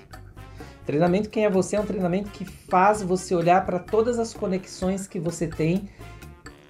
Treinamento 0.85 1.31
Quem 1.31 1.47
é 1.47 1.51
Você 1.51 1.77
é 1.77 1.81
um 1.81 1.87
treinamento 1.87 2.31
que 2.31 2.45
faz 2.45 3.01
você 3.03 3.35
olhar 3.35 3.65
para 3.65 3.79
todas 3.79 4.19
as 4.19 4.35
conexões 4.35 5.07
que 5.07 5.19
você 5.19 5.47
tem 5.47 5.89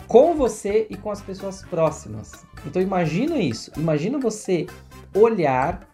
com 0.06 0.34
você 0.34 0.86
e 0.90 0.96
com 0.96 1.10
as 1.10 1.20
pessoas 1.20 1.62
próximas. 1.62 2.44
Então 2.66 2.80
imagina 2.80 3.38
isso. 3.38 3.70
Imagina 3.76 4.18
você 4.18 4.66
olhar, 5.14 5.88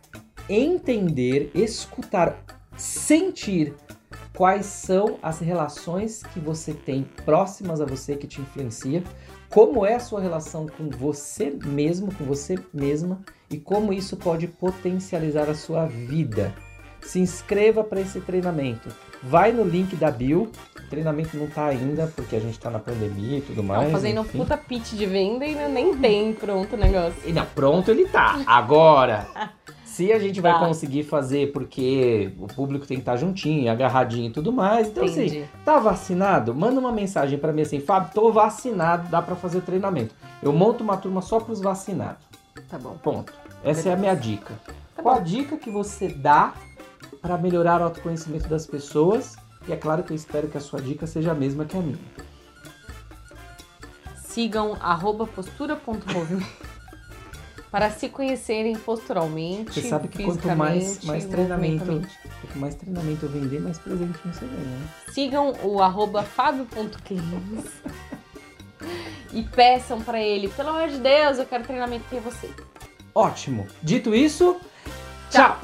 entender, 0.49 1.51
escutar, 1.55 2.43
sentir 2.77 3.75
quais 4.35 4.67
são 4.67 5.19
as 5.23 5.39
relações 5.41 6.23
que 6.23 6.41
você 6.41 6.73
tem 6.73 7.05
próximas 7.25 7.81
a 7.81 7.85
você 7.85 8.17
que 8.17 8.27
te 8.27 8.41
influencia, 8.41 9.03
como 9.51 9.85
é 9.85 9.95
a 9.95 10.01
sua 10.01 10.21
relação 10.21 10.67
com 10.67 10.89
você 10.89 11.51
mesmo, 11.51 12.15
com 12.15 12.25
você 12.25 12.57
mesma 12.73 13.21
e 13.51 13.59
como 13.59 13.93
isso 13.93 14.17
pode 14.17 14.47
potencializar 14.47 15.51
a 15.51 15.55
sua 15.55 15.87
vida. 15.87 16.55
Se 17.03 17.19
inscreva 17.19 17.83
para 17.83 18.01
esse 18.01 18.21
treinamento. 18.21 18.89
Vai 19.23 19.53
no 19.53 19.65
link 19.65 19.97
da 19.97 20.11
bio. 20.11 20.51
O 20.79 20.89
treinamento 20.91 21.37
não 21.37 21.47
tá 21.47 21.67
ainda 21.67 22.07
porque 22.17 22.37
a 22.37 22.41
gente 22.41 22.59
tá 22.59 22.71
na 22.71 22.79
pandemia 22.79 23.39
e 23.39 23.41
tudo 23.43 23.63
mais. 23.63 23.85
Não, 23.85 23.91
fazendo 23.91 24.19
um 24.21 24.25
enfim. 24.25 24.39
puta 24.39 24.57
pitch 24.57 24.93
de 24.93 25.07
venda 25.07 25.45
e 25.45 25.55
nem 25.69 25.97
tem 25.97 26.33
pronto 26.33 26.75
o 26.75 26.79
negócio. 26.79 27.15
E 27.27 27.33
não, 27.33 27.45
pronto 27.47 27.91
ele 27.91 28.07
tá. 28.07 28.41
Agora, 28.47 29.27
se 29.85 30.11
a 30.13 30.19
gente 30.19 30.41
vai 30.41 30.53
Tá. 30.53 30.59
conseguir 30.61 31.03
fazer 31.05 31.53
porque 31.53 32.33
o 32.39 32.47
público 32.47 32.87
tem 32.87 32.97
que 32.97 33.03
estar 33.03 33.17
juntinho, 33.17 33.71
agarradinho 33.71 34.31
e 34.31 34.33
tudo 34.33 34.53
mais. 34.53 34.89
Então, 34.89 35.05
assim, 35.05 35.27
Entendi. 35.27 35.45
tá 35.65 35.79
vacinado? 35.79 36.55
Manda 36.55 36.81
uma 36.81 36.93
mensagem 36.93 37.39
pra 37.39 37.53
mim 37.53 37.63
assim, 37.63 37.79
Fábio, 37.81 38.11
tô 38.15 38.33
vacinado, 38.33 39.09
dá 39.11 39.21
pra 39.21 39.37
fazer 39.37 39.59
o 39.59 39.63
treinamento. 39.63 40.15
Eu 40.43 40.53
monto 40.53 40.83
uma 40.83 40.97
turma 40.97 41.21
só 41.21 41.39
pros 41.41 41.61
vacinados. 41.61 42.23
Tá 42.69 42.79
bom. 42.79 42.97
Ponto. 43.03 43.33
Essa 43.63 43.91
é 43.91 43.93
a 43.93 43.97
minha 43.97 44.15
dica. 44.15 44.55
Tá 44.97 45.03
Qual 45.03 45.15
a 45.15 45.19
bom. 45.19 45.25
dica 45.25 45.57
que 45.57 45.69
você 45.71 46.09
dá 46.09 46.53
pra 47.21 47.37
melhorar 47.39 47.81
o 47.81 47.85
autoconhecimento 47.85 48.49
das 48.49 48.67
pessoas? 48.67 49.37
E 49.69 49.73
é 49.73 49.77
claro 49.77 50.03
que 50.03 50.13
eu 50.13 50.17
espero 50.17 50.49
que 50.49 50.57
a 50.57 50.61
sua 50.61 50.81
dica 50.81 51.07
seja 51.07 51.33
a 51.33 51.35
mesma 51.35 51.65
que 51.65 51.77
a 51.77 51.81
minha. 51.81 51.99
Sigam 54.17 54.77
arroba 54.81 55.27
postura.movimento 55.27 56.47
para 57.71 57.91
se 57.91 58.09
conhecerem 58.09 58.77
posturalmente. 58.77 59.73
Você 59.73 59.89
sabe 59.89 60.09
que 60.09 60.25
quanto 60.25 60.49
mais, 60.57 61.05
mais 61.05 61.25
treinamento, 61.25 61.85
quanto 61.85 62.59
mais 62.59 62.75
treinamento 62.75 63.27
eu 63.27 63.29
vender, 63.29 63.61
mais 63.61 63.79
presentinho 63.79 64.35
você 64.35 64.47
ganha, 64.47 64.59
né? 64.59 64.89
Sigam 65.13 65.55
o 65.63 65.81
arroba 65.81 66.23
fábio.clins 66.23 67.65
e 69.33 69.43
peçam 69.43 70.01
pra 70.01 70.21
ele, 70.21 70.49
pelo 70.49 70.71
amor 70.71 70.89
de 70.89 70.99
Deus, 70.99 71.39
eu 71.39 71.47
quero 71.47 71.65
treinamento 71.65 72.05
com 72.09 72.21
você. 72.21 72.51
Ótimo. 73.15 73.67
Dito 73.83 74.15
isso, 74.15 74.57
tchau. 75.31 75.61